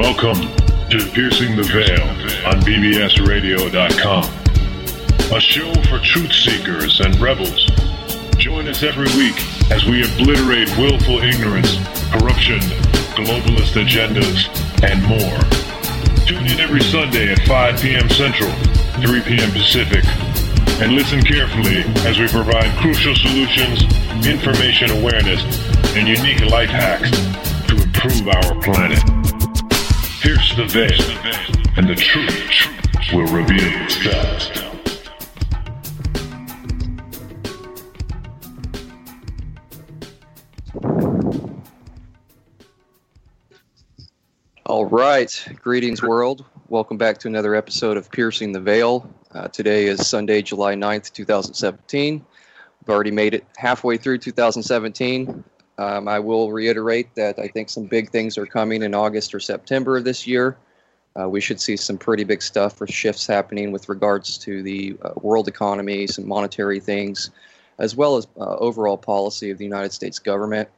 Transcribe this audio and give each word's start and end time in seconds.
Welcome 0.00 0.40
to 0.88 0.98
Piercing 1.12 1.56
the 1.56 1.62
Veil 1.62 2.00
on 2.48 2.62
BBSRadio.com, 2.62 4.24
a 5.30 5.40
show 5.40 5.74
for 5.90 5.98
truth 5.98 6.32
seekers 6.32 7.00
and 7.00 7.20
rebels. 7.20 7.66
Join 8.38 8.66
us 8.66 8.82
every 8.82 9.12
week 9.18 9.36
as 9.70 9.84
we 9.84 10.02
obliterate 10.02 10.74
willful 10.78 11.20
ignorance, 11.20 11.76
corruption, 12.16 12.60
globalist 13.12 13.76
agendas, 13.76 14.48
and 14.82 15.04
more. 15.04 15.38
Tune 16.24 16.46
in 16.46 16.58
every 16.60 16.80
Sunday 16.80 17.30
at 17.30 17.40
5 17.46 17.82
p.m. 17.82 18.08
Central, 18.08 18.50
3 19.04 19.20
p.m. 19.20 19.50
Pacific, 19.50 20.06
and 20.80 20.94
listen 20.94 21.20
carefully 21.20 21.84
as 22.08 22.18
we 22.18 22.26
provide 22.26 22.74
crucial 22.80 23.14
solutions, 23.14 23.82
information 24.26 24.92
awareness, 24.92 25.44
and 25.94 26.08
unique 26.08 26.40
life 26.50 26.70
hacks 26.70 27.10
to 27.68 27.76
improve 27.76 28.28
our 28.28 28.58
planet. 28.62 29.19
Pierce 30.20 30.54
the 30.54 30.66
veil, 30.66 30.90
and 31.78 31.88
the 31.88 31.94
truth 31.94 32.68
will 33.10 33.26
reveal 33.32 33.82
itself. 33.84 34.50
All 44.66 44.84
right. 44.84 45.48
Greetings, 45.62 46.02
world. 46.02 46.44
Welcome 46.68 46.98
back 46.98 47.16
to 47.20 47.28
another 47.28 47.54
episode 47.54 47.96
of 47.96 48.10
Piercing 48.10 48.52
the 48.52 48.60
Veil. 48.60 49.10
Uh, 49.32 49.48
today 49.48 49.86
is 49.86 50.06
Sunday, 50.06 50.42
July 50.42 50.74
9th, 50.74 51.14
2017. 51.14 52.22
We've 52.82 52.94
already 52.94 53.10
made 53.10 53.32
it 53.32 53.46
halfway 53.56 53.96
through 53.96 54.18
2017. 54.18 55.42
Um, 55.80 56.08
I 56.08 56.18
will 56.18 56.52
reiterate 56.52 57.14
that 57.14 57.38
I 57.38 57.48
think 57.48 57.70
some 57.70 57.84
big 57.84 58.10
things 58.10 58.36
are 58.36 58.44
coming 58.44 58.82
in 58.82 58.94
August 58.94 59.34
or 59.34 59.40
September 59.40 59.96
of 59.96 60.04
this 60.04 60.26
year. 60.26 60.58
Uh, 61.18 61.26
we 61.26 61.40
should 61.40 61.58
see 61.58 61.74
some 61.74 61.96
pretty 61.96 62.22
big 62.22 62.42
stuff 62.42 62.76
for 62.76 62.86
shifts 62.86 63.26
happening 63.26 63.72
with 63.72 63.88
regards 63.88 64.36
to 64.38 64.62
the 64.62 64.94
uh, 65.00 65.12
world 65.22 65.48
economy, 65.48 66.06
some 66.06 66.28
monetary 66.28 66.80
things, 66.80 67.30
as 67.78 67.96
well 67.96 68.18
as 68.18 68.26
uh, 68.38 68.56
overall 68.56 68.98
policy 68.98 69.50
of 69.50 69.56
the 69.56 69.64
United 69.64 69.90
States 69.90 70.18
government. 70.18 70.68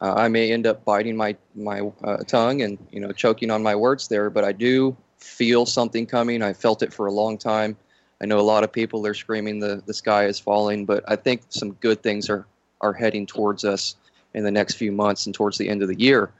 Uh, 0.00 0.14
I 0.14 0.28
may 0.28 0.52
end 0.52 0.68
up 0.68 0.84
biting 0.84 1.16
my 1.16 1.36
my 1.56 1.80
uh, 2.04 2.18
tongue 2.18 2.62
and 2.62 2.78
you 2.92 3.00
know 3.00 3.10
choking 3.10 3.50
on 3.50 3.64
my 3.64 3.74
words 3.74 4.06
there, 4.06 4.30
but 4.30 4.44
I 4.44 4.52
do 4.52 4.96
feel 5.18 5.66
something 5.66 6.06
coming. 6.06 6.40
I 6.40 6.52
felt 6.52 6.84
it 6.84 6.92
for 6.92 7.06
a 7.06 7.12
long 7.12 7.36
time. 7.36 7.76
I 8.20 8.26
know 8.26 8.38
a 8.38 8.42
lot 8.42 8.62
of 8.62 8.70
people 8.70 9.04
are 9.08 9.14
screaming 9.14 9.58
the 9.58 9.82
the 9.86 9.94
sky 9.94 10.26
is 10.26 10.38
falling, 10.38 10.86
but 10.86 11.02
I 11.08 11.16
think 11.16 11.42
some 11.48 11.72
good 11.72 12.00
things 12.00 12.30
are 12.30 12.46
are 12.80 12.92
heading 12.92 13.26
towards 13.26 13.64
us 13.64 13.96
in 14.34 14.44
the 14.44 14.50
next 14.50 14.74
few 14.74 14.92
months 14.92 15.26
and 15.26 15.34
towards 15.34 15.58
the 15.58 15.68
end 15.68 15.82
of 15.82 15.88
the 15.88 15.98
year. 15.98 16.32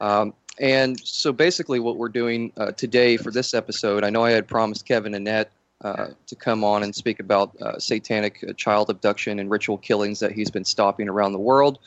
Um, 0.00 0.34
and 0.58 1.00
so 1.00 1.32
basically, 1.32 1.80
what 1.80 1.96
we're 1.96 2.08
doing 2.08 2.52
uh, 2.56 2.72
today 2.72 3.16
for 3.16 3.30
this 3.30 3.54
episode, 3.54 4.04
I 4.04 4.10
know 4.10 4.24
I 4.24 4.32
had 4.32 4.46
promised 4.46 4.86
Kevin 4.86 5.12
Annett 5.12 5.46
uh, 5.82 6.08
to 6.26 6.36
come 6.36 6.62
on 6.62 6.82
and 6.82 6.94
speak 6.94 7.20
about 7.20 7.60
uh, 7.60 7.78
satanic 7.78 8.44
uh, 8.48 8.52
child 8.52 8.90
abduction 8.90 9.38
and 9.38 9.50
ritual 9.50 9.78
killings 9.78 10.20
that 10.20 10.32
he's 10.32 10.50
been 10.50 10.64
stopping 10.64 11.08
around 11.08 11.32
the 11.32 11.38
world. 11.38 11.78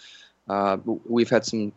Uh, 0.49 0.77
we've 1.07 1.29
had 1.29 1.45
some 1.45 1.71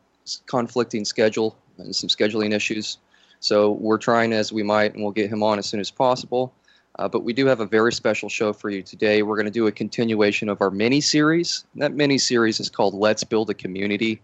conflicting 0.46 1.04
schedule 1.04 1.56
and 1.78 1.94
some 1.94 2.08
scheduling 2.08 2.52
issues. 2.52 2.98
So 3.40 3.72
we're 3.72 3.98
trying 3.98 4.32
as 4.32 4.52
we 4.52 4.62
might, 4.62 4.94
and 4.94 5.02
we'll 5.02 5.12
get 5.12 5.30
him 5.30 5.42
on 5.42 5.58
as 5.58 5.66
soon 5.66 5.80
as 5.80 5.90
possible. 5.90 6.52
Uh, 6.98 7.06
but 7.06 7.22
we 7.22 7.32
do 7.32 7.46
have 7.46 7.60
a 7.60 7.66
very 7.66 7.92
special 7.92 8.28
show 8.28 8.52
for 8.52 8.70
you 8.70 8.82
today. 8.82 9.22
We're 9.22 9.36
going 9.36 9.46
to 9.46 9.52
do 9.52 9.68
a 9.68 9.72
continuation 9.72 10.48
of 10.48 10.60
our 10.60 10.70
mini 10.70 11.00
series. 11.00 11.64
That 11.76 11.94
mini 11.94 12.18
series 12.18 12.58
is 12.58 12.68
called 12.68 12.94
Let's 12.94 13.22
Build 13.22 13.50
a 13.50 13.54
Community. 13.54 14.20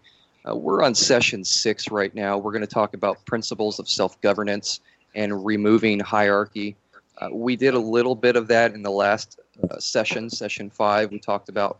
Uh, 0.47 0.55
we're 0.55 0.83
on 0.83 0.93
session 0.93 1.43
six 1.43 1.89
right 1.89 2.13
now. 2.13 2.37
We're 2.37 2.51
going 2.51 2.61
to 2.61 2.67
talk 2.67 2.93
about 2.93 3.23
principles 3.25 3.79
of 3.79 3.87
self 3.87 4.19
governance 4.21 4.81
and 5.15 5.45
removing 5.45 6.01
hierarchy. 6.01 6.75
Uh, 7.17 7.29
we 7.31 7.55
did 7.55 7.73
a 7.73 7.79
little 7.79 8.13
bit 8.15 8.35
of 8.35 8.47
that 8.49 8.73
in 8.73 8.83
the 8.83 8.91
last 8.91 9.39
uh, 9.69 9.79
session, 9.79 10.29
session 10.29 10.69
five. 10.69 11.11
We 11.11 11.19
talked 11.19 11.47
about 11.47 11.79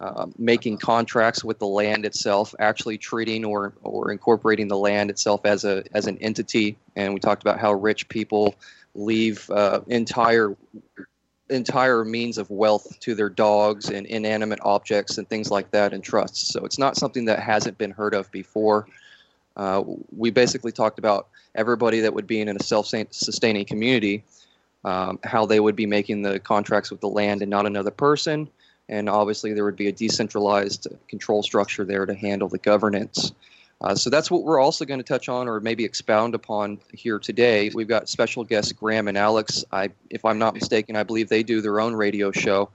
uh, 0.00 0.26
making 0.38 0.78
contracts 0.78 1.42
with 1.42 1.58
the 1.58 1.66
land 1.66 2.06
itself, 2.06 2.54
actually 2.60 2.98
treating 2.98 3.44
or, 3.44 3.74
or 3.82 4.12
incorporating 4.12 4.68
the 4.68 4.76
land 4.76 5.10
itself 5.10 5.40
as 5.44 5.64
a 5.64 5.82
as 5.92 6.06
an 6.06 6.18
entity, 6.18 6.78
and 6.94 7.12
we 7.12 7.18
talked 7.18 7.42
about 7.42 7.58
how 7.58 7.72
rich 7.72 8.08
people 8.08 8.54
leave 8.96 9.48
uh, 9.50 9.80
entire 9.86 10.56
entire 11.48 12.04
means 12.04 12.38
of 12.38 12.50
wealth 12.50 12.98
to 12.98 13.14
their 13.14 13.28
dogs 13.28 13.88
and 13.88 14.04
inanimate 14.06 14.58
objects 14.62 15.16
and 15.16 15.28
things 15.28 15.48
like 15.48 15.70
that 15.70 15.92
in 15.92 16.00
trusts. 16.00 16.48
So 16.48 16.64
it's 16.64 16.78
not 16.78 16.96
something 16.96 17.26
that 17.26 17.38
hasn't 17.38 17.78
been 17.78 17.92
heard 17.92 18.14
of 18.14 18.30
before. 18.32 18.88
Uh, 19.56 19.84
we 20.10 20.30
basically 20.30 20.72
talked 20.72 20.98
about 20.98 21.28
everybody 21.54 22.00
that 22.00 22.12
would 22.12 22.26
be 22.26 22.40
in 22.40 22.48
a 22.48 22.62
self-sustaining 22.62 23.64
community, 23.64 24.24
um, 24.84 25.20
how 25.22 25.46
they 25.46 25.60
would 25.60 25.76
be 25.76 25.86
making 25.86 26.22
the 26.22 26.40
contracts 26.40 26.90
with 26.90 27.00
the 27.00 27.08
land 27.08 27.42
and 27.42 27.50
not 27.50 27.64
another 27.64 27.92
person, 27.92 28.48
and 28.88 29.08
obviously 29.08 29.52
there 29.52 29.64
would 29.64 29.76
be 29.76 29.86
a 29.86 29.92
decentralized 29.92 30.88
control 31.08 31.42
structure 31.42 31.84
there 31.84 32.06
to 32.06 32.14
handle 32.14 32.48
the 32.48 32.58
governance. 32.58 33.32
Uh, 33.82 33.94
so 33.94 34.08
that's 34.08 34.30
what 34.30 34.42
we're 34.42 34.58
also 34.58 34.84
going 34.84 34.98
to 34.98 35.04
touch 35.04 35.28
on, 35.28 35.48
or 35.48 35.60
maybe 35.60 35.84
expound 35.84 36.34
upon 36.34 36.78
here 36.92 37.18
today. 37.18 37.70
We've 37.74 37.88
got 37.88 38.08
special 38.08 38.42
guests 38.42 38.72
Graeme 38.72 39.08
and 39.08 39.18
Alex. 39.18 39.64
I, 39.70 39.90
if 40.08 40.24
I'm 40.24 40.38
not 40.38 40.54
mistaken, 40.54 40.96
I 40.96 41.02
believe 41.02 41.28
they 41.28 41.42
do 41.42 41.60
their 41.60 41.78
own 41.80 41.94
radio 41.94 42.32
show. 42.32 42.70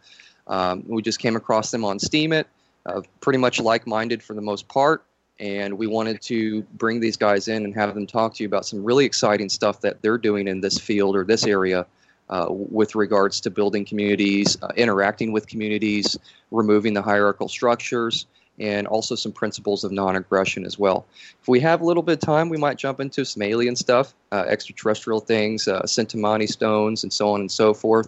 Um, 0.48 0.84
we 0.88 1.02
just 1.02 1.20
came 1.20 1.36
across 1.36 1.72
them 1.72 1.84
on 1.84 1.98
Steemit, 1.98 2.46
uh, 2.86 3.02
pretty 3.20 3.40
much 3.40 3.60
like-minded 3.60 4.22
for 4.22 4.36
the 4.36 4.42
most 4.42 4.68
part, 4.68 5.04
and 5.40 5.76
we 5.78 5.88
wanted 5.88 6.22
to 6.24 6.62
bring 6.74 7.00
these 7.00 7.18
guys 7.18 7.48
in 7.48 7.66
and 7.66 7.74
have 7.74 7.96
them 7.96 8.06
talk 8.06 8.36
to 8.36 8.44
you 8.44 8.48
about 8.48 8.66
some 8.66 8.84
really 8.84 9.06
exciting 9.06 9.50
stuff 9.50 9.82
that 9.82 10.02
they're 10.04 10.20
doing 10.20 10.48
in 10.48 10.62
this 10.62 10.78
field 10.78 11.16
or 11.16 11.24
this 11.24 11.46
area. 11.46 11.86
Uh, 12.30 12.46
with 12.50 12.96
regards 12.96 13.42
to 13.42 13.50
building 13.50 13.84
communities, 13.84 14.58
uh, 14.64 14.70
interacting 14.78 15.34
with 15.34 15.48
communities, 15.48 16.18
removing 16.52 16.94
the 16.94 17.02
hierarchical 17.02 17.50
structures, 17.50 18.26
and 18.60 18.88
also 18.88 19.16
some 19.16 19.32
principles 19.32 19.84
of 19.84 19.92
non-aggression 19.92 20.66
as 20.66 20.78
well. 20.78 21.06
If 21.42 21.48
we 21.48 21.60
have 21.62 21.82
a 21.82 21.86
little 21.86 22.04
bit 22.04 22.14
of 22.14 22.20
time, 22.20 22.50
we 22.50 22.58
might 22.58 22.78
jump 22.78 23.00
into 23.00 23.26
some 23.26 23.42
alien 23.42 23.76
stuff, 23.76 24.14
uh, 24.32 24.46
extraterrestrial 24.48 25.20
things, 25.20 25.68
uh, 25.68 25.82
Chintamani 25.84 26.48
stones, 26.48 27.04
and 27.04 27.12
so 27.12 27.32
on 27.34 27.42
and 27.42 27.52
so 27.52 27.74
forth. 27.74 28.08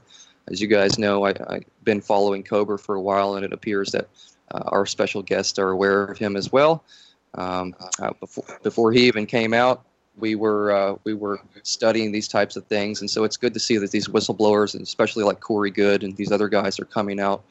As 0.52 0.62
you 0.62 0.68
guys 0.68 1.00
know, 1.00 1.26
I, 1.26 1.34
have 1.38 1.64
been 1.84 2.02
following 2.02 2.44
Cobra 2.44 2.78
for 2.78 2.96
a 2.96 3.02
while, 3.02 3.36
and 3.36 3.46
it 3.46 3.54
appears 3.54 3.92
that 3.92 4.10
uh, 4.52 4.64
our 4.68 4.86
special 4.86 5.22
guests 5.22 5.58
are 5.58 5.70
aware 5.70 6.04
of 6.06 6.18
him 6.18 6.36
as 6.36 6.52
well. 6.52 6.84
Um, 7.36 7.76
uh, 8.00 8.12
before, 8.20 8.46
before 8.62 8.92
he 8.92 9.08
even 9.08 9.26
came 9.26 9.54
out, 9.54 9.86
we 10.18 10.36
were 10.36 10.72
uh, 10.72 10.96
we 11.04 11.14
were 11.14 11.40
studying 11.64 12.12
these 12.12 12.28
types 12.28 12.56
of 12.56 12.66
things, 12.68 13.02
and 13.02 13.10
so 13.10 13.24
it's 13.24 13.38
good 13.38 13.54
to 13.54 13.60
see 13.60 13.78
that 13.78 13.92
these 13.92 14.08
whistleblowers, 14.08 14.74
and 14.76 14.84
especially 14.84 15.24
like 15.24 15.40
Corey 15.40 15.72
Goode 15.72 16.04
and 16.04 16.16
these 16.16 16.32
other 16.32 16.50
guys, 16.50 16.80
are 16.80 16.86
coming 16.86 17.20
out 17.20 17.44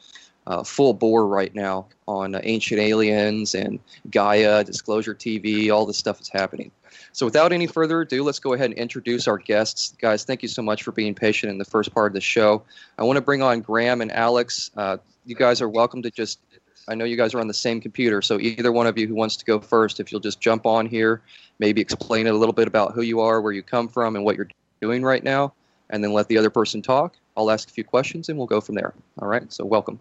uh, 0.47 0.63
full 0.63 0.93
bore 0.93 1.27
right 1.27 1.53
now 1.55 1.87
on 2.07 2.35
uh, 2.35 2.41
Ancient 2.43 2.79
Aliens 2.79 3.55
and 3.55 3.79
Gaia, 4.09 4.63
Disclosure 4.63 5.15
TV, 5.15 5.71
all 5.71 5.85
this 5.85 5.97
stuff 5.97 6.19
is 6.19 6.29
happening. 6.29 6.71
So, 7.11 7.25
without 7.25 7.51
any 7.51 7.67
further 7.67 8.01
ado, 8.01 8.23
let's 8.23 8.39
go 8.39 8.53
ahead 8.53 8.71
and 8.71 8.79
introduce 8.79 9.27
our 9.27 9.37
guests. 9.37 9.95
Guys, 9.99 10.23
thank 10.23 10.41
you 10.41 10.47
so 10.47 10.61
much 10.61 10.83
for 10.83 10.91
being 10.91 11.13
patient 11.13 11.51
in 11.51 11.57
the 11.57 11.65
first 11.65 11.93
part 11.93 12.07
of 12.07 12.13
the 12.13 12.21
show. 12.21 12.63
I 12.97 13.03
want 13.03 13.17
to 13.17 13.21
bring 13.21 13.41
on 13.41 13.61
Graeme 13.61 14.01
and 14.01 14.11
Alex. 14.11 14.71
Uh, 14.75 14.97
you 15.25 15.35
guys 15.35 15.61
are 15.61 15.69
welcome 15.69 16.01
to 16.01 16.11
just, 16.11 16.39
I 16.87 16.95
know 16.95 17.05
you 17.05 17.15
guys 17.15 17.33
are 17.33 17.39
on 17.39 17.47
the 17.47 17.53
same 17.53 17.79
computer, 17.79 18.21
so 18.21 18.39
either 18.39 18.71
one 18.71 18.87
of 18.87 18.97
you 18.97 19.07
who 19.07 19.15
wants 19.15 19.35
to 19.37 19.45
go 19.45 19.59
first, 19.59 19.99
if 19.99 20.11
you'll 20.11 20.21
just 20.21 20.41
jump 20.41 20.65
on 20.65 20.85
here, 20.85 21.21
maybe 21.59 21.81
explain 21.81 22.27
it 22.27 22.33
a 22.33 22.37
little 22.37 22.53
bit 22.53 22.67
about 22.67 22.93
who 22.93 23.01
you 23.01 23.19
are, 23.19 23.41
where 23.41 23.53
you 23.53 23.63
come 23.63 23.87
from, 23.87 24.15
and 24.15 24.25
what 24.25 24.35
you're 24.35 24.49
doing 24.81 25.03
right 25.03 25.23
now, 25.23 25.53
and 25.91 26.03
then 26.03 26.13
let 26.13 26.27
the 26.27 26.37
other 26.37 26.49
person 26.49 26.81
talk. 26.81 27.15
I'll 27.37 27.51
ask 27.51 27.69
a 27.69 27.71
few 27.71 27.83
questions 27.83 28.29
and 28.29 28.37
we'll 28.37 28.47
go 28.47 28.61
from 28.61 28.75
there. 28.75 28.93
All 29.19 29.27
right, 29.27 29.51
so 29.51 29.65
welcome. 29.65 29.99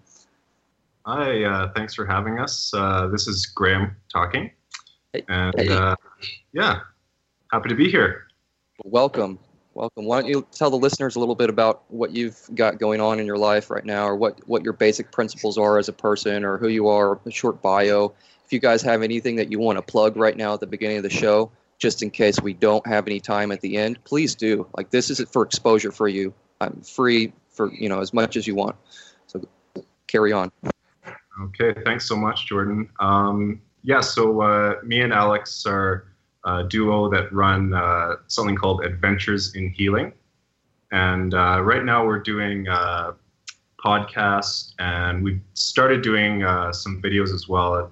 Hi, 1.04 1.42
uh, 1.42 1.72
thanks 1.74 1.94
for 1.94 2.06
having 2.06 2.38
us. 2.38 2.72
Uh, 2.72 3.08
this 3.08 3.26
is 3.26 3.46
Graeme 3.46 3.96
talking. 4.08 4.50
And 5.28 5.68
uh, 5.68 5.96
yeah, 6.52 6.80
happy 7.50 7.68
to 7.70 7.74
be 7.74 7.90
here. 7.90 8.28
Welcome. 8.84 9.40
Welcome. 9.74 10.04
Why 10.04 10.20
don't 10.20 10.30
you 10.30 10.46
tell 10.52 10.70
the 10.70 10.76
listeners 10.76 11.16
a 11.16 11.18
little 11.18 11.34
bit 11.34 11.50
about 11.50 11.82
what 11.88 12.12
you've 12.12 12.38
got 12.54 12.78
going 12.78 13.00
on 13.00 13.18
in 13.18 13.26
your 13.26 13.36
life 13.36 13.68
right 13.68 13.84
now, 13.84 14.06
or 14.06 14.14
what, 14.14 14.46
what 14.46 14.62
your 14.62 14.74
basic 14.74 15.10
principles 15.10 15.58
are 15.58 15.78
as 15.78 15.88
a 15.88 15.92
person, 15.92 16.44
or 16.44 16.56
who 16.56 16.68
you 16.68 16.86
are, 16.86 17.18
a 17.26 17.30
short 17.32 17.60
bio. 17.62 18.12
If 18.44 18.52
you 18.52 18.60
guys 18.60 18.80
have 18.82 19.02
anything 19.02 19.36
that 19.36 19.50
you 19.50 19.58
want 19.58 19.78
to 19.78 19.82
plug 19.82 20.16
right 20.16 20.36
now 20.36 20.54
at 20.54 20.60
the 20.60 20.66
beginning 20.68 20.98
of 20.98 21.02
the 21.02 21.10
show, 21.10 21.50
just 21.78 22.02
in 22.02 22.10
case 22.10 22.40
we 22.40 22.52
don't 22.52 22.86
have 22.86 23.08
any 23.08 23.18
time 23.18 23.50
at 23.50 23.60
the 23.60 23.76
end, 23.76 24.02
please 24.04 24.36
do. 24.36 24.68
Like 24.76 24.90
this 24.90 25.10
is 25.10 25.20
for 25.32 25.42
exposure 25.42 25.90
for 25.90 26.06
you. 26.06 26.32
I'm 26.60 26.80
free 26.82 27.32
for 27.50 27.72
you 27.72 27.88
know 27.88 28.00
as 28.00 28.12
much 28.12 28.36
as 28.36 28.46
you 28.46 28.54
want. 28.54 28.76
So 29.26 29.42
carry 30.06 30.32
on. 30.32 30.52
Okay, 31.40 31.74
thanks 31.84 32.06
so 32.06 32.16
much, 32.16 32.46
Jordan. 32.46 32.88
Um, 33.00 33.60
yeah, 33.82 34.00
so 34.00 34.42
uh, 34.42 34.74
me 34.84 35.00
and 35.00 35.12
Alex 35.12 35.64
are 35.66 36.06
a 36.44 36.64
duo 36.64 37.08
that 37.10 37.32
run 37.32 37.72
uh, 37.72 38.16
something 38.26 38.56
called 38.56 38.84
Adventures 38.84 39.54
in 39.54 39.70
Healing. 39.70 40.12
And 40.90 41.34
uh, 41.34 41.62
right 41.62 41.84
now 41.84 42.04
we're 42.04 42.18
doing 42.18 42.68
uh, 42.68 43.12
podcasts 43.82 44.74
and 44.78 45.24
we've 45.24 45.40
started 45.54 46.02
doing 46.02 46.44
uh, 46.44 46.72
some 46.72 47.00
videos 47.00 47.32
as 47.32 47.48
well. 47.48 47.90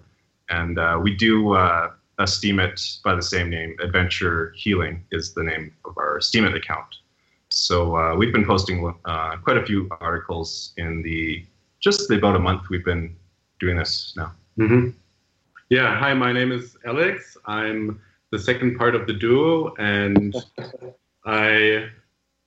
And 0.49 0.79
uh, 0.79 0.99
we 1.03 1.15
do 1.15 1.55
a 1.55 1.95
a 2.19 2.25
Steemit 2.25 3.03
by 3.03 3.15
the 3.15 3.23
same 3.23 3.49
name. 3.49 3.75
Adventure 3.81 4.53
Healing 4.55 5.03
is 5.11 5.33
the 5.33 5.43
name 5.43 5.73
of 5.87 5.97
our 5.97 6.19
Steemit 6.19 6.55
account. 6.55 6.97
So 7.49 8.15
we've 8.15 8.31
been 8.31 8.45
posting 8.45 8.83
quite 9.03 9.57
a 9.57 9.65
few 9.65 9.89
articles 10.03 10.75
in 10.77 11.01
the 11.01 11.47
just 11.81 12.11
about 12.11 12.37
a 12.37 12.39
month 12.39 12.69
we've 12.69 12.85
been 12.85 13.17
doing 13.61 13.77
this 13.77 14.15
now. 14.17 14.33
Mm-hmm. 14.59 14.89
Yeah. 15.69 15.97
Hi, 15.97 16.15
my 16.15 16.33
name 16.33 16.51
is 16.51 16.77
Alex. 16.85 17.37
I'm 17.47 18.01
the 18.33 18.39
second 18.39 18.77
part 18.77 18.95
of 18.95 19.07
the 19.07 19.13
duo, 19.13 19.75
and 19.77 20.35
I 21.25 21.89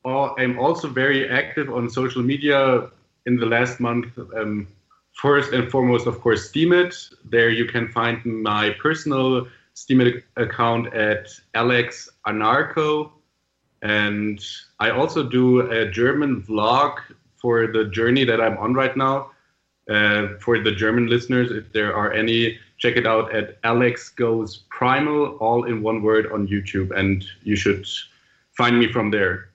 am 0.05 0.59
also 0.59 0.89
very 0.89 1.29
active 1.29 1.69
on 1.69 1.89
social 1.89 2.21
media 2.21 2.89
in 3.25 3.37
the 3.37 3.45
last 3.45 3.79
month. 3.79 4.07
Um, 4.35 4.67
first 5.13 5.53
and 5.53 5.69
foremost, 5.71 6.07
of 6.07 6.19
course, 6.19 6.51
Steemit. 6.51 7.13
There 7.23 7.49
you 7.49 7.65
can 7.65 7.87
find 7.87 8.23
my 8.25 8.71
personal 8.71 9.47
Steemit 9.75 10.23
account 10.37 10.93
at 10.93 11.27
Alex 11.53 12.09
Anarcho. 12.27 13.11
And 13.81 14.43
I 14.79 14.89
also 14.89 15.23
do 15.23 15.71
a 15.71 15.89
German 15.89 16.41
vlog 16.41 16.97
for 17.35 17.67
the 17.67 17.85
journey 17.85 18.23
that 18.23 18.39
I'm 18.39 18.57
on 18.57 18.73
right 18.73 18.95
now. 18.95 19.31
Uh, 19.89 20.37
for 20.39 20.59
the 20.59 20.71
German 20.71 21.07
listeners, 21.07 21.51
if 21.51 21.73
there 21.73 21.93
are 21.93 22.13
any, 22.13 22.57
check 22.77 22.95
it 22.95 23.05
out 23.05 23.35
at 23.35 23.57
Alex 23.65 24.09
Goes 24.09 24.63
Primal, 24.69 25.35
all 25.37 25.65
in 25.65 25.83
one 25.83 26.01
word 26.01 26.31
on 26.31 26.47
YouTube, 26.47 26.97
and 26.97 27.25
you 27.43 27.57
should 27.57 27.85
find 28.55 28.79
me 28.79 28.91
from 28.91 29.11
there. 29.11 29.49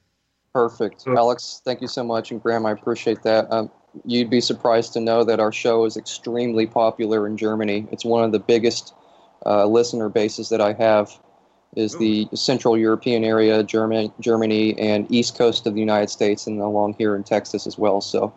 Perfect. 0.52 1.02
So, 1.02 1.16
Alex, 1.16 1.62
thank 1.64 1.80
you 1.80 1.88
so 1.88 2.04
much. 2.04 2.30
And 2.30 2.42
Graeme, 2.42 2.66
I 2.66 2.72
appreciate 2.72 3.22
that. 3.22 3.50
Um, 3.50 3.70
you'd 4.04 4.28
be 4.28 4.40
surprised 4.40 4.92
to 4.94 5.00
know 5.00 5.24
that 5.24 5.40
our 5.40 5.52
show 5.52 5.86
is 5.86 5.96
extremely 5.96 6.66
popular 6.66 7.26
in 7.26 7.36
Germany. 7.36 7.86
It's 7.90 8.04
one 8.04 8.22
of 8.22 8.32
the 8.32 8.38
biggest 8.38 8.92
uh, 9.46 9.66
listener 9.66 10.08
bases 10.08 10.50
that 10.50 10.60
I 10.60 10.74
have 10.74 11.18
is 11.76 11.96
the 11.98 12.26
Central 12.34 12.76
European 12.76 13.24
area, 13.24 13.62
German, 13.62 14.12
Germany, 14.20 14.78
and 14.78 15.10
East 15.10 15.36
Coast 15.36 15.66
of 15.66 15.74
the 15.74 15.80
United 15.80 16.10
States, 16.10 16.46
and 16.46 16.60
along 16.60 16.94
here 16.98 17.14
in 17.14 17.22
Texas 17.22 17.66
as 17.66 17.78
well. 17.78 18.00
So 18.00 18.32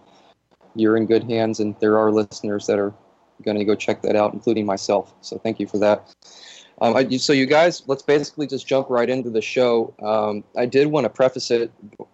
you're 0.76 0.98
in 0.98 1.06
good 1.06 1.24
hands, 1.24 1.60
and 1.60 1.76
there 1.80 1.98
are 1.98 2.12
listeners 2.12 2.68
that 2.68 2.80
are 2.80 2.94
going 3.44 3.58
to 3.58 3.66
go 3.66 3.76
check 3.76 4.02
that 4.04 4.16
out, 4.16 4.34
including 4.34 4.66
myself. 4.66 5.14
So 5.22 5.38
thank 5.38 5.60
you 5.60 5.68
for 5.68 5.80
that. 5.80 6.14
Um, 6.82 6.96
I, 6.96 7.08
so 7.18 7.32
you 7.32 7.46
guys, 7.46 7.84
let's 7.86 8.02
basically 8.02 8.48
just 8.48 8.66
jump 8.66 8.90
right 8.90 9.08
into 9.08 9.30
the 9.30 9.42
show. 9.42 9.94
Um, 10.02 10.44
I 10.58 10.66
did 10.66 10.88
want 10.88 11.06
to 11.06 11.10
preface 11.10 11.52
it 11.52 11.72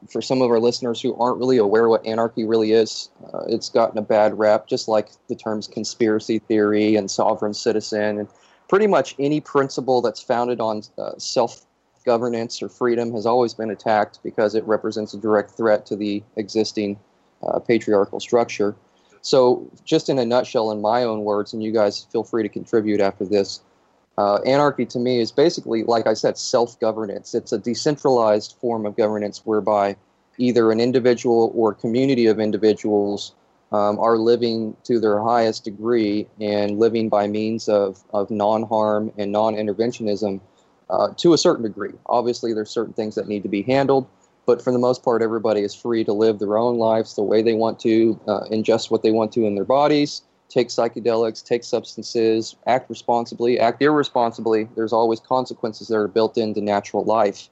for 0.09 0.21
some 0.21 0.41
of 0.41 0.51
our 0.51 0.59
listeners 0.59 1.01
who 1.01 1.15
aren't 1.15 1.37
really 1.37 1.57
aware 1.57 1.87
what 1.87 2.05
anarchy 2.05 2.43
really 2.43 2.73
is. 2.73 3.09
Uh, 3.33 3.45
it's 3.47 3.69
gotten 3.69 3.97
a 3.97 4.01
bad 4.01 4.37
rap, 4.37 4.67
just 4.67 4.89
like 4.89 5.07
the 5.29 5.35
terms 5.35 5.67
conspiracy 5.67 6.39
theory 6.39 6.97
and 6.97 7.09
sovereign 7.09 7.53
citizen, 7.53 8.19
and 8.19 8.27
pretty 8.67 8.87
much 8.87 9.15
any 9.19 9.39
principle 9.39 10.01
that's 10.01 10.21
founded 10.21 10.59
on 10.59 10.81
uh, 10.97 11.11
self 11.17 11.65
governance 12.05 12.61
or 12.61 12.67
freedom 12.67 13.13
has 13.13 13.25
always 13.25 13.53
been 13.53 13.69
attacked 13.69 14.19
because 14.23 14.53
it 14.53 14.65
represents 14.65 15.13
a 15.13 15.17
direct 15.17 15.51
threat 15.51 15.85
to 15.85 15.95
the 15.95 16.23
existing 16.35 16.99
uh, 17.43 17.59
patriarchal 17.59 18.19
structure. 18.19 18.75
So, 19.21 19.69
just 19.83 20.09
in 20.09 20.19
a 20.19 20.25
nutshell, 20.25 20.71
in 20.71 20.81
my 20.81 21.03
own 21.03 21.23
words, 21.23 21.53
and 21.53 21.61
you 21.61 21.71
guys 21.71 22.07
feel 22.11 22.23
free 22.23 22.43
to 22.43 22.49
contribute 22.49 23.01
after 23.01 23.25
this, 23.25 23.61
uh, 24.17 24.39
anarchy 24.45 24.85
to 24.85 24.99
me 24.99 25.19
is 25.19 25.31
basically, 25.31 25.83
like 25.83 26.07
I 26.07 26.13
said, 26.13 26.37
self 26.37 26.79
governance. 26.79 27.35
It's 27.35 27.51
a 27.51 27.57
decentralized 27.57 28.55
form 28.59 28.85
of 28.85 28.95
governance 28.95 29.41
whereby 29.45 29.95
either 30.37 30.71
an 30.71 30.79
individual 30.79 31.51
or 31.55 31.73
community 31.73 32.27
of 32.27 32.39
individuals 32.39 33.33
um, 33.71 33.99
are 33.99 34.17
living 34.17 34.75
to 34.83 34.99
their 34.99 35.21
highest 35.21 35.65
degree 35.65 36.27
and 36.39 36.79
living 36.79 37.09
by 37.09 37.27
means 37.27 37.67
of, 37.67 38.01
of 38.13 38.31
non 38.31 38.63
harm 38.63 39.11
and 39.17 39.31
non 39.31 39.55
interventionism 39.55 40.39
uh, 40.89 41.09
to 41.17 41.33
a 41.33 41.37
certain 41.37 41.63
degree. 41.63 41.91
Obviously, 42.05 42.53
there's 42.53 42.69
certain 42.69 42.93
things 42.93 43.15
that 43.15 43.27
need 43.27 43.43
to 43.43 43.49
be 43.49 43.61
handled, 43.61 44.07
but 44.47 44.61
for 44.61 44.71
the 44.71 44.79
most 44.79 45.03
part, 45.03 45.21
everybody 45.21 45.61
is 45.61 45.75
free 45.75 46.05
to 46.05 46.13
live 46.13 46.39
their 46.39 46.57
own 46.57 46.77
lives 46.77 47.15
the 47.15 47.21
way 47.21 47.41
they 47.41 47.53
want 47.53 47.79
to, 47.81 48.17
uh, 48.27 48.45
ingest 48.49 48.89
what 48.89 49.03
they 49.03 49.11
want 49.11 49.33
to 49.33 49.45
in 49.45 49.55
their 49.55 49.65
bodies, 49.65 50.21
take 50.47 50.69
psychedelics, 50.69 51.43
take 51.43 51.65
substances, 51.65 52.55
act 52.65 52.89
responsibly, 52.89 53.59
act 53.59 53.81
irresponsibly. 53.81 54.69
There's 54.75 54.93
always 54.93 55.19
consequences 55.19 55.89
that 55.89 55.97
are 55.97 56.07
built 56.07 56.37
into 56.37 56.61
natural 56.61 57.03
life. 57.03 57.49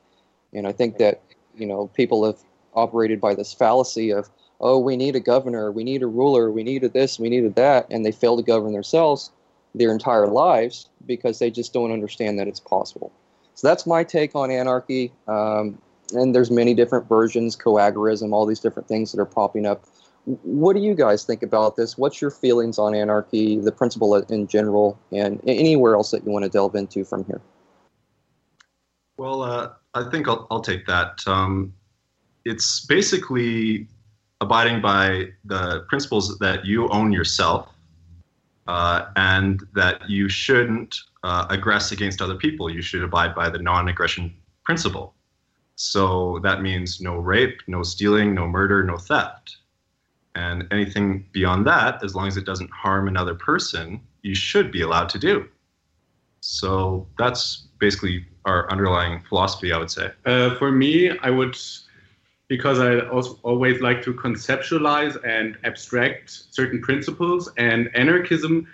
And 0.54 0.66
I 0.66 0.72
think 0.72 0.98
that, 0.98 1.22
you 1.58 1.68
know, 1.68 1.88
people 1.88 2.26
have 2.26 2.38
operated 2.74 3.20
by 3.20 3.36
this 3.36 3.54
fallacy 3.54 4.12
of, 4.12 4.30
oh, 4.62 4.80
we 4.80 4.96
need 4.96 5.18
a 5.18 5.20
governor, 5.20 5.74
we 5.74 5.84
need 5.84 6.02
a 6.02 6.08
ruler, 6.08 6.50
we 6.50 6.64
needed 6.64 6.94
this, 6.94 7.20
we 7.20 7.28
needed 7.28 7.56
that, 7.56 7.88
and 7.92 8.06
they 8.06 8.14
fail 8.14 8.38
to 8.38 8.44
govern 8.44 8.72
themselves 8.72 9.32
their 9.76 9.92
entire 9.92 10.28
lives 10.28 10.88
because 11.06 11.40
they 11.40 11.52
just 11.52 11.74
don't 11.74 11.92
understand 11.92 12.40
that 12.40 12.48
it's 12.48 12.62
possible. 12.62 13.12
So 13.56 13.68
that's 13.68 13.86
my 13.86 14.06
take 14.06 14.34
on 14.34 14.50
anarchy. 14.50 15.12
Um, 15.28 15.78
and 16.14 16.36
there's 16.36 16.52
many 16.52 16.74
different 16.74 17.08
versions, 17.10 17.56
coagorism, 17.56 18.34
all 18.34 18.46
these 18.46 18.60
different 18.60 18.88
things 18.88 19.12
that 19.12 19.20
are 19.20 19.26
popping 19.26 19.66
up 19.66 19.86
what 20.26 20.76
do 20.76 20.82
you 20.82 20.96
guys 20.96 21.24
think 21.24 21.44
about 21.44 21.76
this? 21.76 21.98
What's 21.98 22.20
your 22.20 22.32
feelings 22.32 22.80
on 22.80 22.96
anarchy, 22.96 23.60
the 23.60 23.72
principle 23.72 24.16
in 24.16 24.48
general, 24.48 25.00
and 25.12 25.40
anywhere 25.46 25.96
else 25.96 26.12
that 26.12 26.26
you 26.26 26.32
want 26.32 26.44
to 26.44 26.50
delve 26.50 26.76
into 26.76 27.04
from 27.06 27.26
here? 27.26 27.42
Well, 29.18 29.44
uh, 29.44 29.70
I 29.94 30.10
think 30.10 30.28
I'll, 30.28 30.48
I'll 30.50 30.62
take 30.62 30.86
that. 30.88 31.20
Um, 31.28 31.74
it's 32.44 32.86
basically 32.86 33.88
abiding 34.42 34.82
by 34.82 35.28
the 35.46 35.86
principles 35.88 36.38
that 36.40 36.66
you 36.66 36.90
own 36.90 37.12
yourself 37.12 37.70
uh, 38.68 39.06
and 39.16 39.64
that 39.74 40.10
you 40.10 40.28
shouldn't 40.28 40.98
uh, 41.24 41.48
aggress 41.48 41.92
against 41.92 42.22
other 42.22 42.36
people. 42.36 42.70
You 42.70 42.82
should 42.82 43.04
abide 43.04 43.36
by 43.36 43.50
the 43.50 43.60
non 43.60 43.88
aggression 43.88 44.36
principle. 44.64 45.15
So 45.76 46.40
that 46.44 46.62
means 46.62 47.02
no 47.02 47.18
rape, 47.18 47.62
no 47.68 47.84
stealing, 47.84 48.34
no 48.34 48.48
murder, 48.48 48.84
no 48.84 48.98
theft. 48.98 49.58
And 50.34 50.68
anything 50.72 51.26
beyond 51.32 51.66
that, 51.68 52.04
as 52.04 52.16
long 52.16 52.28
as 52.28 52.38
it 52.38 52.46
doesn't 52.46 52.72
harm 52.72 53.08
another 53.08 53.36
person, 53.36 54.02
you 54.22 54.36
should 54.36 54.72
be 54.72 54.82
allowed 54.82 55.10
to 55.10 55.20
do. 55.20 55.48
So 56.42 57.08
that's 57.18 57.68
basically 57.80 58.26
our 58.46 58.70
underlying 58.72 59.22
philosophy, 59.28 59.72
I 59.72 59.78
would 59.78 59.92
say. 59.92 60.12
Uh, 60.26 60.56
for 60.56 60.72
me, 60.72 61.18
I 61.20 61.30
would, 61.30 61.58
because 62.48 62.80
I 62.80 63.00
also 63.00 63.40
always 63.44 63.82
like 63.82 64.02
to 64.04 64.14
conceptualize 64.14 65.18
and 65.26 65.58
abstract 65.64 66.30
certain 66.52 66.82
principles, 66.82 67.52
and 67.58 67.90
anarchism. 67.96 68.68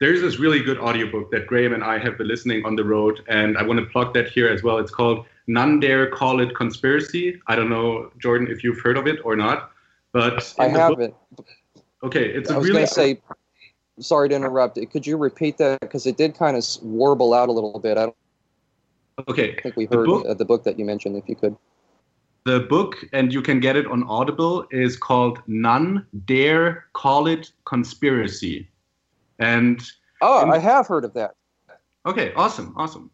There's 0.00 0.20
this 0.20 0.38
really 0.38 0.62
good 0.62 0.78
audiobook 0.78 1.30
that 1.30 1.46
Graeme 1.46 1.74
and 1.74 1.84
I 1.84 1.98
have 1.98 2.18
been 2.18 2.26
listening 2.26 2.64
on 2.64 2.74
the 2.74 2.84
road, 2.84 3.20
and 3.28 3.58
I 3.58 3.62
want 3.62 3.78
to 3.80 3.86
plug 3.86 4.14
that 4.14 4.28
here 4.28 4.48
as 4.48 4.62
well. 4.62 4.78
It's 4.78 4.90
called 4.90 5.26
None 5.46 5.80
Dare 5.80 6.08
Call 6.08 6.40
It 6.40 6.54
Conspiracy. 6.54 7.40
I 7.46 7.56
don't 7.56 7.70
know, 7.70 8.10
Jordan, 8.18 8.48
if 8.50 8.62
you've 8.62 8.80
heard 8.80 8.96
of 8.96 9.06
it 9.06 9.20
or 9.24 9.36
not. 9.36 9.72
But 10.12 10.54
I 10.58 10.68
haven't. 10.68 11.14
Okay, 12.02 12.26
it's 12.26 12.50
I 12.50 12.54
a 12.54 12.58
was 12.58 12.68
really. 12.68 12.80
to 12.82 12.86
say, 12.86 13.20
sorry 13.98 14.28
to 14.28 14.34
interrupt. 14.34 14.78
Could 14.90 15.06
you 15.06 15.16
repeat 15.16 15.58
that 15.58 15.80
because 15.80 16.06
it 16.06 16.16
did 16.16 16.36
kind 16.36 16.56
of 16.56 16.64
warble 16.82 17.34
out 17.34 17.48
a 17.48 17.52
little 17.52 17.78
bit. 17.78 17.96
I 17.96 18.06
don't. 18.06 18.16
Okay. 19.28 19.56
I 19.58 19.60
think 19.60 19.76
we 19.76 19.84
heard 19.84 20.02
the 20.02 20.04
book, 20.04 20.26
uh, 20.28 20.34
the 20.34 20.44
book 20.44 20.64
that 20.64 20.78
you 20.78 20.84
mentioned. 20.84 21.16
If 21.16 21.28
you 21.28 21.36
could. 21.36 21.56
The 22.44 22.60
book, 22.60 22.96
and 23.12 23.32
you 23.32 23.40
can 23.40 23.60
get 23.60 23.76
it 23.76 23.86
on 23.86 24.02
Audible, 24.04 24.66
is 24.70 24.96
called 24.96 25.40
"None 25.46 26.06
Dare 26.24 26.86
Call 26.92 27.26
It 27.26 27.52
Conspiracy," 27.64 28.68
and. 29.38 29.80
Oh, 30.20 30.48
I 30.50 30.58
have 30.58 30.86
heard 30.86 31.04
of 31.04 31.14
that. 31.14 31.34
Okay, 32.06 32.32
awesome, 32.34 32.74
awesome. 32.76 33.10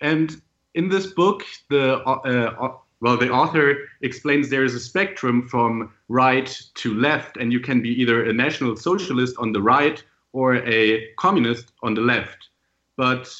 And 0.00 0.40
in 0.74 0.88
this 0.88 1.06
book, 1.06 1.42
the 1.68 2.02
uh, 2.04 2.54
uh 2.60 2.76
well, 3.02 3.16
the 3.16 3.30
author 3.30 3.78
explains 4.02 4.48
there 4.48 4.62
is 4.62 4.76
a 4.76 4.80
spectrum 4.80 5.48
from 5.48 5.92
right 6.08 6.56
to 6.74 6.94
left, 6.94 7.36
and 7.36 7.52
you 7.52 7.58
can 7.58 7.82
be 7.82 7.88
either 8.00 8.24
a 8.24 8.32
national 8.32 8.76
socialist 8.76 9.34
on 9.38 9.50
the 9.50 9.60
right 9.60 10.02
or 10.32 10.56
a 10.56 11.08
communist 11.18 11.72
on 11.82 11.94
the 11.94 12.00
left. 12.00 12.48
But 12.96 13.34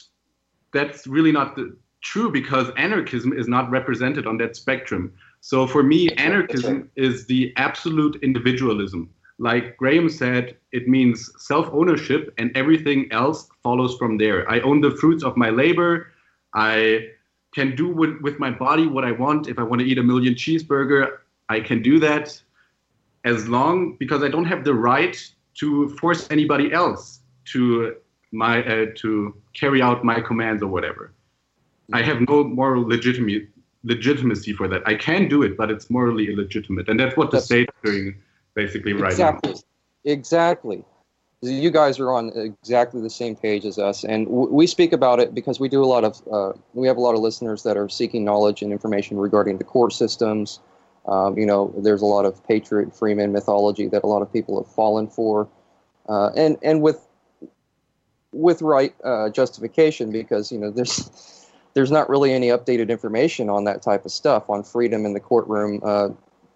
that's 0.72 1.06
really 1.06 1.30
not 1.30 1.54
the, 1.54 1.76
true 2.02 2.28
because 2.30 2.70
anarchism 2.76 3.32
is 3.32 3.46
not 3.46 3.70
represented 3.70 4.26
on 4.26 4.36
that 4.38 4.56
spectrum. 4.56 5.12
So 5.40 5.66
for 5.68 5.84
me, 5.84 6.08
anarchism 6.16 6.90
is 6.96 7.26
the 7.26 7.52
absolute 7.56 8.18
individualism. 8.22 9.10
Like 9.38 9.76
Graeme 9.76 10.08
said, 10.08 10.56
it 10.72 10.88
means 10.88 11.30
self 11.38 11.68
ownership 11.72 12.34
and 12.38 12.50
everything 12.56 13.06
else 13.12 13.48
follows 13.62 13.96
from 13.96 14.18
there. 14.18 14.48
I 14.50 14.60
own 14.60 14.80
the 14.80 14.90
fruits 14.90 15.22
of 15.22 15.36
my 15.36 15.50
labor. 15.50 16.08
I 16.54 17.08
can 17.54 17.76
do 17.76 17.88
with, 17.88 18.20
with 18.22 18.38
my 18.38 18.50
body 18.50 18.86
what 18.86 19.04
I 19.04 19.12
want. 19.12 19.48
If 19.48 19.58
I 19.58 19.62
want 19.62 19.80
to 19.80 19.86
eat 19.86 19.98
a 19.98 20.02
million 20.02 20.34
cheeseburger, 20.34 21.18
I 21.48 21.60
can 21.60 21.82
do 21.82 21.98
that 22.00 22.40
as 23.24 23.48
long 23.48 23.96
because 23.98 24.22
I 24.22 24.28
don't 24.28 24.46
have 24.46 24.64
the 24.64 24.74
right 24.74 25.16
to 25.54 25.88
force 25.96 26.26
anybody 26.30 26.72
else 26.72 27.20
to 27.52 27.96
my 28.32 28.64
uh, 28.64 28.86
to 28.96 29.34
carry 29.52 29.82
out 29.82 30.04
my 30.04 30.20
commands 30.20 30.62
or 30.62 30.68
whatever. 30.68 31.12
I 31.92 32.02
have 32.02 32.20
no 32.26 32.44
moral 32.44 32.88
legitimacy 32.88 33.48
legitimacy 33.84 34.52
for 34.52 34.68
that. 34.68 34.82
I 34.86 34.94
can 34.94 35.28
do 35.28 35.42
it, 35.42 35.56
but 35.56 35.70
it's 35.70 35.90
morally 35.90 36.32
illegitimate, 36.32 36.88
and 36.88 36.98
that's 36.98 37.16
what 37.16 37.30
the 37.30 37.40
state 37.40 37.68
is 37.84 37.90
doing 37.90 38.14
basically 38.54 38.92
right 38.92 39.12
exactly. 39.12 39.52
now. 39.52 39.58
Exactly. 40.04 40.84
You 41.50 41.70
guys 41.70 41.98
are 41.98 42.12
on 42.12 42.30
exactly 42.36 43.00
the 43.00 43.10
same 43.10 43.34
page 43.34 43.64
as 43.64 43.78
us, 43.78 44.04
and 44.04 44.26
w- 44.26 44.52
we 44.52 44.66
speak 44.66 44.92
about 44.92 45.20
it 45.20 45.34
because 45.34 45.58
we 45.58 45.68
do 45.68 45.82
a 45.82 45.86
lot 45.86 46.04
of 46.04 46.22
uh, 46.32 46.52
we 46.74 46.86
have 46.86 46.96
a 46.96 47.00
lot 47.00 47.14
of 47.14 47.20
listeners 47.20 47.64
that 47.64 47.76
are 47.76 47.88
seeking 47.88 48.24
knowledge 48.24 48.62
and 48.62 48.72
information 48.72 49.18
regarding 49.18 49.58
the 49.58 49.64
court 49.64 49.92
systems. 49.92 50.60
Um, 51.06 51.36
you 51.36 51.46
know, 51.46 51.74
there's 51.78 52.02
a 52.02 52.06
lot 52.06 52.24
of 52.24 52.46
patriot 52.46 52.94
freeman 52.94 53.32
mythology 53.32 53.88
that 53.88 54.04
a 54.04 54.06
lot 54.06 54.22
of 54.22 54.32
people 54.32 54.62
have 54.62 54.72
fallen 54.72 55.08
for, 55.08 55.48
uh, 56.08 56.30
and 56.36 56.58
and 56.62 56.80
with 56.80 57.06
with 58.32 58.62
right 58.62 58.94
uh, 59.04 59.28
justification 59.30 60.10
because 60.10 60.52
you 60.52 60.58
know 60.58 60.70
there's 60.70 61.48
there's 61.74 61.90
not 61.90 62.08
really 62.08 62.32
any 62.32 62.48
updated 62.48 62.88
information 62.88 63.48
on 63.48 63.64
that 63.64 63.82
type 63.82 64.04
of 64.04 64.12
stuff 64.12 64.48
on 64.48 64.62
freedom 64.62 65.04
in 65.06 65.14
the 65.14 65.20
courtroom, 65.20 65.80
uh, 65.82 66.08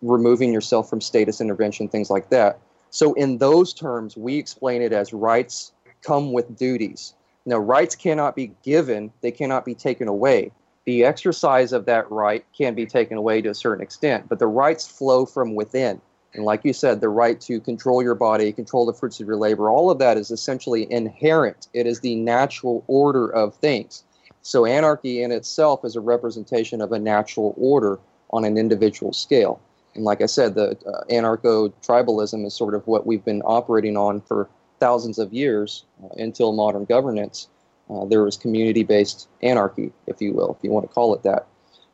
removing 0.02 0.52
yourself 0.52 0.88
from 0.88 1.00
status 1.00 1.40
intervention, 1.40 1.88
things 1.88 2.10
like 2.10 2.28
that. 2.30 2.58
So, 2.96 3.12
in 3.12 3.36
those 3.36 3.74
terms, 3.74 4.16
we 4.16 4.38
explain 4.38 4.80
it 4.80 4.94
as 4.94 5.12
rights 5.12 5.72
come 6.00 6.32
with 6.32 6.56
duties. 6.56 7.12
Now, 7.44 7.58
rights 7.58 7.94
cannot 7.94 8.34
be 8.34 8.52
given, 8.62 9.12
they 9.20 9.32
cannot 9.32 9.66
be 9.66 9.74
taken 9.74 10.08
away. 10.08 10.50
The 10.86 11.04
exercise 11.04 11.74
of 11.74 11.84
that 11.84 12.10
right 12.10 12.42
can 12.56 12.74
be 12.74 12.86
taken 12.86 13.18
away 13.18 13.42
to 13.42 13.50
a 13.50 13.54
certain 13.54 13.82
extent, 13.82 14.30
but 14.30 14.38
the 14.38 14.46
rights 14.46 14.88
flow 14.88 15.26
from 15.26 15.54
within. 15.54 16.00
And 16.32 16.46
like 16.46 16.64
you 16.64 16.72
said, 16.72 17.02
the 17.02 17.10
right 17.10 17.38
to 17.42 17.60
control 17.60 18.02
your 18.02 18.14
body, 18.14 18.50
control 18.50 18.86
the 18.86 18.94
fruits 18.94 19.20
of 19.20 19.26
your 19.26 19.36
labor, 19.36 19.68
all 19.68 19.90
of 19.90 19.98
that 19.98 20.16
is 20.16 20.30
essentially 20.30 20.90
inherent. 20.90 21.68
It 21.74 21.86
is 21.86 22.00
the 22.00 22.16
natural 22.16 22.82
order 22.86 23.28
of 23.28 23.54
things. 23.56 24.04
So, 24.40 24.64
anarchy 24.64 25.22
in 25.22 25.32
itself 25.32 25.84
is 25.84 25.96
a 25.96 26.00
representation 26.00 26.80
of 26.80 26.92
a 26.92 26.98
natural 26.98 27.54
order 27.58 27.98
on 28.30 28.46
an 28.46 28.56
individual 28.56 29.12
scale. 29.12 29.60
And 29.96 30.04
like 30.04 30.20
I 30.20 30.26
said, 30.26 30.54
the 30.54 30.76
uh, 30.86 31.04
anarcho 31.10 31.72
tribalism 31.82 32.46
is 32.46 32.54
sort 32.54 32.74
of 32.74 32.86
what 32.86 33.06
we've 33.06 33.24
been 33.24 33.42
operating 33.42 33.96
on 33.96 34.20
for 34.20 34.48
thousands 34.78 35.18
of 35.18 35.32
years 35.32 35.84
uh, 36.04 36.08
until 36.18 36.52
modern 36.52 36.84
governance. 36.84 37.48
Uh, 37.88 38.04
there 38.04 38.22
was 38.22 38.36
community 38.36 38.82
based 38.82 39.28
anarchy, 39.42 39.92
if 40.06 40.20
you 40.20 40.32
will, 40.32 40.54
if 40.56 40.62
you 40.62 40.70
want 40.70 40.86
to 40.86 40.92
call 40.92 41.14
it 41.14 41.22
that. 41.22 41.46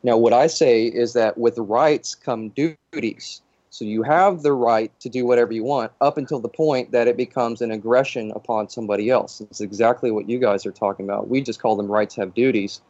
Now, 0.03 0.17
what 0.17 0.33
I 0.33 0.47
say 0.47 0.85
is 0.85 1.13
that 1.13 1.37
with 1.37 1.57
rights 1.57 2.13
come 2.13 2.49
duties. 2.49 3.41
So 3.69 3.85
you 3.85 4.03
have 4.03 4.43
the 4.43 4.53
right 4.53 4.91
to 4.99 5.09
do 5.09 5.25
whatever 5.25 5.53
you 5.53 5.63
want 5.63 5.91
up 6.01 6.17
until 6.17 6.39
the 6.39 6.49
point 6.49 6.91
that 6.91 7.07
it 7.07 7.17
becomes 7.17 7.61
an 7.61 7.71
aggression 7.71 8.31
upon 8.35 8.69
somebody 8.69 9.09
else. 9.09 9.41
It's 9.41 9.61
exactly 9.61 10.11
what 10.11 10.29
you 10.29 10.39
guys 10.39 10.65
are 10.65 10.71
talking 10.71 11.05
about. 11.05 11.29
We 11.29 11.41
just 11.41 11.59
call 11.59 11.75
them 11.75 11.91
rights 11.91 12.15
have 12.15 12.33
duties 12.33 12.81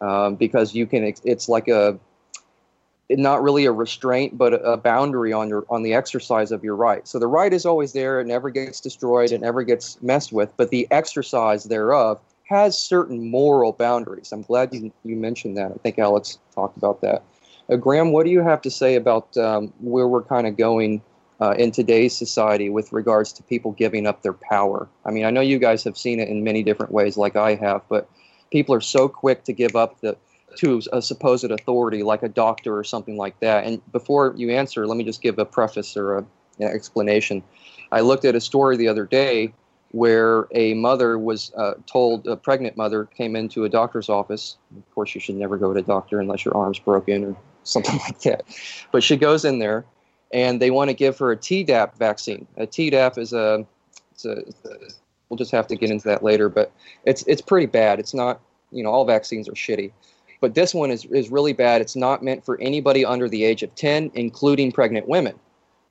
um, 0.00 0.36
because 0.36 0.74
you 0.74 0.86
can. 0.86 1.12
It's 1.24 1.48
like 1.48 1.68
a 1.68 1.98
not 3.18 3.42
really 3.42 3.64
a 3.64 3.72
restraint, 3.72 4.36
but 4.36 4.54
a 4.54 4.76
boundary 4.76 5.32
on 5.32 5.48
your 5.48 5.64
on 5.68 5.82
the 5.82 5.94
exercise 5.94 6.52
of 6.52 6.64
your 6.64 6.76
right. 6.76 7.06
So 7.06 7.18
the 7.18 7.26
right 7.26 7.52
is 7.52 7.66
always 7.66 7.92
there; 7.92 8.20
it 8.20 8.26
never 8.26 8.50
gets 8.50 8.80
destroyed, 8.80 9.32
it 9.32 9.40
never 9.40 9.62
gets 9.62 10.00
messed 10.02 10.32
with. 10.32 10.52
But 10.56 10.70
the 10.70 10.86
exercise 10.90 11.64
thereof 11.64 12.20
has 12.44 12.78
certain 12.78 13.30
moral 13.30 13.72
boundaries. 13.72 14.32
I'm 14.32 14.42
glad 14.42 14.74
you 14.74 14.92
you 15.04 15.16
mentioned 15.16 15.56
that. 15.56 15.72
I 15.72 15.76
think 15.76 15.98
Alex 15.98 16.38
talked 16.54 16.76
about 16.76 17.00
that. 17.02 17.22
Uh, 17.70 17.76
Graeme, 17.76 18.12
what 18.12 18.24
do 18.24 18.30
you 18.30 18.42
have 18.42 18.60
to 18.62 18.70
say 18.70 18.96
about 18.96 19.36
um, 19.36 19.72
where 19.80 20.08
we're 20.08 20.22
kind 20.22 20.46
of 20.46 20.56
going 20.56 21.02
uh, 21.40 21.54
in 21.58 21.70
today's 21.70 22.16
society 22.16 22.70
with 22.70 22.92
regards 22.92 23.32
to 23.34 23.42
people 23.42 23.72
giving 23.72 24.06
up 24.06 24.22
their 24.22 24.32
power? 24.32 24.88
I 25.04 25.10
mean, 25.10 25.24
I 25.24 25.30
know 25.30 25.40
you 25.40 25.58
guys 25.58 25.84
have 25.84 25.96
seen 25.96 26.20
it 26.20 26.28
in 26.28 26.44
many 26.44 26.62
different 26.62 26.92
ways, 26.92 27.16
like 27.16 27.36
I 27.36 27.54
have, 27.54 27.82
but 27.88 28.08
people 28.50 28.74
are 28.74 28.80
so 28.80 29.08
quick 29.08 29.44
to 29.44 29.52
give 29.52 29.76
up 29.76 30.00
the 30.00 30.16
to 30.56 30.82
a 30.92 31.02
supposed 31.02 31.50
authority 31.50 32.02
like 32.02 32.22
a 32.22 32.28
doctor 32.28 32.76
or 32.76 32.84
something 32.84 33.16
like 33.16 33.38
that. 33.40 33.64
And 33.64 33.80
before 33.92 34.34
you 34.36 34.50
answer, 34.50 34.86
let 34.86 34.96
me 34.96 35.04
just 35.04 35.22
give 35.22 35.38
a 35.38 35.44
preface 35.44 35.96
or 35.96 36.18
a, 36.18 36.24
an 36.58 36.68
explanation. 36.68 37.42
I 37.90 38.00
looked 38.00 38.24
at 38.24 38.34
a 38.34 38.40
story 38.40 38.76
the 38.76 38.88
other 38.88 39.06
day 39.06 39.52
where 39.92 40.48
a 40.52 40.72
mother 40.74 41.18
was 41.18 41.52
uh, 41.56 41.74
told, 41.86 42.26
a 42.26 42.36
pregnant 42.36 42.76
mother 42.76 43.04
came 43.04 43.36
into 43.36 43.64
a 43.64 43.68
doctor's 43.68 44.08
office. 44.08 44.56
Of 44.76 44.94
course, 44.94 45.14
you 45.14 45.20
should 45.20 45.34
never 45.34 45.58
go 45.58 45.72
to 45.72 45.78
a 45.78 45.82
doctor 45.82 46.18
unless 46.18 46.44
your 46.44 46.56
arm's 46.56 46.78
broken 46.78 47.24
or 47.24 47.36
something 47.64 47.98
like 48.06 48.20
that. 48.20 48.44
But 48.90 49.02
she 49.02 49.16
goes 49.16 49.44
in 49.44 49.58
there 49.58 49.84
and 50.32 50.60
they 50.60 50.70
want 50.70 50.88
to 50.88 50.94
give 50.94 51.18
her 51.18 51.30
a 51.32 51.36
Tdap 51.36 51.96
vaccine. 51.96 52.46
A 52.56 52.66
Tdap 52.66 53.18
is 53.18 53.34
a, 53.34 53.66
it's 54.12 54.24
a, 54.24 54.32
it's 54.32 54.64
a 54.64 54.76
we'll 55.28 55.36
just 55.36 55.50
have 55.50 55.66
to 55.66 55.76
get 55.76 55.90
into 55.90 56.08
that 56.08 56.22
later, 56.22 56.48
but 56.48 56.72
it's, 57.04 57.22
it's 57.26 57.42
pretty 57.42 57.66
bad. 57.66 57.98
It's 57.98 58.14
not, 58.14 58.40
you 58.70 58.82
know, 58.82 58.90
all 58.90 59.04
vaccines 59.04 59.48
are 59.48 59.52
shitty 59.52 59.92
but 60.42 60.54
this 60.56 60.74
one 60.74 60.90
is, 60.90 61.04
is 61.06 61.30
really 61.30 61.52
bad. 61.52 61.80
It's 61.80 61.94
not 61.94 62.22
meant 62.22 62.44
for 62.44 62.60
anybody 62.60 63.04
under 63.04 63.28
the 63.28 63.44
age 63.44 63.62
of 63.62 63.72
10, 63.76 64.10
including 64.14 64.72
pregnant 64.72 65.08
women. 65.08 65.38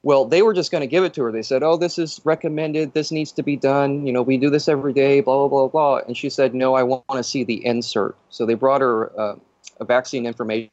Well, 0.04 0.26
they 0.26 0.42
were 0.42 0.54
just 0.54 0.72
going 0.72 0.82
to 0.82 0.88
give 0.88 1.06
it 1.06 1.14
to 1.14 1.24
her. 1.24 1.32
They 1.32 1.42
said, 1.42 1.64
oh, 1.64 1.78
this 1.78 1.98
is 1.98 2.20
recommended. 2.26 2.94
This 2.94 3.14
needs 3.14 3.32
to 3.34 3.44
be 3.44 3.56
done. 3.56 4.06
You 4.06 4.12
know, 4.12 4.22
we 4.22 4.38
do 4.38 4.50
this 4.50 4.68
every 4.68 4.92
day, 4.92 5.22
blah, 5.22 5.48
blah, 5.48 5.48
blah, 5.48 5.68
blah. 5.70 6.06
And 6.06 6.18
she 6.18 6.30
said, 6.30 6.54
no, 6.54 6.74
I 6.74 6.84
want 6.84 7.06
to 7.14 7.24
see 7.24 7.46
the 7.46 7.66
insert. 7.66 8.18
So 8.30 8.46
they 8.46 8.56
brought 8.56 8.82
her 8.82 9.18
uh, 9.18 9.36
a 9.80 9.86
vaccine 9.86 10.26
information 10.26 10.70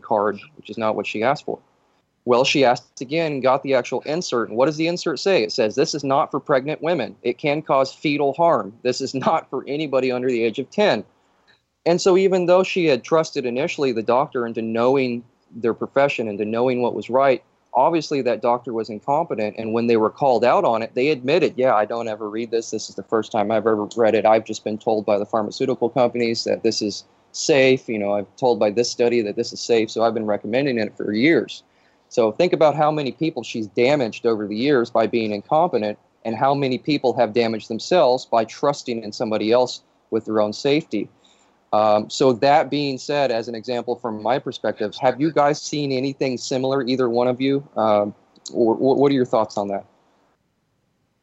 card, 0.00 0.40
which 0.56 0.70
is 0.70 0.78
not 0.78 0.96
what 0.96 1.06
she 1.06 1.22
asked 1.22 1.44
for. 1.44 1.58
Well, 2.24 2.44
she 2.44 2.64
asked 2.64 3.02
again, 3.02 3.40
got 3.40 3.62
the 3.62 3.74
actual 3.74 4.00
insert. 4.02 4.48
And 4.48 4.56
what 4.56 4.66
does 4.66 4.76
the 4.78 4.86
insert 4.86 5.18
say? 5.18 5.42
It 5.42 5.52
says, 5.52 5.74
This 5.74 5.94
is 5.94 6.04
not 6.04 6.30
for 6.30 6.40
pregnant 6.40 6.82
women. 6.82 7.16
It 7.22 7.36
can 7.36 7.60
cause 7.62 7.92
fetal 7.92 8.32
harm. 8.32 8.74
This 8.82 9.00
is 9.00 9.14
not 9.14 9.50
for 9.50 9.64
anybody 9.68 10.12
under 10.12 10.28
the 10.28 10.42
age 10.42 10.58
of 10.58 10.70
10. 10.70 11.04
And 11.88 12.02
so, 12.02 12.18
even 12.18 12.44
though 12.44 12.62
she 12.62 12.84
had 12.84 13.02
trusted 13.02 13.46
initially 13.46 13.92
the 13.92 14.02
doctor 14.02 14.46
into 14.46 14.60
knowing 14.60 15.24
their 15.50 15.72
profession 15.72 16.28
and 16.28 16.36
to 16.36 16.44
knowing 16.44 16.82
what 16.82 16.94
was 16.94 17.08
right, 17.08 17.42
obviously 17.72 18.20
that 18.20 18.42
doctor 18.42 18.74
was 18.74 18.90
incompetent. 18.90 19.56
And 19.56 19.72
when 19.72 19.86
they 19.86 19.96
were 19.96 20.10
called 20.10 20.44
out 20.44 20.66
on 20.66 20.82
it, 20.82 20.94
they 20.94 21.08
admitted, 21.08 21.54
yeah, 21.56 21.74
I 21.74 21.86
don't 21.86 22.06
ever 22.06 22.28
read 22.28 22.50
this. 22.50 22.72
This 22.72 22.90
is 22.90 22.94
the 22.96 23.02
first 23.04 23.32
time 23.32 23.50
I've 23.50 23.66
ever 23.66 23.88
read 23.96 24.14
it. 24.14 24.26
I've 24.26 24.44
just 24.44 24.64
been 24.64 24.76
told 24.76 25.06
by 25.06 25.16
the 25.16 25.24
pharmaceutical 25.24 25.88
companies 25.88 26.44
that 26.44 26.62
this 26.62 26.82
is 26.82 27.04
safe. 27.32 27.88
You 27.88 27.98
know, 27.98 28.12
I've 28.12 28.36
told 28.36 28.58
by 28.58 28.68
this 28.68 28.90
study 28.90 29.22
that 29.22 29.36
this 29.36 29.54
is 29.54 29.60
safe. 29.60 29.90
So 29.90 30.02
I've 30.02 30.12
been 30.12 30.26
recommending 30.26 30.76
it 30.76 30.94
for 30.94 31.14
years. 31.14 31.62
So 32.10 32.32
think 32.32 32.52
about 32.52 32.74
how 32.74 32.90
many 32.90 33.12
people 33.12 33.42
she's 33.42 33.66
damaged 33.66 34.26
over 34.26 34.46
the 34.46 34.56
years 34.56 34.90
by 34.90 35.06
being 35.06 35.30
incompetent 35.30 35.98
and 36.26 36.36
how 36.36 36.52
many 36.52 36.76
people 36.76 37.16
have 37.16 37.32
damaged 37.32 37.68
themselves 37.68 38.26
by 38.26 38.44
trusting 38.44 39.02
in 39.02 39.10
somebody 39.10 39.52
else 39.52 39.80
with 40.10 40.26
their 40.26 40.42
own 40.42 40.52
safety. 40.52 41.08
Um, 41.72 42.08
so 42.08 42.32
that 42.32 42.70
being 42.70 42.96
said, 42.98 43.30
as 43.30 43.48
an 43.48 43.54
example 43.54 43.96
from 43.96 44.22
my 44.22 44.38
perspective, 44.38 44.94
have 45.00 45.20
you 45.20 45.30
guys 45.30 45.60
seen 45.60 45.92
anything 45.92 46.38
similar, 46.38 46.82
either 46.82 47.08
one 47.08 47.28
of 47.28 47.40
you, 47.40 47.66
um, 47.76 48.14
or 48.52 48.74
what 48.74 49.12
are 49.12 49.14
your 49.14 49.26
thoughts 49.26 49.58
on 49.58 49.68
that? 49.68 49.84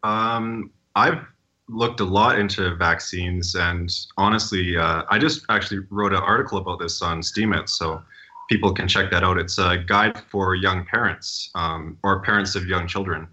Um, 0.04 0.70
I've 0.96 1.26
looked 1.68 2.00
a 2.00 2.06
lot 2.06 2.38
into 2.38 2.76
vaccines, 2.76 3.56
and 3.56 3.90
honestly, 4.18 4.78
uh, 4.78 5.04
I 5.10 5.18
just 5.18 5.46
actually 5.50 5.80
wrote 5.90 6.14
an 6.14 6.22
article 6.22 6.60
about 6.60 6.80
this 6.80 7.02
on 7.02 7.22
Steemit, 7.22 7.68
so 7.68 8.04
people 8.48 8.72
can 8.72 8.88
check 8.88 9.10
that 9.10 9.24
out. 9.24 9.40
It's 9.40 9.58
a 9.58 9.78
guide 9.78 10.22
for 10.30 10.54
young 10.54 10.86
parents 10.86 11.50
um, 11.56 11.98
or 12.04 12.22
parents 12.22 12.56
of 12.56 12.68
young 12.68 12.88
children. 12.88 13.28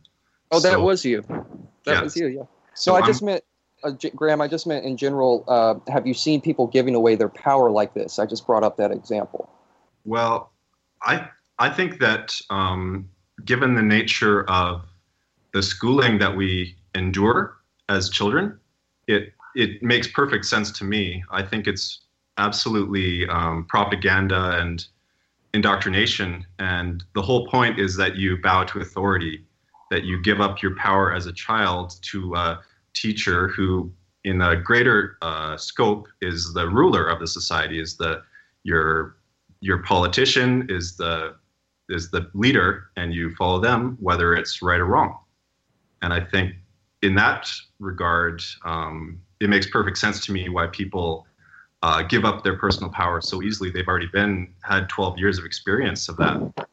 Oh, 0.50 0.61
that 0.61 0.73
so, 0.73 0.83
was 0.83 1.04
you. 1.04 1.23
That 1.85 2.04
was 2.04 2.16
you, 2.16 2.28
yeah. 2.28 2.42
So 2.75 2.95
I 2.95 3.07
just 3.07 3.21
I'm, 3.21 3.26
meant 3.26 3.45
uh, 3.84 3.92
Graeme, 4.14 4.40
I 4.40 4.48
just 4.48 4.66
meant 4.66 4.84
in 4.84 4.96
general, 4.96 5.44
uh, 5.48 5.74
have 5.90 6.06
you 6.06 6.14
seen 6.14 6.40
people 6.40 6.66
giving 6.66 6.94
away 6.94 7.14
their 7.14 7.28
power 7.28 7.70
like 7.70 7.94
this? 7.94 8.18
I 8.18 8.26
just 8.26 8.46
brought 8.46 8.62
up 8.62 8.76
that 8.76 8.90
example. 8.90 9.48
Well, 10.04 10.52
I 11.02 11.28
I 11.58 11.70
think 11.70 12.00
that 12.00 12.40
um, 12.50 13.08
given 13.44 13.74
the 13.74 13.82
nature 13.82 14.48
of 14.48 14.82
the 15.52 15.62
schooling 15.62 16.18
that 16.18 16.36
we 16.36 16.76
endure 16.94 17.56
as 17.88 18.10
children, 18.10 18.58
it 19.06 19.32
it 19.54 19.82
makes 19.82 20.06
perfect 20.06 20.44
sense 20.44 20.70
to 20.72 20.84
me. 20.84 21.22
I 21.30 21.42
think 21.42 21.66
it's 21.66 22.00
absolutely 22.38 23.28
um, 23.28 23.66
propaganda 23.68 24.58
and 24.58 24.86
indoctrination, 25.54 26.46
and 26.58 27.04
the 27.14 27.22
whole 27.22 27.46
point 27.48 27.78
is 27.78 27.96
that 27.96 28.16
you 28.16 28.38
bow 28.38 28.64
to 28.64 28.80
authority, 28.80 29.44
that 29.90 30.04
you 30.04 30.22
give 30.22 30.40
up 30.40 30.62
your 30.62 30.74
power 30.76 31.12
as 31.12 31.26
a 31.26 31.32
child 31.32 31.96
to 32.02 32.34
uh, 32.34 32.56
teacher 32.94 33.49
who 33.49 33.92
in 34.25 34.40
a 34.40 34.56
greater 34.56 35.18
uh, 35.22 35.56
scope 35.56 36.06
is 36.20 36.52
the 36.52 36.68
ruler 36.68 37.08
of 37.08 37.18
the 37.18 37.26
society 37.26 37.80
is 37.80 37.96
the 37.96 38.22
your 38.62 39.16
your 39.61 39.78
politician 39.82 40.66
is 40.68 40.96
the 40.96 41.34
is 41.88 42.11
the 42.11 42.30
leader 42.34 42.90
and 42.96 43.12
you 43.12 43.34
follow 43.34 43.61
them 43.61 43.96
whether 44.00 44.34
it's 44.34 44.62
right 44.62 44.80
or 44.80 44.87
wrong. 44.87 45.18
And 46.02 46.12
i 46.12 46.20
think 46.20 46.54
in 47.02 47.14
that 47.16 47.50
regard 47.80 48.42
um, 48.64 49.20
it 49.40 49.50
makes 49.50 49.66
perfect 49.66 49.99
sense 49.99 50.25
to 50.26 50.32
me 50.32 50.49
why 50.49 50.68
people 50.68 51.26
uh, 51.82 52.02
give 52.02 52.25
up 52.25 52.44
their 52.44 52.56
personal 52.56 52.90
power 52.90 53.20
so 53.20 53.42
easily. 53.42 53.70
They've 53.70 53.88
already 53.88 54.06
been 54.06 54.54
had 54.62 54.88
12 54.88 55.18
years 55.18 55.38
of 55.38 55.44
experience 55.44 56.08
of 56.08 56.16
that 56.18 56.68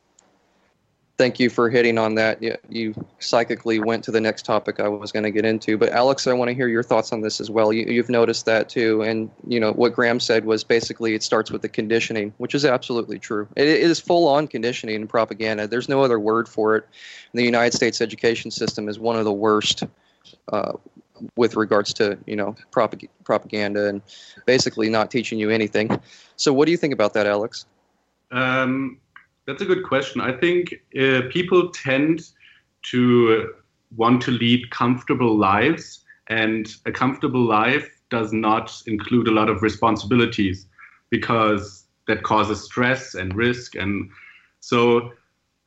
thank 1.19 1.38
you 1.38 1.49
for 1.49 1.69
hitting 1.69 1.97
on 1.97 2.15
that. 2.15 2.41
You, 2.69 2.95
psychically 3.19 3.81
went 3.81 4.05
to 4.05 4.11
the 4.11 4.21
next 4.21 4.45
topic 4.45 4.79
I 4.79 4.88
was 4.88 5.11
going 5.11 5.23
to 5.23 5.31
get 5.31 5.43
into. 5.43 5.77
But 5.77 5.89
Alex, 5.89 6.25
I 6.25 6.31
want 6.31 6.47
to 6.47 6.55
hear 6.55 6.69
your 6.69 6.81
thoughts 6.81 7.11
on 7.11 7.19
this 7.19 7.41
as 7.41 7.51
well. 7.51 7.73
You, 7.73 7.85
you've 7.88 8.09
noticed 8.09 8.45
that 8.45 8.69
too, 8.69 9.01
and 9.01 9.29
you 9.45 9.59
know 9.59 9.73
what 9.73 9.93
Graeme 9.93 10.21
said 10.21 10.45
was 10.45 10.63
basically 10.63 11.15
it 11.15 11.21
starts 11.21 11.51
with 11.51 11.61
the 11.61 11.67
conditioning, 11.67 12.33
which 12.38 12.55
is 12.55 12.63
absolutely 12.63 13.19
true. 13.19 13.49
it, 13.57 13.67
is 13.67 13.99
full-on 13.99 14.47
conditioning 14.47 14.95
and 14.95 15.09
propaganda. 15.09 15.67
There's 15.67 15.89
no 15.89 16.01
other 16.01 16.19
word 16.19 16.47
for 16.47 16.77
it. 16.77 16.88
The 17.33 17.43
United 17.43 17.75
States 17.75 17.99
education 17.99 18.49
system 18.49 18.88
is 18.88 18.97
one 18.97 19.17
of 19.17 19.25
the 19.25 19.33
worst 19.33 19.83
uh, 20.53 20.71
with 21.35 21.57
regards 21.57 21.93
to 21.95 22.17
you 22.27 22.38
know 22.38 22.55
propag- 22.71 23.09
propaganda 23.25 23.89
and 23.89 24.01
basically 24.45 24.89
not 24.89 25.11
teaching 25.11 25.38
you 25.38 25.49
anything. 25.49 25.99
So, 26.38 26.53
what 26.53 26.65
do 26.65 26.71
you 26.71 26.77
think 26.77 26.93
about 26.93 27.13
that, 27.15 27.27
Alex? 27.27 27.65
Um, 28.31 28.99
that's 29.49 29.63
a 29.63 29.65
good 29.65 29.83
question. 29.83 30.21
I 30.21 30.31
think 30.31 30.75
uh, 30.99 31.21
people 31.31 31.71
tend 31.71 32.29
to 32.91 33.51
want 33.97 34.21
to 34.21 34.31
lead 34.31 34.69
comfortable 34.69 35.35
lives, 35.35 36.05
and 36.27 36.67
a 36.85 36.91
comfortable 36.91 37.41
life 37.41 37.89
does 38.11 38.31
not 38.31 38.71
include 38.85 39.27
a 39.27 39.31
lot 39.31 39.49
of 39.49 39.63
responsibilities 39.63 40.67
because 41.09 41.85
that 42.07 42.21
causes 42.21 42.63
stress 42.63 43.15
and 43.15 43.35
risk. 43.35 43.73
And 43.73 44.11
so 44.59 45.13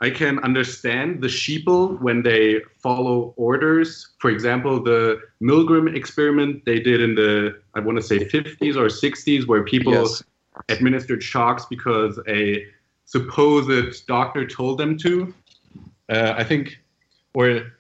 I 0.01 0.11
can 0.11 0.39
understand 0.45 1.21
the 1.21 1.27
sheeple 1.27 2.01
when 2.01 2.23
they 2.23 2.61
follow 2.79 3.35
orders. 3.37 4.13
For 4.21 4.31
example, 4.31 4.81
the 4.81 5.21
Milgram 5.43 5.93
experiment 5.93 6.65
they 6.67 6.79
did 6.79 7.01
in 7.01 7.17
the, 7.17 7.61
I 7.75 7.81
want 7.81 7.99
to 7.99 8.03
say 8.03 8.21
50s 8.21 8.77
or 8.77 8.87
60s, 8.87 9.49
where 9.49 9.65
people 9.65 9.93
yes. 9.93 10.23
administered 10.69 11.21
shocks 11.21 11.67
because 11.69 12.21
a 12.29 12.65
supposed 13.13 14.07
doctor 14.07 14.47
told 14.47 14.79
them 14.79 14.97
to. 14.97 15.35
Uh, 16.09 16.35
I 16.37 16.45
think, 16.45 16.79
or 17.35 17.73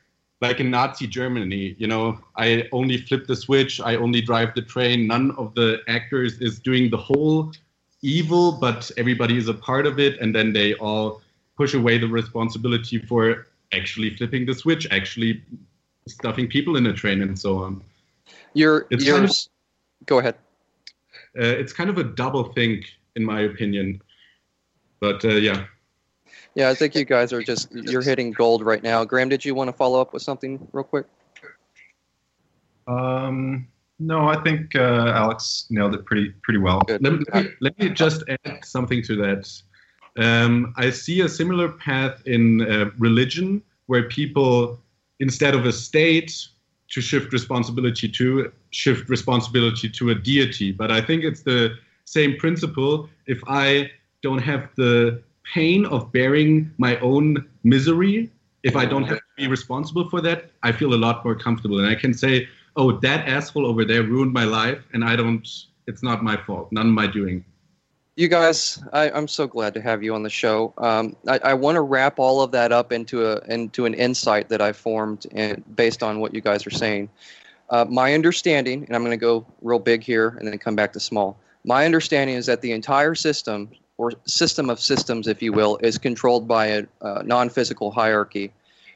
like 0.43 0.61
in 0.61 0.71
Nazi 0.71 1.07
Germany, 1.07 1.75
you 1.79 1.87
know, 1.87 2.19
I 2.37 2.69
only 2.73 2.99
flip 2.99 3.27
the 3.27 3.37
switch, 3.37 3.81
I 3.81 3.97
only 3.97 4.21
drive 4.21 4.55
the 4.55 4.62
train. 4.62 5.07
None 5.07 5.31
of 5.33 5.55
the 5.55 5.81
actors 5.89 6.39
is 6.41 6.59
doing 6.59 6.91
the 6.91 6.99
whole 6.99 7.53
evil, 8.03 8.53
but 8.53 8.91
everybody 8.99 9.39
is 9.39 9.49
a 9.49 9.55
part 9.55 9.87
of 9.87 9.99
it, 9.99 10.21
and 10.21 10.35
then 10.35 10.53
they 10.53 10.75
all 10.75 11.23
push 11.57 11.73
away 11.75 11.97
the 11.99 12.09
responsibility 12.09 12.99
for 12.99 13.47
actually 13.73 14.11
flipping 14.17 14.45
the 14.45 14.55
switch, 14.55 14.87
actually 14.91 15.43
stuffing 16.09 16.47
people 16.47 16.77
in 16.77 16.87
a 16.87 16.93
train, 16.93 17.23
and 17.23 17.39
so 17.39 17.59
on. 17.59 17.83
You're, 18.53 18.87
it's 18.91 19.05
you're, 19.05 19.17
kind 19.17 19.31
of, 19.31 19.37
go 20.07 20.19
ahead. 20.19 20.35
Uh, 21.39 21.61
it's 21.62 21.73
kind 21.73 21.89
of 21.89 21.97
a 21.97 22.05
double 22.05 22.53
think, 22.53 22.85
in 23.17 23.25
my 23.25 23.41
opinion. 23.43 24.03
But 25.02 25.25
uh, 25.25 25.30
yeah. 25.30 25.64
Yeah, 26.54 26.71
I 26.71 26.75
think 26.75 26.94
you 26.94 27.04
guys 27.04 27.32
are 27.32 27.42
just 27.42 27.73
you're 27.73 28.02
hitting 28.02 28.30
gold 28.30 28.64
right 28.64 28.82
now. 28.85 29.04
Graeme, 29.04 29.28
did 29.28 29.44
you 29.44 29.52
want 29.52 29.66
to 29.66 29.73
follow 29.73 30.00
up 30.00 30.12
with 30.12 30.23
something 30.23 30.68
real 30.73 30.85
quick? 30.85 31.06
Um, 32.87 33.66
no, 33.99 34.28
I 34.28 34.40
think 34.44 34.76
uh, 34.76 35.12
Alex 35.12 35.66
nailed 35.71 35.97
it 35.97 36.04
pretty 36.04 36.32
pretty 36.44 36.61
well. 36.61 36.82
Let 36.88 37.02
me, 37.02 37.25
let 37.61 37.76
me 37.80 37.88
just 37.88 38.23
add 38.28 38.64
something 38.64 39.02
to 39.02 39.16
that. 39.16 39.50
Um, 40.18 40.73
I 40.76 40.90
see 40.90 41.23
a 41.23 41.28
similar 41.28 41.68
path 41.68 42.23
in 42.26 42.62
uh, 42.62 42.90
religion 42.97 43.61
where 43.87 44.04
people, 44.04 44.78
instead 45.18 45.54
of 45.54 45.66
a 45.66 45.73
state 45.73 46.32
to 46.90 47.00
shift 47.00 47.32
responsibility 47.32 48.09
to, 48.09 48.52
shift 48.71 49.09
responsibility 49.09 49.88
to 49.88 50.11
a 50.11 50.14
deity. 50.14 50.71
But 50.71 50.92
I 50.92 51.00
think 51.00 51.25
it's 51.25 51.42
the 51.42 51.76
same 52.04 52.37
principle. 52.37 53.09
If 53.26 53.40
I 53.49 53.90
don't 54.23 54.38
have 54.38 54.69
the 54.76 55.23
pain 55.55 55.85
of 55.87 56.12
bearing 56.12 56.71
my 56.79 56.99
own 56.99 57.49
misery, 57.64 58.31
if 58.62 58.76
I 58.76 58.85
don't 58.85 59.05
have 59.05 59.19
to 59.19 59.25
be 59.37 59.49
responsible 59.49 60.09
for 60.09 60.21
that, 60.21 60.50
I 60.62 60.73
feel 60.73 60.95
a 60.95 60.97
lot 60.97 61.25
more 61.25 61.35
comfortable. 61.35 61.79
And 61.79 61.88
I 61.88 61.95
can 61.95 62.14
say, 62.14 62.49
oh, 62.76 62.93
that 63.00 63.29
asshole 63.29 63.67
over 63.67 63.85
there 63.85 64.02
ruined 64.02 64.33
my 64.33 64.45
life, 64.45 64.79
and 64.93 65.05
I 65.05 65.17
don't, 65.17 65.47
it's 65.87 66.02
not 66.02 66.23
my 66.23 66.37
fault, 66.37 66.71
none 66.71 66.87
of 66.88 66.93
my 66.93 67.07
doing. 67.07 67.45
You 68.14 68.29
guys, 68.29 68.83
I, 68.93 69.09
am 69.09 69.26
so 69.26 69.47
glad 69.47 69.73
to 69.75 69.81
have 69.81 70.02
you 70.02 70.14
on 70.14 70.23
the 70.23 70.31
show. 70.31 70.75
Um, 70.76 71.17
I, 71.26 71.41
I 71.45 71.55
want 71.55 71.76
to 71.76 71.81
wrap 71.81 72.19
all 72.19 72.43
of 72.43 72.52
that 72.52 72.71
up 72.71 72.93
into 72.93 73.26
a 73.26 73.41
into 73.49 73.87
an 73.87 73.95
insight 73.95 74.50
that 74.50 74.61
I 74.61 74.73
formed 74.73 75.26
based 75.76 76.02
on 76.02 76.21
what 76.21 76.35
you 76.35 76.43
guys 76.43 76.67
are 76.67 76.71
saying. 76.71 77.08
Uh, 77.71 77.87
my 77.89 78.13
understanding, 78.13 78.85
and 78.85 78.95
I'm 78.95 79.02
going 79.02 79.13
to 79.13 79.17
go 79.17 79.47
real 79.63 79.78
big 79.78 80.02
here 80.02 80.37
and 80.39 80.47
then 80.47 80.58
come 80.58 80.76
back 80.76 80.93
to 80.93 81.00
small. 81.00 81.39
My 81.65 81.87
understanding 81.87 82.37
is 82.37 82.45
that 82.47 82.61
the 82.61 82.73
entire 82.73 83.15
system 83.15 83.71
or 84.02 84.10
system 84.25 84.69
of 84.69 84.80
systems, 84.80 85.28
if 85.28 85.41
you 85.41 85.52
will, 85.52 85.78
is 85.80 85.97
controlled 85.97 86.49
by 86.49 86.67
a, 86.67 86.84
a 87.02 87.23
non 87.23 87.49
physical 87.49 87.93
hierarchy. 87.93 88.52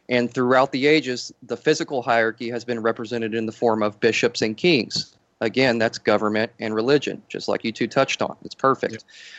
And 0.09 0.33
throughout 0.33 0.73
the 0.73 0.89
ages, 0.89 1.33
the 1.45 1.57
physical 1.57 2.03
hierarchy 2.03 2.51
has 2.51 2.65
been 2.65 2.81
represented 2.83 3.33
in 3.33 3.47
the 3.47 3.53
form 3.53 3.85
of 3.85 4.01
bishops 4.01 4.43
and 4.43 4.57
kings. 4.57 5.15
Again, 5.41 5.79
that's 5.79 5.99
government 5.99 6.51
and 6.59 6.75
religion, 6.75 7.23
just 7.29 7.47
like 7.47 7.63
you 7.63 7.71
two 7.71 7.87
touched 7.87 8.21
on. 8.21 8.37
It's 8.45 8.55
perfect. 8.55 8.95
Yeah. 8.95 8.99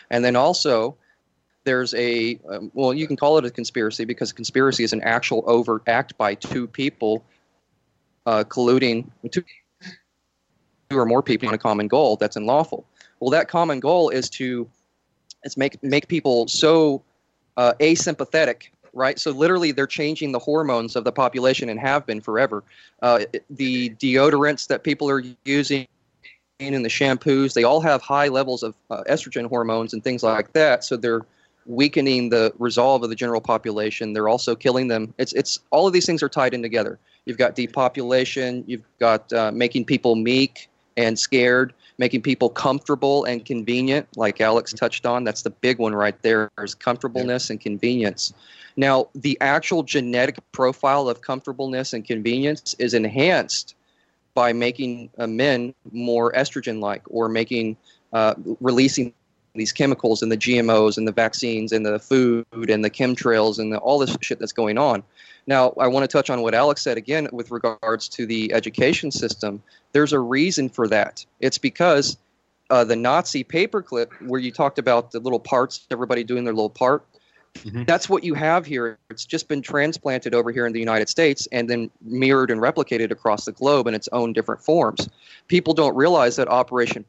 And 0.10 0.23
then 0.23 0.38
also, 0.38 0.95
there's 1.65 1.93
a, 1.95 2.39
um, 2.49 2.71
well, 2.73 2.93
you 2.93 3.06
can 3.06 3.17
call 3.17 3.38
it 3.38 3.43
a 3.43 3.51
conspiracy 3.51 4.06
because 4.06 4.32
conspiracy 4.32 4.86
is 4.86 4.93
an 4.93 5.01
actual 5.01 5.43
overt 5.47 5.82
act 5.86 6.17
by 6.17 6.34
two 6.36 6.65
people 6.65 7.25
uh, 8.25 8.45
colluding, 8.45 9.06
two, 9.32 9.43
two 10.89 10.97
or 10.97 11.06
more 11.06 11.21
people 11.21 11.49
on 11.49 11.53
a 11.53 11.58
common 11.58 11.89
goal 11.89 12.15
that's 12.15 12.38
unlawful. 12.38 12.86
Well, 13.19 13.32
that 13.32 13.49
common 13.49 13.82
goal 13.82 14.10
is 14.10 14.30
to 14.32 14.69
is 15.43 15.58
make 15.58 15.82
make 15.84 16.08
people 16.08 16.47
so 16.47 17.04
uh, 17.58 17.73
asympathetic 17.80 18.69
right? 18.97 19.19
So 19.19 19.32
literally, 19.32 19.71
they're 19.71 19.88
changing 19.88 20.32
the 20.32 20.39
hormones 20.39 20.95
of 20.95 21.04
the 21.04 21.12
population 21.12 21.69
and 21.69 21.80
have 21.80 22.06
been 22.06 22.19
forever. 22.19 22.63
Uh, 23.02 23.26
the 23.50 23.91
deodorants 23.91 24.67
that 24.67 24.84
people 24.84 25.10
are 25.10 25.23
using 25.45 25.88
and 26.60 26.84
the 26.84 26.89
shampoos, 26.89 27.54
they 27.54 27.63
all 27.63 27.82
have 27.82 28.02
high 28.02 28.28
levels 28.28 28.63
of 28.63 28.76
uh, 28.89 29.04
estrogen 29.08 29.47
hormones 29.47 29.93
and 29.93 30.04
things 30.04 30.23
like 30.23 30.54
that. 30.54 30.84
So 30.84 30.97
they're 30.97 31.21
weakening 31.67 32.30
the 32.30 32.52
resolve 32.58 33.04
of 33.04 33.10
the 33.10 33.15
general 33.15 33.41
population. 33.41 34.13
They're 34.13 34.30
also 34.30 34.56
killing 34.56 34.88
them. 34.88 35.13
It's 35.19 35.34
it's 35.34 35.60
all 35.69 35.86
of 35.86 35.93
these 35.93 36.06
things 36.06 36.23
are 36.23 36.30
tied 36.30 36.56
in 36.56 36.63
together. 36.63 36.97
You've 37.26 37.38
got 37.38 37.56
depopulation. 37.56 38.63
You've 38.65 38.86
got 39.00 39.32
uh, 39.32 39.52
making 39.52 39.86
people 39.86 40.15
meek 40.15 40.69
and 40.95 41.19
scared 41.19 41.73
making 41.97 42.21
people 42.21 42.49
comfortable 42.49 43.23
and 43.25 43.43
convenient, 43.45 44.07
like 44.15 44.39
Alex 44.39 44.73
touched 44.73 45.05
on. 45.05 45.23
That's 45.23 45.41
the 45.41 45.49
big 45.49 45.79
one 45.79 45.95
right 45.95 46.19
there 46.21 46.51
is 46.62 46.75
comfortableness 46.75 47.49
and 47.49 47.60
convenience. 47.60 48.33
Now, 48.75 49.07
the 49.15 49.38
actual 49.41 49.83
genetic 49.83 50.38
profile 50.51 51.10
of 51.10 51.21
comfortableness 51.21 51.93
and 51.93 52.05
convenience 52.05 52.75
is 52.77 52.93
enhanced 52.93 53.75
by 54.36 54.53
making 54.53 55.10
uh, 55.17 55.25
men 55.25 55.73
more 55.91 56.31
estrogen 56.33 56.79
like 56.79 57.01
or 57.10 57.27
making 57.27 57.75
uh, 58.13 58.36
releasing 58.62 59.13
these 59.58 59.72
chemicals 59.72 60.22
and 60.22 60.32
the 60.32 60.38
GMOs 60.38 60.98
and 60.98 61.08
the 61.08 61.12
vaccines 61.12 61.72
and 61.72 61.86
the 61.86 62.00
food 62.00 62.46
and 62.70 62.84
the 62.84 62.89
chemtrails 62.89 63.60
and 63.60 63.74
the, 63.74 63.78
all 63.80 64.00
this 64.00 64.15
shit 64.22 64.39
that's 64.39 64.54
going 64.54 64.78
on. 64.78 65.04
Now, 65.48 65.74
I 65.80 65.88
want 65.88 66.04
to 66.04 66.08
touch 66.08 66.30
on 66.30 66.41
what 66.41 66.54
Alex 66.54 66.82
said 66.82 66.98
again 66.98 67.30
with 67.32 67.52
regards 67.52 68.10
to 68.10 68.26
the 68.26 68.54
education 68.54 69.12
system. 69.12 69.63
There's 69.93 70.13
a 70.13 70.20
reason 70.20 70.70
for 70.70 70.88
that. 70.89 71.26
It's 71.39 71.58
because 71.58 72.17
uh, 72.70 72.84
the 72.84 72.98
Nazi 72.98 73.43
paperclip, 73.43 74.10
where 74.28 74.41
you 74.41 74.52
talked 74.52 74.78
about 74.78 75.12
the 75.12 75.20
little 75.20 75.39
parts, 75.39 75.88
everybody 75.89 76.24
doing 76.26 76.43
their 76.43 76.54
little 76.54 76.70
part, 76.70 77.06
mm-hmm. 77.54 77.84
that's 77.86 78.10
what 78.10 78.26
you 78.26 78.34
have 78.34 78.65
here. 78.65 78.98
It's 79.10 79.24
just 79.24 79.48
been 79.48 79.62
transplanted 79.62 80.36
over 80.36 80.52
here 80.52 80.67
in 80.67 80.74
the 80.74 80.80
United 80.80 81.08
States 81.08 81.48
and 81.54 81.70
then 81.70 81.89
mirrored 82.02 82.52
and 82.52 82.60
replicated 82.60 83.12
across 83.12 83.46
the 83.46 83.54
globe 83.54 83.88
in 83.88 83.93
its 83.93 84.10
own 84.12 84.34
different 84.34 84.62
forms. 84.62 85.08
People 85.48 85.74
don't 85.74 85.96
realize 85.96 86.36
that 86.36 86.50
Operation 86.50 87.06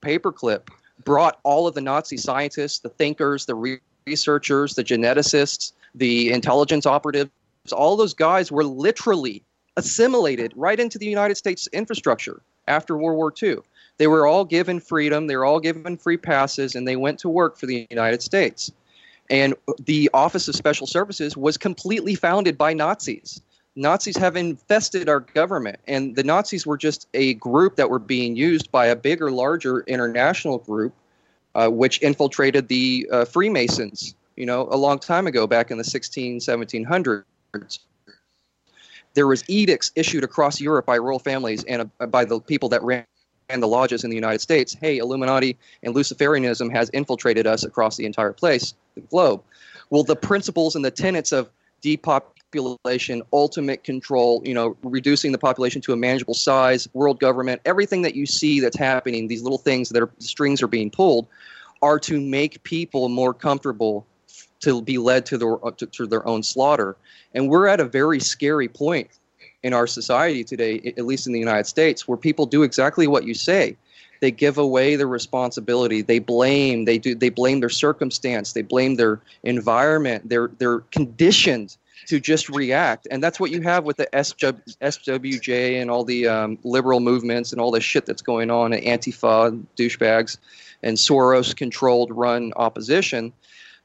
Paperclip 0.00 0.68
brought 1.04 1.38
all 1.42 1.66
of 1.66 1.74
the 1.74 1.80
Nazi 1.80 2.16
scientists, 2.16 2.80
the 2.80 2.88
thinkers, 2.88 3.46
the 3.46 3.80
researchers, 4.06 4.74
the 4.74 4.84
geneticists, 4.84 5.72
the 5.94 6.30
intelligence 6.32 6.86
operatives, 6.86 7.30
all 7.72 7.96
those 7.96 8.14
guys 8.14 8.50
were 8.50 8.64
literally 8.64 9.42
assimilated 9.76 10.52
right 10.56 10.80
into 10.80 10.98
the 10.98 11.06
United 11.06 11.36
States 11.36 11.68
infrastructure 11.72 12.42
after 12.66 12.96
World 12.96 13.16
War 13.16 13.32
II. 13.40 13.58
They 13.98 14.06
were 14.06 14.26
all 14.26 14.44
given 14.44 14.80
freedom, 14.80 15.26
they 15.26 15.36
were 15.36 15.44
all 15.44 15.60
given 15.60 15.96
free 15.96 16.16
passes, 16.16 16.74
and 16.74 16.86
they 16.86 16.96
went 16.96 17.18
to 17.20 17.28
work 17.28 17.56
for 17.56 17.66
the 17.66 17.86
United 17.90 18.22
States. 18.22 18.70
And 19.30 19.54
the 19.84 20.08
Office 20.14 20.48
of 20.48 20.54
Special 20.54 20.86
Services 20.86 21.36
was 21.36 21.56
completely 21.56 22.14
founded 22.14 22.56
by 22.56 22.72
Nazis. 22.72 23.40
Nazis 23.78 24.16
have 24.16 24.36
infested 24.36 25.08
our 25.08 25.20
government, 25.20 25.78
and 25.86 26.16
the 26.16 26.24
Nazis 26.24 26.66
were 26.66 26.76
just 26.76 27.06
a 27.14 27.34
group 27.34 27.76
that 27.76 27.88
were 27.88 27.98
being 27.98 28.36
used 28.36 28.70
by 28.72 28.86
a 28.86 28.96
bigger, 28.96 29.30
larger 29.30 29.80
international 29.80 30.58
group, 30.58 30.92
uh, 31.54 31.68
which 31.68 32.02
infiltrated 32.02 32.68
the 32.68 33.08
uh, 33.12 33.24
Freemasons, 33.24 34.14
you 34.36 34.44
know, 34.44 34.68
a 34.70 34.76
long 34.76 34.98
time 34.98 35.26
ago, 35.26 35.46
back 35.46 35.70
in 35.70 35.78
the 35.78 35.84
16, 35.84 36.40
1700s 36.40 37.24
there 39.14 39.26
was 39.26 39.42
edicts 39.48 39.90
issued 39.96 40.22
across 40.22 40.60
Europe 40.60 40.86
by 40.86 40.96
royal 40.96 41.18
families 41.18 41.64
and 41.64 41.90
uh, 41.98 42.06
by 42.06 42.24
the 42.24 42.40
people 42.40 42.68
that 42.68 42.80
ran 42.84 43.04
the 43.48 43.66
lodges 43.66 44.04
in 44.04 44.10
the 44.10 44.16
United 44.16 44.40
States. 44.40 44.76
Hey, 44.80 44.98
Illuminati 44.98 45.56
and 45.82 45.92
Luciferianism 45.92 46.70
has 46.70 46.88
infiltrated 46.90 47.44
us 47.44 47.64
across 47.64 47.96
the 47.96 48.06
entire 48.06 48.32
place, 48.32 48.74
the 48.94 49.00
globe. 49.00 49.42
Well, 49.90 50.04
the 50.04 50.14
principles 50.14 50.76
and 50.76 50.84
the 50.84 50.90
tenets 50.92 51.32
of 51.32 51.50
depopulation, 52.50 53.22
ultimate 53.32 53.84
control, 53.84 54.42
you 54.44 54.54
know, 54.54 54.76
reducing 54.82 55.32
the 55.32 55.38
population 55.38 55.80
to 55.82 55.92
a 55.92 55.96
manageable 55.96 56.34
size, 56.34 56.88
world 56.94 57.20
government, 57.20 57.60
everything 57.64 58.02
that 58.02 58.14
you 58.14 58.26
see 58.26 58.60
that's 58.60 58.76
happening, 58.76 59.28
these 59.28 59.42
little 59.42 59.58
things 59.58 59.90
that 59.90 60.02
are 60.02 60.10
strings 60.18 60.62
are 60.62 60.68
being 60.68 60.90
pulled, 60.90 61.26
are 61.82 61.98
to 61.98 62.20
make 62.20 62.62
people 62.62 63.08
more 63.08 63.34
comfortable 63.34 64.06
to 64.60 64.82
be 64.82 64.98
led 64.98 65.24
to 65.26 65.38
their 65.38 65.64
uh, 65.64 65.70
to, 65.72 65.86
to 65.86 66.06
their 66.06 66.26
own 66.26 66.42
slaughter. 66.42 66.96
And 67.34 67.48
we're 67.48 67.66
at 67.66 67.80
a 67.80 67.84
very 67.84 68.18
scary 68.18 68.68
point 68.68 69.08
in 69.62 69.72
our 69.72 69.86
society 69.86 70.42
today, 70.42 70.94
at 70.96 71.04
least 71.04 71.26
in 71.26 71.32
the 71.32 71.38
United 71.38 71.66
States, 71.66 72.08
where 72.08 72.16
people 72.16 72.46
do 72.46 72.62
exactly 72.62 73.06
what 73.06 73.24
you 73.24 73.34
say. 73.34 73.76
They 74.20 74.32
give 74.32 74.58
away 74.58 74.96
their 74.96 75.06
responsibility. 75.06 76.02
They 76.02 76.18
blame. 76.18 76.86
They 76.86 76.98
do. 76.98 77.14
They 77.14 77.28
blame 77.28 77.60
their 77.60 77.68
circumstance. 77.68 78.52
They 78.52 78.62
blame 78.62 78.96
their 78.96 79.20
environment. 79.44 80.28
They're 80.28 80.50
they're 80.58 80.80
conditioned 80.90 81.76
to 82.06 82.20
just 82.20 82.48
react, 82.48 83.06
and 83.10 83.22
that's 83.22 83.38
what 83.38 83.50
you 83.50 83.60
have 83.62 83.84
with 83.84 83.96
the 83.96 84.06
SWJ 84.12 85.80
and 85.80 85.90
all 85.90 86.04
the 86.04 86.26
um, 86.26 86.58
liberal 86.64 87.00
movements 87.00 87.52
and 87.52 87.60
all 87.60 87.70
the 87.70 87.80
shit 87.80 88.06
that's 88.06 88.22
going 88.22 88.50
on, 88.50 88.72
and 88.72 88.82
Antifa 88.82 89.64
douchebags, 89.76 90.38
and 90.82 90.96
Soros-controlled, 90.96 92.10
run 92.12 92.52
opposition 92.56 93.32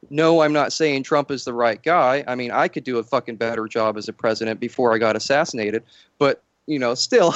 no, 0.09 0.41
I'm 0.41 0.53
not 0.53 0.73
saying 0.73 1.03
Trump 1.03 1.31
is 1.31 1.45
the 1.45 1.53
right 1.53 1.81
guy. 1.81 2.23
I 2.27 2.35
mean, 2.35 2.51
I 2.51 2.67
could 2.67 2.83
do 2.83 2.97
a 2.97 3.03
fucking 3.03 3.37
better 3.37 3.67
job 3.67 3.97
as 3.97 4.07
a 4.07 4.13
president 4.13 4.59
before 4.59 4.93
I 4.93 4.97
got 4.97 5.15
assassinated, 5.15 5.83
but 6.19 6.41
you 6.67 6.79
know, 6.79 6.93
still 6.95 7.33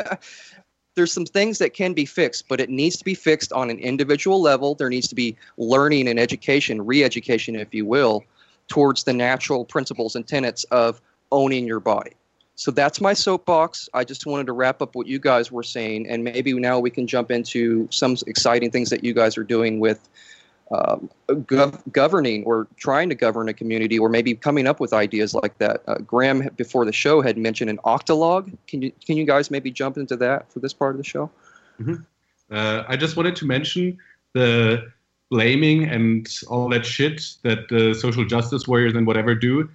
there's 0.94 1.12
some 1.12 1.24
things 1.24 1.58
that 1.58 1.74
can 1.74 1.92
be 1.92 2.04
fixed, 2.04 2.48
but 2.48 2.60
it 2.60 2.68
needs 2.68 2.96
to 2.96 3.04
be 3.04 3.14
fixed 3.14 3.52
on 3.52 3.70
an 3.70 3.78
individual 3.78 4.40
level. 4.40 4.74
There 4.74 4.88
needs 4.88 5.08
to 5.08 5.14
be 5.14 5.36
learning 5.56 6.08
and 6.08 6.18
education, 6.18 6.84
re-education 6.84 7.56
if 7.56 7.72
you 7.72 7.86
will, 7.86 8.24
towards 8.72 9.04
the 9.04 9.12
natural 9.12 9.66
principles 9.66 10.16
and 10.16 10.26
tenets 10.26 10.64
of 10.70 10.98
owning 11.30 11.66
your 11.66 11.78
body. 11.78 12.12
So 12.54 12.70
that's 12.70 13.02
my 13.02 13.12
soapbox. 13.12 13.86
I 13.92 14.02
just 14.02 14.24
wanted 14.24 14.46
to 14.46 14.54
wrap 14.54 14.80
up 14.80 14.94
what 14.94 15.06
you 15.06 15.18
guys 15.18 15.52
were 15.52 15.62
saying, 15.62 16.08
and 16.08 16.24
maybe 16.24 16.54
now 16.54 16.78
we 16.78 16.88
can 16.88 17.06
jump 17.06 17.30
into 17.30 17.86
some 17.90 18.16
exciting 18.26 18.70
things 18.70 18.88
that 18.88 19.04
you 19.04 19.12
guys 19.12 19.36
are 19.36 19.44
doing 19.44 19.78
with 19.78 20.08
um, 20.70 21.10
gov- 21.28 21.82
governing 21.92 22.44
or 22.44 22.66
trying 22.78 23.10
to 23.10 23.14
govern 23.14 23.46
a 23.50 23.52
community 23.52 23.98
or 23.98 24.08
maybe 24.08 24.34
coming 24.34 24.66
up 24.66 24.80
with 24.80 24.94
ideas 24.94 25.34
like 25.34 25.58
that. 25.58 25.82
Uh, 25.86 25.98
Graeme 25.98 26.48
before 26.56 26.86
the 26.86 26.94
show 26.94 27.20
had 27.20 27.36
mentioned 27.36 27.68
an 27.68 27.78
octalog. 27.84 28.56
Can 28.68 28.80
you 28.80 28.90
can 29.04 29.18
you 29.18 29.26
guys 29.26 29.50
maybe 29.50 29.70
jump 29.70 29.98
into 29.98 30.16
that 30.16 30.50
for 30.50 30.60
this 30.60 30.72
part 30.72 30.92
of 30.92 30.96
the 30.96 31.04
show? 31.04 31.30
Mm-hmm. 31.78 31.96
Uh, 32.50 32.84
I 32.88 32.96
just 32.96 33.18
wanted 33.18 33.36
to 33.36 33.44
mention 33.44 33.98
the 34.32 34.90
blaming 35.32 35.84
and 35.84 36.28
all 36.48 36.68
that 36.68 36.84
shit 36.84 37.22
that 37.42 37.66
the 37.70 37.94
social 37.94 38.22
justice 38.22 38.68
warriors 38.68 38.92
and 38.94 39.06
whatever 39.06 39.34
do 39.34 39.66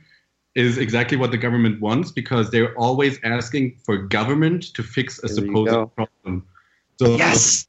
is 0.53 0.77
exactly 0.77 1.17
what 1.17 1.31
the 1.31 1.37
government 1.37 1.81
wants 1.81 2.11
because 2.11 2.51
they're 2.51 2.77
always 2.77 3.19
asking 3.23 3.75
for 3.83 3.97
government 3.97 4.71
to 4.75 4.83
fix 4.83 5.17
a 5.23 5.27
there 5.27 5.35
supposed 5.35 5.95
problem. 5.95 6.45
So 6.99 7.15
yes! 7.15 7.67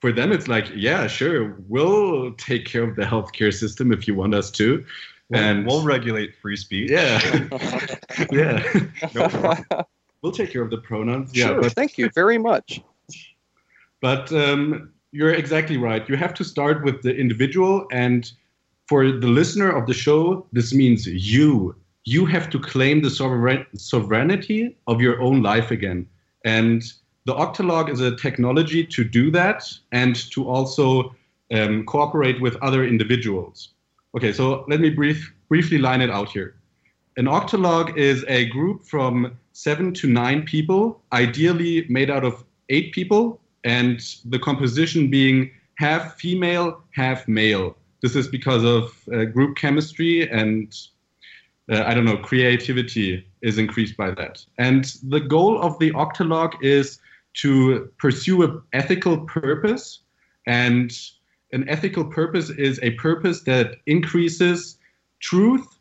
for 0.00 0.12
them 0.12 0.30
it's 0.30 0.46
like 0.46 0.70
yeah 0.76 1.08
sure 1.08 1.56
we'll 1.66 2.32
take 2.34 2.64
care 2.64 2.84
of 2.84 2.94
the 2.94 3.02
healthcare 3.02 3.52
system 3.52 3.92
if 3.92 4.08
you 4.08 4.14
want 4.14 4.34
us 4.34 4.50
to. 4.52 4.84
We'll, 5.28 5.42
and 5.42 5.66
we'll 5.66 5.84
regulate 5.84 6.34
free 6.40 6.56
speech. 6.56 6.90
Yeah. 6.90 7.20
Yeah. 8.32 8.62
No 9.14 9.84
we'll 10.22 10.32
take 10.32 10.50
care 10.50 10.62
of 10.62 10.70
the 10.70 10.78
pronouns. 10.78 11.32
Sure, 11.34 11.54
yeah 11.54 11.60
but, 11.60 11.72
thank 11.72 11.98
you 11.98 12.10
very 12.14 12.38
much. 12.38 12.80
But 14.00 14.32
um, 14.32 14.92
you're 15.12 15.32
exactly 15.32 15.76
right 15.76 16.08
you 16.08 16.16
have 16.16 16.34
to 16.34 16.44
start 16.44 16.84
with 16.84 17.02
the 17.02 17.14
individual 17.14 17.86
and 17.92 18.32
for 18.88 19.10
the 19.10 19.26
listener 19.26 19.70
of 19.70 19.86
the 19.86 19.94
show 19.94 20.46
this 20.52 20.72
means 20.72 21.06
you 21.06 21.74
you 22.04 22.24
have 22.24 22.48
to 22.48 22.58
claim 22.58 23.02
the 23.02 23.10
sovereign, 23.10 23.66
sovereignty 23.76 24.76
of 24.86 25.00
your 25.00 25.20
own 25.20 25.42
life 25.42 25.70
again 25.70 26.06
and 26.44 26.82
the 27.28 27.34
Octalog 27.34 27.90
is 27.90 28.00
a 28.00 28.16
technology 28.16 28.82
to 28.86 29.04
do 29.04 29.30
that 29.32 29.70
and 29.92 30.16
to 30.32 30.48
also 30.48 31.14
um, 31.52 31.84
cooperate 31.84 32.40
with 32.40 32.56
other 32.62 32.86
individuals. 32.86 33.74
Okay, 34.16 34.32
so 34.32 34.64
let 34.66 34.80
me 34.80 34.88
brief, 34.88 35.30
briefly 35.50 35.76
line 35.76 36.00
it 36.00 36.08
out 36.08 36.30
here. 36.30 36.54
An 37.18 37.26
Octalog 37.26 37.94
is 37.98 38.24
a 38.28 38.46
group 38.46 38.82
from 38.86 39.36
seven 39.52 39.92
to 39.92 40.08
nine 40.08 40.42
people, 40.44 41.02
ideally 41.12 41.84
made 41.90 42.10
out 42.10 42.24
of 42.24 42.44
eight 42.70 42.92
people, 42.92 43.40
and 43.64 44.00
the 44.24 44.38
composition 44.38 45.10
being 45.10 45.50
half 45.76 46.16
female, 46.18 46.82
half 46.94 47.26
male. 47.28 47.76
This 48.02 48.14
is 48.14 48.28
because 48.28 48.64
of 48.64 48.96
uh, 49.12 49.24
group 49.24 49.56
chemistry 49.56 50.28
and 50.30 50.74
uh, 51.70 51.84
I 51.86 51.94
don't 51.94 52.04
know, 52.04 52.16
creativity 52.16 53.26
is 53.42 53.58
increased 53.58 53.96
by 53.96 54.10
that. 54.12 54.44
And 54.58 54.84
the 55.02 55.20
goal 55.20 55.60
of 55.60 55.78
the 55.78 55.90
Octalog 55.92 56.54
is 56.62 56.98
to 57.34 57.90
pursue 57.98 58.42
an 58.42 58.62
ethical 58.72 59.18
purpose. 59.26 60.00
And 60.46 60.90
an 61.52 61.68
ethical 61.68 62.04
purpose 62.04 62.50
is 62.50 62.80
a 62.82 62.92
purpose 62.92 63.42
that 63.42 63.76
increases 63.86 64.78
truth, 65.20 65.78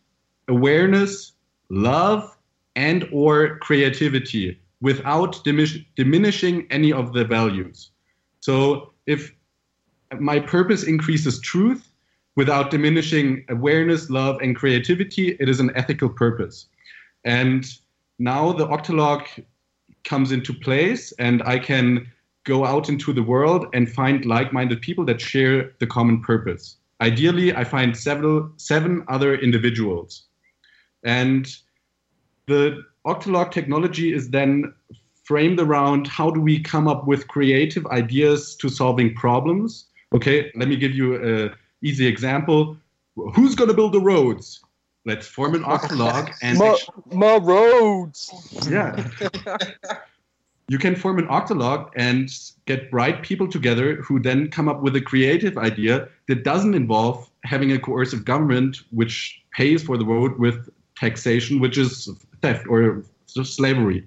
awareness, 0.48 1.34
love, 1.70 2.38
and 2.76 3.08
or 3.12 3.58
creativity 3.60 4.60
without 4.82 5.44
diminishing 5.44 6.68
any 6.70 6.94
of 6.94 7.13
the 7.13 7.26
values. 7.26 7.92
So 8.40 8.94
if 9.06 9.34
my 10.20 10.40
purpose 10.40 10.84
increases 10.84 11.40
truth 11.40 11.92
without 12.36 12.70
diminishing 12.70 13.44
awareness, 13.50 14.10
love, 14.10 14.40
and 14.42 14.56
creativity, 14.56 15.36
it 15.40 15.50
is 15.50 15.60
an 15.60 15.72
ethical 15.76 16.10
purpose. 16.10 16.68
And 17.26 17.66
now 18.20 18.54
the 18.54 18.68
Octalog 18.68 19.26
comes 20.04 20.32
into 20.32 20.54
place 20.54 21.12
and 21.20 21.42
I 21.44 21.60
can 21.60 22.12
go 22.44 22.63
out 22.63 22.88
into 22.88 23.12
the 23.12 23.24
world 23.24 23.68
and 23.74 23.92
find 23.92 24.26
like-minded 24.26 24.82
people 24.82 25.04
that 25.06 25.20
share 25.20 25.74
the 25.80 25.88
common 25.88 26.22
purpose. 26.22 26.78
Ideally, 27.02 27.54
I 27.54 27.63
find 27.63 27.96
several 27.98 28.50
seven 28.58 29.04
other 29.10 29.36
individuals. 29.36 30.24
And 31.04 31.54
the 32.48 32.84
Octalog 33.08 33.52
technology 33.52 34.13
is 34.13 34.30
then 34.30 34.74
framed 35.24 35.60
around 35.60 36.08
how 36.08 36.30
do 36.30 36.41
we 36.41 36.60
come 36.60 36.88
up 36.88 37.08
with 37.08 37.28
creative 37.28 37.86
ideas 37.88 38.56
to 38.58 38.70
solving 38.70 39.13
problems. 39.13 39.88
Okay, 40.13 40.52
let 40.56 40.67
me 40.67 40.76
give 40.76 40.93
you 40.93 41.15
an 41.15 41.54
easy 41.82 42.06
example. 42.06 42.78
Who's 43.34 43.56
going 43.56 43.70
to 43.70 43.74
build 43.74 43.93
the 43.93 44.02
roads? 44.02 44.62
Let's 45.06 45.26
form 45.26 45.56
an 45.56 45.63
octalog 45.63 46.34
and 46.41 46.60
my, 46.60 46.78
my 47.12 47.38
roads. 47.38 48.30
Yeah. 48.70 49.10
you 50.67 50.78
can 50.78 50.96
form 50.96 51.17
an 51.17 51.28
octalog 51.28 51.89
and 51.96 52.30
get 52.65 52.91
bright 52.91 53.24
people 53.24 53.48
together 53.48 54.02
who 54.02 54.20
then 54.20 54.50
come 54.52 54.67
up 54.67 54.82
with 54.82 54.98
a 54.98 55.02
creative 55.02 55.58
idea 55.58 56.10
that 56.28 56.43
doesn't 56.43 56.74
involve 56.74 57.30
having 57.46 57.72
a 57.72 57.80
coercive 57.80 58.26
government 58.26 58.82
which 58.91 59.41
pays 59.52 59.82
for 59.82 59.98
the 59.98 60.06
road 60.06 60.38
with 60.38 60.70
taxation, 61.00 61.60
which 61.60 61.78
is 61.78 62.10
theft 62.42 62.66
or 62.68 63.04
slavery. 63.26 64.06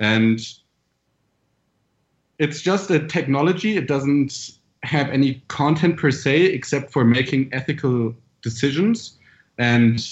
And 0.00 0.40
it's 2.38 2.60
just 2.60 2.90
a 2.90 3.06
technology. 3.06 3.76
It 3.76 3.86
doesn't 3.86 4.58
have 4.82 5.08
any 5.08 5.42
content 5.48 5.98
per 5.98 6.10
se 6.10 6.46
except 6.46 6.92
for 6.92 7.04
making 7.04 7.50
ethical 7.52 8.14
decisions. 8.42 9.18
And 9.58 10.04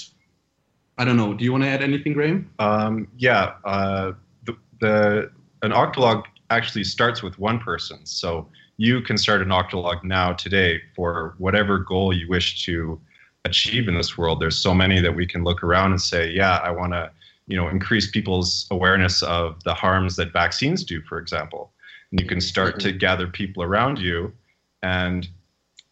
I 0.97 1.05
don't 1.05 1.17
know. 1.17 1.33
Do 1.33 1.43
you 1.43 1.51
want 1.51 1.63
to 1.63 1.69
add 1.69 1.81
anything, 1.81 2.13
Graeme? 2.13 2.49
Um, 2.59 3.07
yeah. 3.17 3.53
Uh, 3.65 4.13
the, 4.45 4.55
the 4.79 5.31
an 5.61 5.71
octalog 5.71 6.23
actually 6.49 6.83
starts 6.83 7.23
with 7.23 7.37
one 7.39 7.59
person. 7.59 8.05
So 8.05 8.47
you 8.77 9.01
can 9.01 9.17
start 9.17 9.41
an 9.41 9.49
octalog 9.49 10.03
now 10.03 10.33
today 10.33 10.81
for 10.95 11.35
whatever 11.37 11.79
goal 11.79 12.13
you 12.13 12.27
wish 12.27 12.65
to 12.65 12.99
achieve 13.45 13.87
in 13.87 13.95
this 13.95 14.17
world. 14.17 14.39
There's 14.39 14.57
so 14.57 14.73
many 14.73 14.99
that 15.01 15.15
we 15.15 15.25
can 15.25 15.43
look 15.43 15.63
around 15.63 15.91
and 15.91 16.01
say, 16.01 16.31
yeah, 16.31 16.57
I 16.57 16.71
want 16.71 16.93
to, 16.93 17.11
you 17.47 17.57
know, 17.57 17.67
increase 17.67 18.09
people's 18.09 18.67
awareness 18.71 19.21
of 19.23 19.61
the 19.63 19.73
harms 19.73 20.15
that 20.15 20.31
vaccines 20.31 20.83
do, 20.83 21.01
for 21.01 21.17
example. 21.17 21.71
And 22.11 22.19
you 22.19 22.27
can 22.27 22.39
start 22.39 22.79
to 22.81 22.91
gather 22.91 23.27
people 23.27 23.63
around 23.63 23.99
you 23.99 24.33
and 24.81 25.27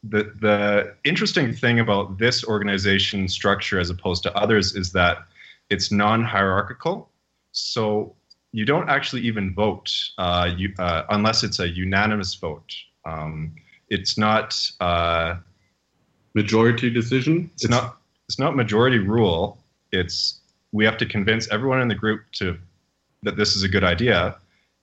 the 0.04 0.32
the 0.40 0.94
interesting 1.04 1.54
thing 1.54 1.80
about 1.80 2.18
this 2.18 2.44
organization 2.44 3.28
structure 3.28 3.80
as 3.80 3.90
opposed 3.90 4.24
to 4.24 4.36
others 4.36 4.76
is 4.76 4.92
that 4.94 5.20
it's 5.70 5.92
non-hierarchical. 5.92 7.10
So 7.52 8.16
you 8.52 8.66
don't 8.66 8.90
actually 8.90 9.22
even 9.22 9.54
vote 9.54 9.92
uh, 10.18 10.52
you, 10.58 10.74
uh, 10.80 11.04
unless 11.10 11.44
it's 11.44 11.60
a 11.60 11.70
unanimous 11.70 12.36
vote. 12.36 12.74
Um, 13.06 13.56
it's 13.90 14.18
not 14.18 14.60
uh, 14.80 15.36
majority 16.34 16.90
decision. 16.90 17.50
It's, 17.54 17.64
it's 17.64 17.72
not. 17.72 17.98
It's 18.28 18.40
not 18.40 18.56
majority 18.56 19.00
rule. 19.00 19.58
It's 19.92 20.40
we 20.72 20.86
have 20.86 20.98
to 20.98 21.06
convince 21.06 21.50
everyone 21.52 21.82
in 21.82 21.88
the 21.88 21.96
group 21.96 22.22
to 22.34 22.58
that 23.24 23.38
this 23.38 23.56
is 23.56 23.64
a 23.64 23.68
good 23.68 23.84
idea. 23.84 24.36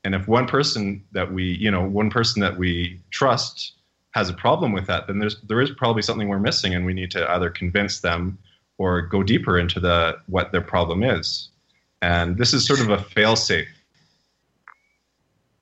And 0.05 0.15
if 0.15 0.29
one 0.29 0.47
person 0.47 1.03
that 1.13 1.33
we, 1.33 1.45
you 1.45 1.71
know, 1.71 1.83
one 1.83 2.11
person 2.11 2.41
that 2.41 2.57
we 2.57 3.01
trust 3.11 3.73
has 4.13 4.31
a 4.31 4.35
problem 4.35 4.73
with 4.73 4.87
that, 4.87 5.07
then 5.07 5.19
there's 5.19 5.41
there 5.43 5.61
is 5.61 5.71
probably 5.71 6.03
something 6.03 6.29
we're 6.29 6.39
missing, 6.39 6.75
and 6.75 6.85
we 6.85 6.95
need 6.95 7.11
to 7.13 7.31
either 7.33 7.51
convince 7.51 8.01
them 8.01 8.39
or 8.79 9.03
go 9.03 9.23
deeper 9.23 9.59
into 9.59 9.81
the 9.81 10.19
what 10.27 10.53
their 10.53 10.61
problem 10.61 11.03
is. 11.03 11.49
And 12.01 12.39
this 12.39 12.55
is 12.55 12.67
sort 12.67 12.81
of 12.81 12.91
a 12.91 13.03
fail-safe. 13.03 13.69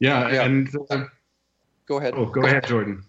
Yeah, 0.00 0.30
yeah. 0.30 0.44
and 0.44 0.68
uh, 0.90 1.04
go 1.86 1.96
ahead. 1.96 2.12
Oh, 2.14 2.26
go, 2.26 2.32
go 2.32 2.40
ahead, 2.42 2.58
ahead, 2.58 2.68
Jordan. 2.68 3.02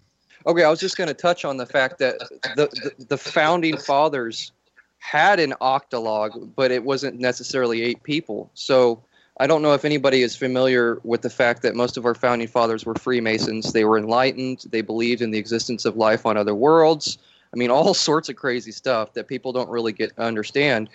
Okay, 0.48 0.64
I 0.64 0.70
was 0.70 0.80
just 0.80 0.96
going 0.96 1.08
to 1.08 1.14
touch 1.14 1.44
on 1.44 1.58
the 1.58 1.66
fact 1.66 1.98
that 1.98 2.18
the, 2.56 2.92
the, 2.96 3.04
the 3.04 3.18
founding 3.18 3.76
fathers 3.76 4.50
had 4.96 5.38
an 5.40 5.52
octalog, 5.60 6.54
but 6.56 6.70
it 6.70 6.84
wasn't 6.84 7.20
necessarily 7.20 7.82
eight 7.82 8.02
people. 8.02 8.50
So 8.54 9.04
I 9.40 9.46
don't 9.46 9.60
know 9.60 9.74
if 9.74 9.84
anybody 9.84 10.22
is 10.22 10.34
familiar 10.34 11.00
with 11.04 11.20
the 11.20 11.28
fact 11.28 11.60
that 11.62 11.76
most 11.76 11.98
of 11.98 12.06
our 12.06 12.14
founding 12.14 12.48
fathers 12.48 12.86
were 12.86 12.94
Freemasons. 12.94 13.74
They 13.74 13.84
were 13.84 13.98
enlightened. 13.98 14.64
They 14.70 14.80
believed 14.80 15.20
in 15.20 15.32
the 15.32 15.38
existence 15.38 15.84
of 15.84 15.98
life 15.98 16.24
on 16.24 16.38
other 16.38 16.54
worlds. 16.54 17.18
I 17.52 17.56
mean, 17.58 17.70
all 17.70 17.92
sorts 18.08 18.30
of 18.30 18.36
crazy 18.36 18.72
stuff 18.72 19.12
that 19.12 19.28
people 19.28 19.52
don't 19.52 19.68
really 19.68 19.92
get 19.92 20.18
understand. 20.18 20.88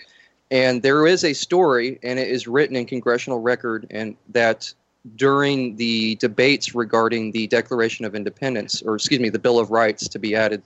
And 0.50 0.82
there 0.82 1.06
is 1.06 1.22
a 1.22 1.32
story, 1.32 2.00
and 2.02 2.18
it 2.18 2.28
is 2.28 2.48
written 2.48 2.74
in 2.74 2.86
congressional 2.86 3.38
record, 3.38 3.86
and 3.90 4.16
that 4.30 4.74
during 5.16 5.76
the 5.76 6.14
debates 6.16 6.74
regarding 6.74 7.32
the 7.32 7.46
Declaration 7.46 8.04
of 8.04 8.14
Independence, 8.14 8.82
or 8.82 8.94
excuse 8.94 9.20
me, 9.20 9.28
the 9.28 9.38
Bill 9.38 9.58
of 9.58 9.70
Rights 9.70 10.08
to 10.08 10.18
be 10.18 10.34
added, 10.34 10.62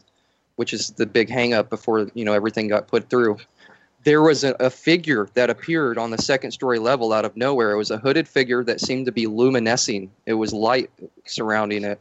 which 0.57 0.73
is 0.73 0.91
the 0.91 1.07
big 1.07 1.29
hangup 1.29 1.69
before 1.69 2.11
you 2.15 2.25
know 2.25 2.33
everything 2.33 2.69
got 2.69 2.87
put 2.89 3.11
through 3.11 3.39
there 4.05 4.23
was 4.23 4.45
a, 4.45 4.55
a, 4.61 4.71
figure 4.71 5.29
that 5.35 5.51
appeared 5.51 5.99
on 5.99 6.11
the 6.11 6.19
second 6.19 6.53
story 6.53 6.79
level 6.79 7.13
out 7.13 7.25
of 7.25 7.37
nowhere. 7.37 7.73
It 7.73 7.77
was 7.77 7.91
a 7.91 7.99
hooded 7.99 8.29
figure 8.29 8.65
that 8.65 8.81
seemed 8.81 9.07
to 9.07 9.13
be 9.13 9.27
luminescing. 9.27 10.11
It 10.27 10.35
was 10.35 10.53
light 10.53 10.91
surrounding 11.27 11.85
it. 11.85 12.01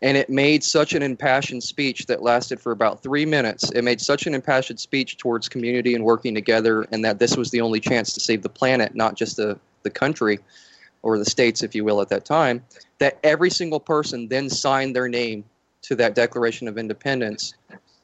And 0.00 0.16
it 0.16 0.30
made 0.30 0.62
such 0.62 0.92
an 0.92 1.02
impassioned 1.02 1.64
speech 1.64 2.06
that 2.06 2.22
lasted 2.22 2.60
for 2.60 2.70
about 2.70 3.02
three 3.02 3.26
minutes. 3.26 3.72
It 3.72 3.82
made 3.82 4.00
such 4.00 4.26
an 4.26 4.34
impassioned 4.34 4.78
speech 4.78 5.16
towards 5.16 5.48
community 5.48 5.94
and 5.94 6.04
working 6.04 6.34
together, 6.34 6.82
and 6.92 7.04
that 7.04 7.18
this 7.18 7.36
was 7.36 7.50
the 7.50 7.60
only 7.60 7.80
chance 7.80 8.12
to 8.14 8.20
save 8.20 8.42
the 8.42 8.48
planet, 8.48 8.94
not 8.94 9.16
just 9.16 9.36
the, 9.36 9.58
the 9.82 9.90
country 9.90 10.38
or 11.02 11.18
the 11.18 11.24
states, 11.24 11.62
if 11.62 11.74
you 11.74 11.84
will, 11.84 12.00
at 12.00 12.08
that 12.08 12.24
time, 12.24 12.64
that 12.98 13.18
every 13.22 13.50
single 13.50 13.80
person 13.80 14.28
then 14.28 14.48
signed 14.48 14.94
their 14.94 15.08
name 15.08 15.44
to 15.82 15.94
that 15.96 16.14
Declaration 16.14 16.68
of 16.68 16.78
Independence. 16.78 17.54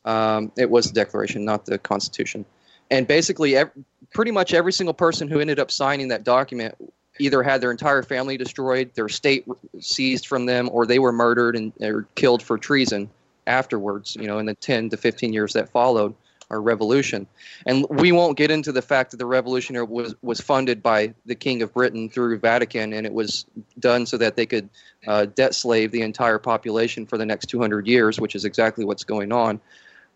Um, 0.05 0.53
it 0.57 0.71
was 0.71 0.87
the 0.87 0.95
Declaration, 0.95 1.45
not 1.45 1.67
the 1.67 1.79
Constitution 1.79 2.45
and 2.91 3.07
basically 3.07 3.57
every, 3.57 3.85
pretty 4.13 4.31
much 4.31 4.55
every 4.55 4.73
single 4.73 4.95
person 4.95 5.29
who 5.29 5.41
ended 5.41 5.59
up 5.59 5.71
signing 5.71 6.09
that 6.09 6.25
document 6.25 6.75
either 7.19 7.43
had 7.43 7.61
their 7.61 7.71
entire 7.71 8.03
family 8.03 8.37
destroyed, 8.37 8.91
their 8.95 9.09
state 9.09 9.47
seized 9.81 10.27
from 10.27 10.47
them, 10.47 10.69
or 10.73 10.85
they 10.87 10.99
were 10.99 11.13
murdered 11.13 11.57
and 11.57 11.73
or 11.81 12.07
killed 12.15 12.43
for 12.43 12.59
treason 12.59 13.09
afterwards. 13.47 14.17
You 14.17 14.27
know, 14.27 14.39
in 14.39 14.47
the 14.47 14.55
10 14.55 14.91
to 14.91 14.97
15 14.97 15.33
years 15.33 15.53
that 15.53 15.69
followed 15.71 16.15
our 16.51 16.61
revolution. 16.61 17.27
And 17.67 17.87
we 17.89 18.13
won't 18.13 18.37
get 18.37 18.51
into 18.51 18.73
the 18.73 18.83
fact 18.83 19.11
that 19.11 19.17
the 19.19 19.27
revolution 19.27 19.75
was 19.89 20.15
was 20.23 20.41
funded 20.41 20.83
by 20.83 21.15
the 21.27 21.35
King 21.35 21.63
of 21.63 21.73
Britain 21.73 22.09
through 22.09 22.39
Vatican, 22.39 22.93
and 22.93 23.07
it 23.07 23.13
was 23.13 23.47
done 23.79 24.07
so 24.07 24.17
that 24.19 24.37
they 24.37 24.47
could 24.47 24.69
uh, 25.07 25.27
debt 25.27 25.55
slave 25.55 25.91
the 25.91 26.03
entire 26.03 26.39
population 26.39 27.07
for 27.07 27.19
the 27.19 27.27
next 27.27 27.47
200 27.47 27.87
years, 27.87 28.21
which 28.21 28.35
is 28.35 28.45
exactly 28.45 28.85
what's 28.85 29.05
going 29.05 29.33
on. 29.33 29.61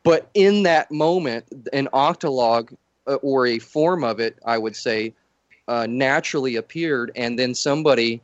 But 0.05 0.31
in 0.35 0.63
that 0.63 0.91
moment, 0.91 1.47
an 1.73 1.89
octalog 1.93 2.75
uh, 3.07 3.15
or 3.17 3.47
a 3.47 3.59
form 3.59 4.05
of 4.05 4.21
it, 4.21 4.39
I 4.45 4.59
would 4.59 4.77
say, 4.77 5.15
uh, 5.67 5.87
naturally 5.89 6.57
appeared, 6.57 7.13
and 7.15 7.39
then 7.39 7.55
somebody, 7.55 8.23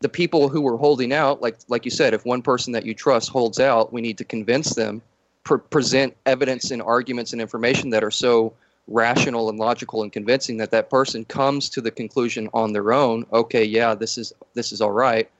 the 0.00 0.08
people 0.08 0.48
who 0.48 0.60
were 0.60 0.76
holding 0.76 1.12
out, 1.12 1.42
like 1.42 1.56
like 1.68 1.84
you 1.84 1.90
said, 1.90 2.14
if 2.14 2.24
one 2.24 2.42
person 2.42 2.72
that 2.72 2.84
you 2.84 2.94
trust 2.94 3.30
holds 3.30 3.58
out, 3.58 3.92
we 3.92 4.00
need 4.00 4.18
to 4.18 4.24
convince 4.24 4.74
them, 4.74 5.02
pre- 5.46 5.58
present 5.70 6.14
evidence 6.26 6.72
and 6.72 6.82
arguments 6.82 7.32
and 7.32 7.40
information 7.40 7.88
that 7.90 8.02
are 8.02 8.10
so 8.10 8.52
rational 8.88 9.48
and 9.48 9.58
logical 9.58 10.02
and 10.02 10.12
convincing 10.12 10.56
that 10.56 10.72
that 10.72 10.90
person 10.90 11.24
comes 11.24 11.68
to 11.70 11.80
the 11.80 11.90
conclusion 11.90 12.48
on 12.52 12.72
their 12.72 12.92
own. 12.92 13.24
Okay, 13.32 13.64
yeah, 13.64 13.94
this 13.94 14.18
is 14.18 14.32
this 14.54 14.72
is 14.72 14.80
all 14.80 14.90
right. 14.90 15.30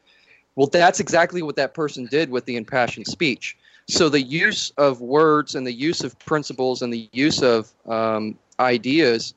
Well, 0.55 0.69
that's 0.69 1.01
exactly 1.01 1.43
what 1.43 1.57
that 1.57 1.75
person 1.75 2.07
did 2.07 2.31
with 2.31 2.45
the 2.47 2.57
impassioned 2.57 3.09
speech. 3.09 3.57
So 3.89 4.09
the 4.09 4.23
use 4.23 4.71
of 4.79 5.01
words 5.01 5.55
and 5.55 5.67
the 5.67 5.73
use 5.73 6.03
of 6.03 6.19
principles 6.21 6.83
and 6.83 6.93
the 6.93 7.09
use 7.13 7.43
of 7.43 7.71
um, 7.87 8.39
ideas 8.59 9.35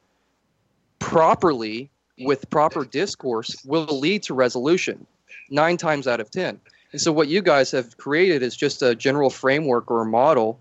properly 1.00 1.90
with 2.20 2.50
proper 2.50 2.86
discourse 2.86 3.56
will 3.66 4.00
lead 4.00 4.24
to 4.24 4.34
resolution 4.34 5.06
nine 5.50 5.78
times 5.78 6.08
out 6.08 6.20
of 6.20 6.30
ten. 6.30 6.60
And 6.92 7.00
so 7.00 7.12
what 7.12 7.28
you 7.28 7.42
guys 7.42 7.72
have 7.72 7.98
created 7.98 8.42
is 8.42 8.56
just 8.56 8.82
a 8.82 8.96
general 8.96 9.30
framework 9.30 9.92
or 9.92 10.02
a 10.02 10.06
model 10.06 10.60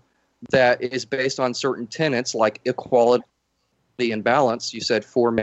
that 0.51 0.81
is 0.81 1.05
based 1.05 1.39
on 1.39 1.53
certain 1.53 1.87
tenets 1.87 2.35
like 2.35 2.61
equality 2.65 3.23
and 3.99 4.23
balance. 4.23 4.73
You 4.73 4.81
said 4.81 5.03
four 5.03 5.35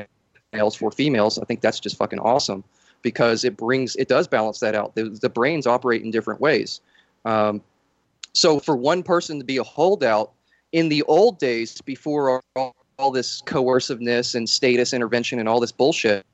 males, 0.52 0.76
four 0.76 0.90
females. 0.90 1.38
I 1.38 1.44
think 1.44 1.60
that's 1.60 1.80
just 1.80 1.96
fucking 1.96 2.20
awesome 2.20 2.64
because 3.02 3.44
it 3.44 3.56
brings 3.56 3.94
it 3.96 4.08
does 4.08 4.26
balance 4.26 4.60
that 4.60 4.74
out. 4.74 4.94
The, 4.94 5.10
the 5.20 5.28
brains 5.28 5.66
operate 5.66 6.02
in 6.02 6.10
different 6.10 6.40
ways. 6.40 6.80
Um, 7.24 7.62
so 8.32 8.60
for 8.60 8.76
one 8.76 9.02
person 9.02 9.38
to 9.38 9.44
be 9.44 9.56
a 9.56 9.64
holdout 9.64 10.32
in 10.72 10.88
the 10.88 11.02
old 11.04 11.38
days 11.38 11.80
before 11.82 12.42
all, 12.54 12.76
all 12.98 13.10
this 13.10 13.42
coerciveness 13.42 14.34
and 14.34 14.48
status 14.48 14.92
intervention 14.92 15.38
and 15.38 15.48
all 15.48 15.60
this 15.60 15.72
bullshit, 15.72 16.24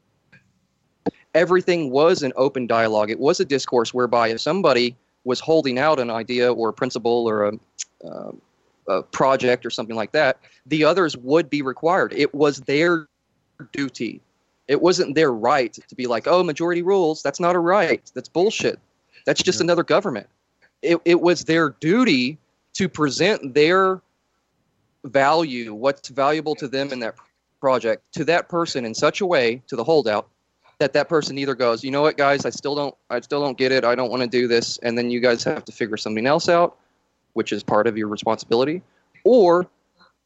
everything 1.34 1.90
was 1.90 2.22
an 2.22 2.32
open 2.36 2.66
dialogue. 2.66 3.10
It 3.10 3.18
was 3.18 3.40
a 3.40 3.44
discourse 3.44 3.92
whereby 3.92 4.28
if 4.28 4.40
somebody 4.40 4.96
was 5.24 5.40
holding 5.40 5.78
out 5.78 5.98
an 5.98 6.10
idea 6.10 6.52
or 6.52 6.70
a 6.70 6.72
principle 6.72 7.28
or 7.28 7.44
a, 7.44 7.52
uh, 8.04 8.32
a 8.88 9.02
project 9.02 9.64
or 9.64 9.70
something 9.70 9.96
like 9.96 10.12
that, 10.12 10.38
the 10.66 10.84
others 10.84 11.16
would 11.16 11.48
be 11.48 11.62
required. 11.62 12.12
It 12.14 12.34
was 12.34 12.60
their 12.62 13.06
duty. 13.72 14.20
It 14.68 14.82
wasn't 14.82 15.14
their 15.14 15.32
right 15.32 15.72
to 15.72 15.94
be 15.94 16.06
like, 16.06 16.26
oh, 16.26 16.42
majority 16.42 16.82
rules. 16.82 17.22
That's 17.22 17.40
not 17.40 17.54
a 17.54 17.60
right. 17.60 18.10
That's 18.14 18.28
bullshit. 18.28 18.78
That's 19.24 19.42
just 19.42 19.60
yeah. 19.60 19.64
another 19.64 19.84
government 19.84 20.26
it, 20.82 21.00
it 21.04 21.20
was 21.20 21.44
their 21.44 21.70
duty 21.80 22.38
to 22.74 22.88
present 22.88 23.54
their 23.54 24.00
value, 25.04 25.72
what's 25.72 26.08
valuable 26.08 26.54
to 26.56 26.68
them 26.68 26.92
in 26.92 27.00
that 27.00 27.14
project, 27.60 28.02
to 28.12 28.24
that 28.24 28.48
person 28.48 28.84
in 28.84 28.94
such 28.94 29.20
a 29.20 29.26
way, 29.26 29.62
to 29.68 29.76
the 29.76 29.84
holdout, 29.84 30.28
that 30.82 30.92
that 30.94 31.08
person 31.08 31.38
either 31.38 31.54
goes, 31.54 31.84
you 31.84 31.92
know 31.92 32.02
what, 32.02 32.16
guys, 32.16 32.44
I 32.44 32.50
still 32.50 32.74
don't, 32.74 32.94
I 33.08 33.20
still 33.20 33.40
don't 33.40 33.56
get 33.56 33.70
it. 33.70 33.84
I 33.84 33.94
don't 33.94 34.10
want 34.10 34.22
to 34.22 34.28
do 34.28 34.48
this, 34.48 34.78
and 34.78 34.98
then 34.98 35.12
you 35.12 35.20
guys 35.20 35.44
have 35.44 35.64
to 35.66 35.72
figure 35.72 35.96
something 35.96 36.26
else 36.26 36.48
out, 36.48 36.76
which 37.34 37.52
is 37.52 37.62
part 37.62 37.86
of 37.86 37.96
your 37.96 38.08
responsibility, 38.08 38.82
or 39.22 39.68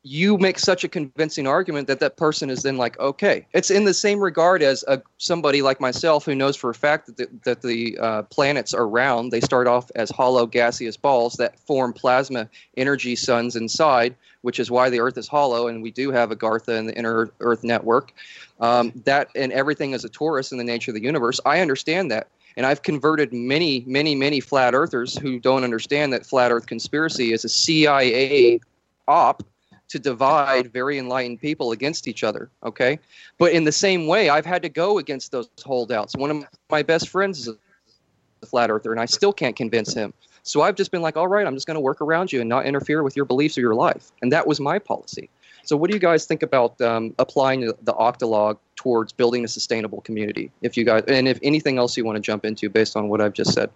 you 0.07 0.39
make 0.39 0.57
such 0.57 0.85
a 0.85 0.89
convincing 0.89 1.49
argument 1.49 1.89
that 1.89 1.99
that 1.99 2.17
person 2.17 2.49
is 2.49 2.63
then 2.63 2.77
like, 2.77 2.97
okay. 3.01 3.45
It's 3.53 3.73
in 3.73 3.85
the 3.85 3.93
same 3.93 4.21
regard 4.21 4.63
as 4.63 4.85
a, 4.87 5.03
somebody 5.19 5.63
like 5.63 5.81
myself 5.81 6.25
who 6.25 6.35
knows 6.37 6.55
for 6.55 6.71
a 6.71 6.75
fact 6.75 7.07
that 7.07 7.17
the, 7.17 7.29
that 7.43 7.63
the 7.63 7.99
uh, 7.99 8.23
planets 8.23 8.73
are 8.73 8.87
round. 8.87 9.33
They 9.33 9.41
start 9.41 9.67
off 9.67 9.91
as 9.97 10.09
hollow 10.09 10.47
gaseous 10.47 10.97
balls 10.97 11.35
that 11.35 11.59
form 11.59 11.93
plasma 11.93 12.49
energy 12.77 13.17
suns 13.17 13.57
inside, 13.57 14.15
which 14.43 14.61
is 14.61 14.71
why 14.71 14.91
the 14.91 15.01
Earth 15.01 15.19
is 15.19 15.27
hollow, 15.27 15.67
and 15.67 15.83
we 15.83 15.91
do 15.91 16.13
have 16.13 16.31
Agartha 16.31 16.79
in 16.79 16.87
the 16.87 16.97
inner 16.97 17.29
Earth 17.41 17.65
network. 17.65 18.13
Um, 18.61 18.93
that 19.07 19.29
and 19.35 19.53
everything 19.53 19.91
is 19.91 20.05
a 20.05 20.09
torus 20.09 20.53
in 20.53 20.59
the 20.59 20.65
nature 20.65 20.93
of 20.93 20.95
the 20.95 21.03
universe. 21.03 21.41
I 21.45 21.59
understand 21.59 22.13
that. 22.13 22.29
And 22.57 22.65
I've 22.65 22.83
converted 22.83 23.33
many, 23.33 23.83
many, 23.89 24.15
many 24.15 24.39
flat 24.39 24.73
earthers 24.73 25.19
who 25.19 25.41
don't 25.41 25.65
understand 25.65 26.13
that 26.13 26.25
flat 26.25 26.53
earth 26.53 26.67
conspiracy 26.67 27.33
is 27.33 27.45
a 27.45 27.49
CIA 27.49 28.61
op 29.09 29.43
to 29.89 29.99
divide 29.99 30.73
very 30.73 30.99
enlightened 30.99 31.41
people 31.41 31.73
against 31.73 32.09
each 32.09 32.25
other. 32.25 32.51
Okay, 32.65 32.99
but 33.39 33.53
in 33.53 33.65
the 33.65 33.73
same 33.73 34.07
way, 34.07 34.29
I've 34.29 34.47
had 34.47 34.63
to 34.63 34.69
go 34.69 34.99
against 34.99 35.33
those 35.33 35.49
holdouts. 35.65 36.17
One 36.17 36.31
of 36.31 36.45
my 36.71 36.83
best 36.83 37.09
friends 37.09 37.41
is 37.41 37.49
a 37.49 38.47
flat 38.47 38.71
earther, 38.71 38.93
and 38.93 39.01
I 39.01 39.07
still 39.07 39.33
can't 39.33 39.57
convince 39.57 39.95
him. 39.95 40.13
So 40.43 40.63
I've 40.63 40.77
just 40.77 40.93
been 40.93 41.03
like, 41.03 41.17
all 41.17 41.27
right, 41.27 41.45
I'm 41.47 41.55
just 41.55 41.67
going 41.67 41.75
to 41.75 41.81
work 41.81 42.01
around 42.01 42.33
you 42.33 42.41
and 42.41 42.49
not 42.49 42.67
interfere 42.67 43.03
with 43.03 43.17
your 43.17 43.25
beliefs 43.25 43.59
or 43.59 43.63
your 43.63 43.75
life, 43.75 44.13
and 44.23 44.33
that 44.33 44.47
was 44.47 44.61
my 44.61 44.79
policy. 44.79 45.29
So 45.65 45.77
what 45.77 45.91
do 45.91 45.97
you 45.97 46.01
guys 46.01 46.27
think 46.27 46.45
about 46.45 46.81
um, 46.81 47.13
applying 47.19 47.63
the 47.67 47.93
octalog 47.95 48.59
towards 48.77 49.13
building 49.13 49.45
a 49.45 49.49
sustainable 49.49 50.01
community? 50.03 50.53
If 50.63 50.77
you 50.77 50.85
guys, 50.85 51.03
and 51.09 51.27
if 51.27 51.41
anything 51.43 51.77
else 51.77 51.97
you 51.97 52.05
want 52.05 52.15
to 52.15 52.21
jump 52.21 52.45
into 52.45 52.71
based 52.71 52.97
on 52.97 53.09
what 53.09 53.21
I've 53.21 53.33
just 53.33 53.53
said. 53.53 53.71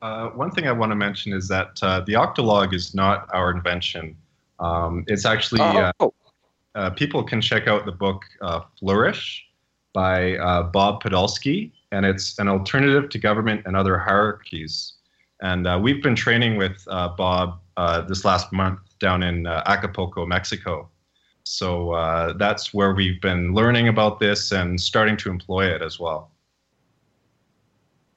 Uh, 0.00 0.28
one 0.28 0.52
thing 0.52 0.68
I 0.68 0.72
want 0.72 0.92
to 0.92 0.96
mention 0.96 1.32
is 1.32 1.48
that 1.48 1.80
uh, 1.82 2.00
the 2.00 2.12
octalog 2.12 2.72
is 2.72 2.94
not 2.94 3.28
our 3.34 3.50
invention. 3.50 4.16
Um, 4.60 5.04
it's 5.06 5.24
actually 5.24 5.60
uh, 5.60 5.92
oh. 6.00 6.14
uh, 6.74 6.90
people 6.90 7.22
can 7.22 7.40
check 7.40 7.66
out 7.66 7.86
the 7.86 7.92
book 7.92 8.24
uh, 8.40 8.60
Flourish 8.78 9.44
by 9.92 10.36
uh, 10.38 10.64
Bob 10.64 11.02
Podolsky, 11.02 11.72
and 11.92 12.04
it's 12.04 12.38
an 12.38 12.48
alternative 12.48 13.08
to 13.10 13.18
government 13.18 13.62
and 13.66 13.76
other 13.76 13.98
hierarchies. 13.98 14.94
And 15.42 15.66
uh, 15.66 15.78
we've 15.80 16.02
been 16.02 16.16
training 16.16 16.56
with 16.56 16.82
uh, 16.88 17.08
Bob 17.08 17.60
this 18.08 18.24
last 18.24 18.52
month 18.52 18.80
down 18.98 19.22
in 19.22 19.46
Acapulco, 19.46 20.26
Mexico. 20.26 20.88
So 21.44 22.34
that's 22.38 22.72
where 22.72 22.94
we've 22.94 23.20
been 23.20 23.52
learning 23.54 23.88
about 23.88 24.20
this 24.20 24.52
and 24.52 24.80
starting 24.80 25.16
to 25.18 25.30
employ 25.30 25.66
it 25.66 25.82
as 25.82 26.00
well 26.00 26.33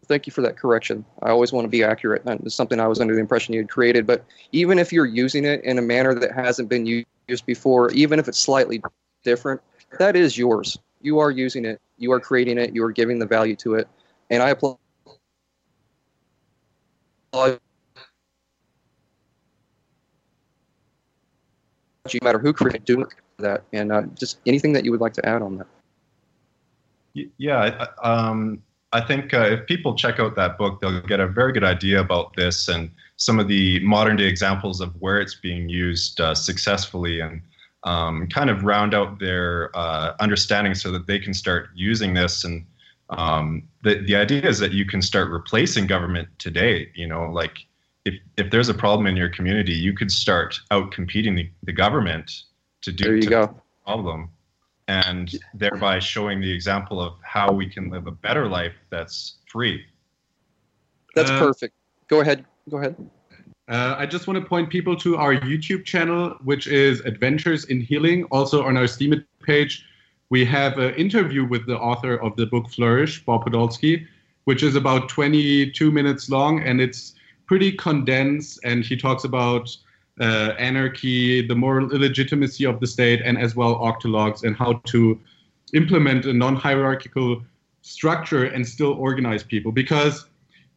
thank 0.07 0.25
you 0.25 0.31
for 0.31 0.41
that 0.41 0.57
correction. 0.57 1.05
I 1.21 1.29
always 1.29 1.51
want 1.51 1.65
to 1.65 1.69
be 1.69 1.83
accurate. 1.83 2.23
It's 2.25 2.55
something 2.55 2.79
I 2.79 2.87
was 2.87 2.99
under 2.99 3.13
the 3.13 3.19
impression 3.19 3.53
you 3.53 3.61
had 3.61 3.69
created. 3.69 4.07
But 4.07 4.25
even 4.51 4.79
if 4.79 4.91
you're 4.91 5.05
using 5.05 5.45
it 5.45 5.63
in 5.63 5.77
a 5.77 5.81
manner 5.81 6.13
that 6.15 6.31
hasn't 6.31 6.69
been 6.69 6.85
used 6.85 7.45
before, 7.45 7.91
even 7.91 8.19
if 8.19 8.27
it's 8.27 8.39
slightly 8.39 8.81
different, 9.23 9.61
that 9.99 10.15
is 10.15 10.37
yours. 10.37 10.77
You 11.01 11.19
are 11.19 11.31
using 11.31 11.65
it. 11.65 11.79
You 11.97 12.11
are 12.11 12.19
creating 12.19 12.57
it. 12.57 12.73
You 12.73 12.83
are 12.83 12.91
giving 12.91 13.19
the 13.19 13.25
value 13.25 13.55
to 13.57 13.75
it. 13.75 13.87
And 14.29 14.41
I 14.41 14.49
applaud 14.49 14.77
no 17.33 17.57
matter 22.21 22.39
who 22.39 22.53
created 22.53 23.03
that. 23.37 23.63
And 23.73 23.91
uh, 23.91 24.03
just 24.15 24.39
anything 24.45 24.73
that 24.73 24.85
you 24.85 24.91
would 24.91 25.01
like 25.01 25.13
to 25.13 25.25
add 25.25 25.41
on 25.41 25.57
that. 25.57 25.67
Yeah, 27.37 27.87
um, 28.03 28.61
I 28.93 29.01
think 29.01 29.33
uh, 29.33 29.41
if 29.41 29.65
people 29.65 29.95
check 29.95 30.19
out 30.19 30.35
that 30.35 30.57
book, 30.57 30.79
they'll 30.79 31.01
get 31.01 31.19
a 31.19 31.27
very 31.27 31.51
good 31.51 31.63
idea 31.63 31.99
about 31.99 32.35
this 32.35 32.67
and 32.67 32.89
some 33.17 33.39
of 33.39 33.47
the 33.47 33.79
modern 33.79 34.15
day 34.15 34.25
examples 34.25 34.79
of 34.79 34.93
where 35.01 35.19
it's 35.19 35.35
being 35.35 35.67
used 35.67 36.21
uh, 36.21 36.33
successfully 36.33 37.19
and 37.19 37.41
um, 37.83 38.27
kind 38.27 38.49
of 38.49 38.63
round 38.63 38.93
out 38.93 39.19
their 39.19 39.75
uh, 39.75 40.13
understanding 40.19 40.73
so 40.73 40.91
that 40.91 41.07
they 41.07 41.19
can 41.19 41.33
start 41.33 41.69
using 41.75 42.13
this. 42.13 42.43
And 42.43 42.65
um, 43.09 43.67
the, 43.83 43.95
the 43.95 44.15
idea 44.15 44.47
is 44.47 44.59
that 44.59 44.71
you 44.71 44.85
can 44.85 45.01
start 45.01 45.29
replacing 45.31 45.87
government 45.87 46.29
today. 46.37 46.89
You 46.95 47.07
know, 47.07 47.29
like 47.29 47.65
if, 48.05 48.15
if 48.37 48.51
there's 48.51 48.69
a 48.69 48.73
problem 48.73 49.07
in 49.07 49.17
your 49.17 49.29
community, 49.29 49.73
you 49.73 49.93
could 49.93 50.11
start 50.11 50.59
out 50.71 50.91
competing 50.91 51.35
the, 51.35 51.49
the 51.63 51.73
government 51.73 52.43
to 52.83 52.91
do 52.91 53.03
there 53.03 53.15
you 53.15 53.29
go. 53.29 53.53
problem 53.85 54.29
and 54.87 55.35
thereby 55.53 55.99
showing 55.99 56.39
the 56.39 56.51
example 56.51 57.01
of 57.01 57.13
how 57.21 57.51
we 57.51 57.67
can 57.67 57.89
live 57.89 58.07
a 58.07 58.11
better 58.11 58.47
life 58.47 58.73
that's 58.89 59.35
free. 59.47 59.85
That's 61.15 61.29
Uh, 61.29 61.39
perfect. 61.39 61.75
Go 62.07 62.21
ahead. 62.21 62.45
Go 62.69 62.77
ahead. 62.77 62.95
Uh, 63.67 63.95
I 63.97 64.05
just 64.05 64.27
want 64.27 64.39
to 64.41 64.45
point 64.47 64.69
people 64.69 64.95
to 64.97 65.17
our 65.17 65.35
YouTube 65.35 65.83
channel, 65.83 66.37
which 66.43 66.67
is 66.67 67.01
Adventures 67.01 67.65
in 67.65 67.81
Healing. 67.81 68.23
Also 68.25 68.63
on 68.63 68.77
our 68.77 68.87
Steem 68.87 69.25
page, 69.43 69.83
we 70.29 70.45
have 70.45 70.77
an 70.77 70.93
interview 70.95 71.45
with 71.45 71.65
the 71.67 71.77
author 71.77 72.15
of 72.15 72.35
the 72.37 72.45
book 72.45 72.69
Flourish, 72.69 73.25
Bob 73.25 73.45
Podolsky, 73.45 74.07
which 74.45 74.63
is 74.63 74.75
about 74.75 75.09
22 75.09 75.91
minutes 75.91 76.29
long, 76.29 76.61
and 76.61 76.79
it's 76.79 77.15
pretty 77.45 77.73
condensed. 77.73 78.59
And 78.63 78.85
he 78.85 78.95
talks 78.95 79.25
about 79.25 79.75
uh, 80.19 80.53
anarchy, 80.57 81.45
the 81.45 81.55
moral 81.55 81.91
illegitimacy 81.91 82.65
of 82.65 82.79
the 82.79 82.87
state, 82.87 83.21
and 83.23 83.37
as 83.37 83.55
well 83.55 83.75
octalogs, 83.75 84.43
and 84.43 84.55
how 84.55 84.73
to 84.85 85.19
implement 85.73 86.25
a 86.25 86.33
non-hierarchical 86.33 87.41
structure 87.81 88.45
and 88.45 88.67
still 88.67 88.93
organize 88.93 89.43
people. 89.43 89.71
Because, 89.71 90.25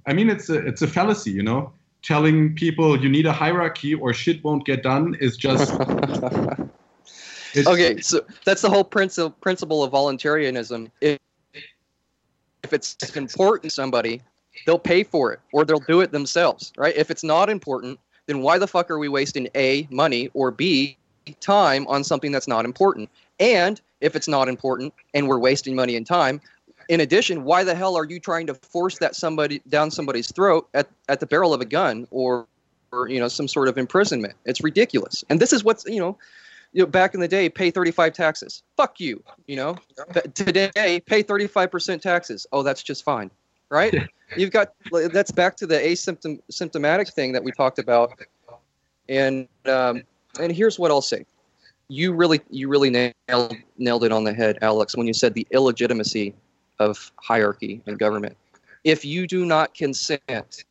I 0.06 0.12
mean, 0.12 0.28
it's 0.30 0.48
a 0.50 0.54
it's 0.66 0.82
a 0.82 0.86
fallacy, 0.86 1.30
you 1.30 1.42
know 1.42 1.72
telling 2.02 2.54
people 2.54 2.98
you 3.00 3.08
need 3.08 3.26
a 3.26 3.32
hierarchy 3.32 3.94
or 3.94 4.14
shit 4.14 4.42
won't 4.42 4.64
get 4.64 4.82
done 4.82 5.14
is 5.20 5.36
just 5.36 5.72
okay, 7.66 8.00
so 8.00 8.24
that's 8.44 8.62
the 8.62 8.70
whole 8.70 8.84
principle 8.84 9.30
principle 9.30 9.82
of 9.82 9.90
voluntarism. 9.90 10.90
If, 11.00 11.18
if 12.62 12.72
it's 12.72 13.16
important 13.16 13.64
to 13.64 13.70
somebody, 13.70 14.22
they'll 14.66 14.78
pay 14.78 15.02
for 15.02 15.32
it 15.32 15.40
or 15.52 15.64
they'll 15.64 15.80
do 15.80 16.00
it 16.00 16.12
themselves, 16.12 16.72
right? 16.76 16.94
If 16.96 17.10
it's 17.10 17.24
not 17.24 17.50
important, 17.50 17.98
then 18.30 18.42
why 18.42 18.58
the 18.58 18.68
fuck 18.68 18.90
are 18.90 18.98
we 18.98 19.08
wasting 19.08 19.48
A, 19.56 19.88
money, 19.90 20.30
or 20.34 20.50
B, 20.50 20.96
time 21.40 21.86
on 21.88 22.04
something 22.04 22.30
that's 22.30 22.48
not 22.48 22.64
important? 22.64 23.10
And 23.40 23.80
if 24.00 24.14
it's 24.14 24.28
not 24.28 24.48
important 24.48 24.94
and 25.14 25.28
we're 25.28 25.38
wasting 25.38 25.74
money 25.74 25.96
and 25.96 26.06
time, 26.06 26.40
in 26.88 27.00
addition, 27.00 27.44
why 27.44 27.64
the 27.64 27.74
hell 27.74 27.96
are 27.96 28.04
you 28.04 28.20
trying 28.20 28.46
to 28.46 28.54
force 28.54 28.98
that 28.98 29.16
somebody 29.16 29.60
down 29.68 29.90
somebody's 29.90 30.30
throat 30.30 30.68
at, 30.74 30.88
at 31.08 31.20
the 31.20 31.26
barrel 31.26 31.54
of 31.54 31.60
a 31.60 31.64
gun 31.64 32.06
or, 32.10 32.46
or 32.92 33.08
you 33.08 33.20
know 33.20 33.28
some 33.28 33.48
sort 33.48 33.68
of 33.68 33.78
imprisonment? 33.78 34.34
It's 34.44 34.60
ridiculous. 34.62 35.24
And 35.28 35.40
this 35.40 35.52
is 35.52 35.62
what's 35.62 35.84
you 35.86 36.00
know, 36.00 36.18
you 36.72 36.82
know 36.82 36.86
back 36.86 37.14
in 37.14 37.20
the 37.20 37.28
day, 37.28 37.48
pay 37.48 37.70
35 37.70 38.12
taxes. 38.12 38.62
Fuck 38.76 38.98
you. 38.98 39.22
You 39.46 39.56
know, 39.56 39.76
today 40.34 41.00
pay 41.00 41.22
35% 41.22 42.00
taxes. 42.00 42.46
Oh, 42.50 42.62
that's 42.62 42.82
just 42.82 43.04
fine, 43.04 43.30
right? 43.70 43.94
You've 44.36 44.50
got 44.50 44.72
that's 45.12 45.30
back 45.30 45.56
to 45.56 45.66
the 45.66 45.76
asymptom 45.76 46.40
symptomatic 46.50 47.08
thing 47.08 47.32
that 47.32 47.42
we 47.42 47.52
talked 47.52 47.78
about. 47.78 48.12
And 49.08 49.48
um, 49.66 50.02
and 50.38 50.52
here's 50.52 50.78
what 50.78 50.90
I'll 50.90 51.02
say. 51.02 51.24
You 51.88 52.12
really 52.12 52.40
you 52.50 52.68
really 52.68 52.90
nailed 52.90 53.56
nailed 53.78 54.04
it 54.04 54.12
on 54.12 54.24
the 54.24 54.32
head, 54.32 54.58
Alex, 54.62 54.96
when 54.96 55.06
you 55.06 55.14
said 55.14 55.34
the 55.34 55.46
illegitimacy 55.50 56.34
of 56.78 57.10
hierarchy 57.16 57.82
and 57.86 57.98
government. 57.98 58.36
If 58.84 59.04
you 59.04 59.26
do 59.26 59.44
not 59.44 59.74
consent, 59.74 60.64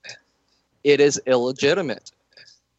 it 0.83 0.99
is 0.99 1.21
illegitimate. 1.25 2.11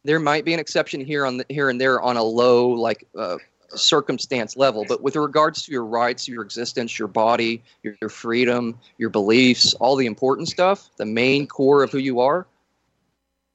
There 0.03 0.19
might 0.19 0.43
be 0.43 0.53
an 0.53 0.59
exception 0.59 0.99
here 0.99 1.25
on 1.25 1.37
the, 1.37 1.45
here 1.47 1.69
and 1.69 1.79
there 1.79 2.01
on 2.01 2.17
a 2.17 2.23
low 2.23 2.69
like 2.69 3.07
uh, 3.17 3.37
circumstance 3.75 4.57
level, 4.57 4.85
but 4.87 5.01
with 5.01 5.15
regards 5.15 5.63
to 5.63 5.71
your 5.71 5.85
rights, 5.85 6.27
your 6.27 6.43
existence, 6.43 6.97
your 6.97 7.07
body, 7.07 7.63
your, 7.83 7.95
your 8.01 8.09
freedom, 8.09 8.77
your 8.97 9.09
beliefs, 9.09 9.73
all 9.75 9.95
the 9.95 10.05
important 10.05 10.47
stuff, 10.47 10.89
the 10.97 11.05
main 11.05 11.47
core 11.47 11.83
of 11.83 11.91
who 11.91 11.97
you 11.97 12.19
are, 12.19 12.47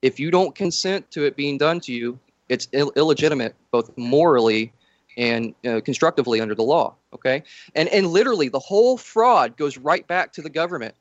if 0.02 0.20
you 0.20 0.30
don't 0.30 0.54
consent 0.54 1.10
to 1.10 1.24
it 1.24 1.36
being 1.36 1.58
done 1.58 1.80
to 1.80 1.92
you, 1.92 2.18
it's 2.48 2.68
Ill- 2.72 2.92
illegitimate 2.96 3.54
both 3.70 3.96
morally 3.96 4.72
and 5.16 5.54
uh, 5.66 5.80
constructively 5.80 6.40
under 6.40 6.54
the 6.54 6.62
law. 6.62 6.94
Okay, 7.12 7.42
and 7.74 7.88
and 7.88 8.08
literally 8.08 8.48
the 8.48 8.58
whole 8.58 8.96
fraud 8.96 9.56
goes 9.56 9.78
right 9.78 10.06
back 10.06 10.32
to 10.34 10.42
the 10.42 10.50
government. 10.50 10.94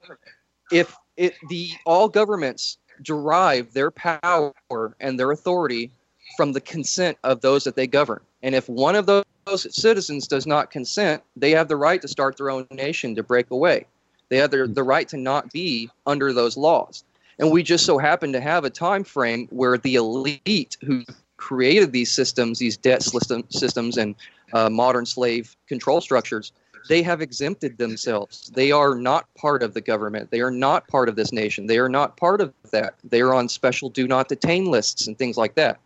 If 0.71 0.95
it 1.17 1.35
the 1.49 1.71
all 1.85 2.07
governments 2.07 2.77
derive 3.01 3.73
their 3.73 3.91
power 3.91 4.53
and 4.99 5.19
their 5.19 5.31
authority 5.31 5.91
from 6.37 6.53
the 6.53 6.61
consent 6.61 7.17
of 7.23 7.41
those 7.41 7.65
that 7.65 7.75
they 7.75 7.87
govern, 7.87 8.21
and 8.45 8.53
if 8.53 8.69
one 8.69 8.95
of 8.95 9.07
those 9.07 9.25
citizens 9.75 10.27
does 10.27 10.45
not 10.45 10.69
consent, 10.69 11.23
they 11.35 11.49
have 11.49 11.67
the 11.67 11.75
right 11.75 11.99
to 11.99 12.07
start 12.07 12.37
their 12.37 12.51
own 12.51 12.67
nation 12.69 13.15
to 13.15 13.23
break 13.23 13.49
away. 13.49 13.87
They 14.29 14.37
have 14.37 14.51
the, 14.51 14.67
the 14.67 14.83
right 14.83 15.09
to 15.09 15.17
not 15.17 15.51
be 15.51 15.89
under 16.05 16.31
those 16.31 16.55
laws. 16.55 17.03
And 17.39 17.49
we 17.49 17.63
just 17.63 17.87
so 17.87 17.97
happen 17.97 18.31
to 18.33 18.39
have 18.39 18.63
a 18.63 18.69
time 18.69 19.03
frame 19.03 19.47
where 19.49 19.79
the 19.79 19.95
elite 19.95 20.77
who 20.85 21.03
created 21.37 21.91
these 21.91 22.11
systems, 22.11 22.59
these 22.59 22.77
debt 22.77 23.01
system, 23.01 23.45
systems, 23.49 23.97
and 23.97 24.13
uh, 24.53 24.69
modern 24.69 25.07
slave 25.07 25.57
control 25.67 25.99
structures, 25.99 26.51
they 26.87 27.01
have 27.01 27.21
exempted 27.21 27.79
themselves. 27.79 28.51
They 28.53 28.71
are 28.71 28.93
not 28.93 29.25
part 29.33 29.63
of 29.63 29.73
the 29.73 29.81
government. 29.81 30.29
They 30.29 30.41
are 30.41 30.51
not 30.51 30.87
part 30.87 31.09
of 31.09 31.15
this 31.15 31.33
nation. 31.33 31.65
They 31.65 31.79
are 31.79 31.89
not 31.89 32.15
part 32.15 32.41
of 32.41 32.53
that. 32.69 32.93
They 33.03 33.21
are 33.21 33.33
on 33.33 33.49
special 33.49 33.89
do 33.89 34.07
not 34.07 34.29
detain 34.29 34.65
lists 34.65 35.07
and 35.07 35.17
things 35.17 35.35
like 35.35 35.55
that. 35.55 35.79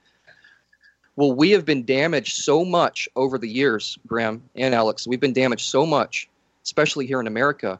Well, 1.20 1.34
we 1.34 1.52
have 1.52 1.66
been 1.66 1.84
damaged 1.84 2.38
so 2.38 2.64
much 2.64 3.10
over 3.18 3.38
the 3.38 3.50
years, 3.50 4.00
Graeme 4.08 4.42
and 4.56 4.74
Alex. 4.74 5.06
We've 5.06 5.20
been 5.20 5.34
damaged 5.34 5.66
so 5.66 5.86
much, 5.86 6.30
especially 6.64 7.06
here 7.08 7.20
in 7.20 7.28
America, 7.28 7.78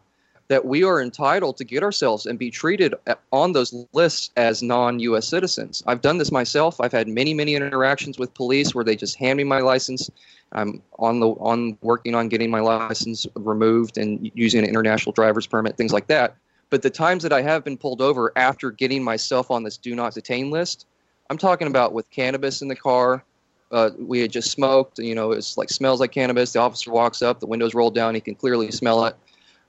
that 0.50 0.66
we 0.66 0.84
are 0.84 1.02
entitled 1.02 1.56
to 1.56 1.64
get 1.64 1.82
ourselves 1.82 2.26
and 2.26 2.38
be 2.38 2.52
treated 2.52 2.94
on 3.32 3.54
those 3.54 3.74
lists 3.94 4.32
as 4.36 4.62
non-U.S. 4.62 5.26
citizens. 5.26 5.82
I've 5.88 6.02
done 6.02 6.18
this 6.18 6.34
myself. 6.34 6.82
I've 6.82 6.92
had 6.92 7.08
many, 7.08 7.34
many 7.34 7.56
interactions 7.56 8.20
with 8.20 8.34
police 8.34 8.76
where 8.76 8.84
they 8.84 8.98
just 8.98 9.16
hand 9.16 9.38
me 9.38 9.46
my 9.46 9.62
license. 9.62 10.12
I'm 10.52 10.84
on 10.98 11.22
the 11.22 11.30
on 11.30 11.78
working 11.82 12.16
on 12.16 12.28
getting 12.28 12.52
my 12.52 12.60
license 12.60 13.26
removed 13.36 13.98
and 13.98 14.30
using 14.34 14.66
an 14.66 14.70
international 14.70 15.14
driver's 15.14 15.48
permit, 15.48 15.78
things 15.78 15.94
like 15.94 16.08
that. 16.08 16.36
But 16.70 16.82
the 16.82 16.90
times 16.90 17.24
that 17.24 17.32
I 17.32 17.42
have 17.44 17.64
been 17.64 17.78
pulled 17.78 18.02
over 18.02 18.34
after 18.36 18.70
getting 18.70 19.02
myself 19.02 19.50
on 19.50 19.64
this 19.64 19.78
do 19.78 19.96
not 19.96 20.14
detain 20.14 20.52
list, 20.52 20.88
I'm 21.30 21.38
talking 21.38 21.70
about 21.70 21.94
with 21.94 22.12
cannabis 22.12 22.62
in 22.62 22.68
the 22.68 22.76
car. 22.76 23.24
Uh, 23.72 23.92
we 24.00 24.20
had 24.20 24.32
just 24.32 24.52
smoked. 24.52 25.00
You 25.00 25.16
know, 25.16 25.32
it's 25.32 25.58
like 25.58 25.70
smells 25.70 26.00
like 26.00 26.12
cannabis. 26.12 26.54
The 26.54 26.60
officer 26.60 26.92
walks 26.92 27.22
up, 27.22 27.40
the 27.40 27.46
windows 27.46 27.74
rolled 27.74 27.96
down. 27.96 28.16
He 28.16 28.22
can 28.22 28.36
clearly 28.36 28.72
smell 28.72 29.06
it 29.06 29.16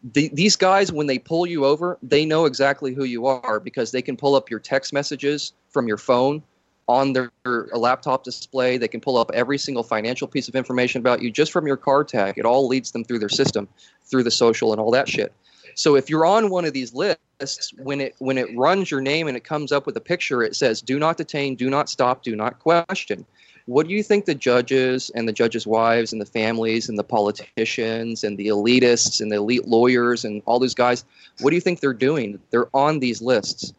the, 0.02 0.28
these 0.32 0.56
guys, 0.56 0.92
when 0.92 1.06
they 1.06 1.18
pull 1.18 1.46
you 1.46 1.64
over, 1.64 1.98
they 2.02 2.24
know 2.24 2.46
exactly 2.46 2.94
who 2.94 3.04
you 3.04 3.26
are 3.26 3.60
because 3.60 3.92
they 3.92 4.02
can 4.02 4.16
pull 4.16 4.34
up 4.34 4.50
your 4.50 4.60
text 4.60 4.92
messages 4.92 5.52
from 5.68 5.86
your 5.86 5.98
phone 5.98 6.42
on 6.88 7.12
their, 7.12 7.30
their 7.44 7.66
laptop 7.74 8.24
display. 8.24 8.78
They 8.78 8.88
can 8.88 9.00
pull 9.00 9.18
up 9.18 9.30
every 9.34 9.58
single 9.58 9.82
financial 9.82 10.26
piece 10.26 10.48
of 10.48 10.56
information 10.56 11.00
about 11.00 11.22
you 11.22 11.30
just 11.30 11.52
from 11.52 11.66
your 11.66 11.76
car 11.76 12.02
tag. 12.02 12.38
It 12.38 12.46
all 12.46 12.66
leads 12.66 12.92
them 12.92 13.04
through 13.04 13.18
their 13.18 13.28
system, 13.28 13.68
through 14.04 14.24
the 14.24 14.30
social 14.30 14.72
and 14.72 14.80
all 14.80 14.90
that 14.90 15.08
shit. 15.08 15.32
So 15.74 15.94
if 15.94 16.08
you're 16.10 16.24
on 16.24 16.50
one 16.50 16.64
of 16.64 16.72
these 16.72 16.94
lists, 16.94 17.72
when 17.78 18.00
it 18.00 18.14
when 18.18 18.38
it 18.38 18.48
runs 18.56 18.90
your 18.90 19.00
name 19.00 19.28
and 19.28 19.36
it 19.36 19.44
comes 19.44 19.70
up 19.70 19.86
with 19.86 19.96
a 19.96 20.00
picture, 20.00 20.42
it 20.42 20.56
says 20.56 20.82
"Do 20.82 20.98
not 20.98 21.16
detain, 21.16 21.54
do 21.54 21.70
not 21.70 21.88
stop, 21.88 22.22
do 22.24 22.34
not 22.34 22.58
question." 22.58 23.24
What 23.66 23.86
do 23.86 23.94
you 23.94 24.02
think 24.02 24.24
the 24.24 24.34
judges 24.34 25.10
and 25.14 25.28
the 25.28 25.32
judges' 25.32 25.66
wives 25.66 26.12
and 26.12 26.20
the 26.20 26.26
families 26.26 26.88
and 26.88 26.98
the 26.98 27.04
politicians 27.04 28.24
and 28.24 28.36
the 28.38 28.48
elitists 28.48 29.20
and 29.20 29.30
the 29.30 29.36
elite 29.36 29.66
lawyers 29.66 30.24
and 30.24 30.42
all 30.46 30.58
those 30.58 30.74
guys, 30.74 31.04
what 31.40 31.50
do 31.50 31.56
you 31.56 31.60
think 31.60 31.80
they're 31.80 31.92
doing? 31.92 32.38
They're 32.50 32.74
on 32.74 32.98
these 32.98 33.22
lists. 33.22 33.72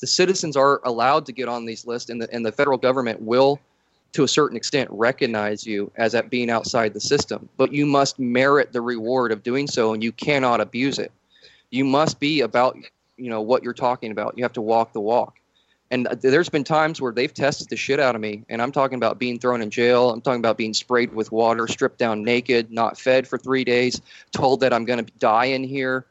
The 0.00 0.06
citizens 0.06 0.56
are 0.56 0.80
allowed 0.84 1.26
to 1.26 1.32
get 1.32 1.48
on 1.48 1.64
these 1.64 1.86
lists, 1.86 2.10
and 2.10 2.20
the, 2.20 2.32
and 2.32 2.44
the 2.44 2.52
federal 2.52 2.76
government 2.76 3.22
will, 3.22 3.60
to 4.12 4.24
a 4.24 4.28
certain 4.28 4.56
extent, 4.56 4.90
recognize 4.90 5.66
you 5.66 5.90
as 5.96 6.14
at 6.14 6.28
being 6.28 6.50
outside 6.50 6.92
the 6.92 7.00
system. 7.00 7.48
But 7.56 7.72
you 7.72 7.86
must 7.86 8.18
merit 8.18 8.72
the 8.72 8.80
reward 8.80 9.32
of 9.32 9.42
doing 9.42 9.66
so, 9.66 9.94
and 9.94 10.02
you 10.02 10.12
cannot 10.12 10.60
abuse 10.60 10.98
it. 10.98 11.12
You 11.70 11.84
must 11.84 12.20
be 12.20 12.40
about, 12.40 12.76
you 13.16 13.30
know, 13.30 13.40
what 13.40 13.62
you're 13.62 13.72
talking 13.72 14.10
about. 14.10 14.36
You 14.36 14.44
have 14.44 14.52
to 14.54 14.60
walk 14.60 14.92
the 14.92 15.00
walk 15.00 15.36
and 15.94 16.06
there's 16.20 16.48
been 16.48 16.64
times 16.64 17.00
where 17.00 17.12
they've 17.12 17.32
tested 17.32 17.68
the 17.68 17.76
shit 17.76 18.00
out 18.00 18.14
of 18.14 18.20
me 18.20 18.42
and 18.48 18.60
i'm 18.60 18.72
talking 18.72 18.96
about 18.96 19.18
being 19.18 19.38
thrown 19.38 19.62
in 19.62 19.70
jail 19.70 20.10
i'm 20.10 20.20
talking 20.20 20.40
about 20.40 20.58
being 20.58 20.74
sprayed 20.74 21.14
with 21.14 21.30
water 21.30 21.66
stripped 21.68 21.98
down 21.98 22.22
naked 22.22 22.70
not 22.70 22.98
fed 22.98 23.26
for 23.26 23.38
three 23.38 23.64
days 23.64 24.02
told 24.32 24.60
that 24.60 24.72
i'm 24.72 24.84
going 24.84 25.04
to 25.04 25.12
die 25.18 25.46
in 25.46 25.62
here 25.62 26.06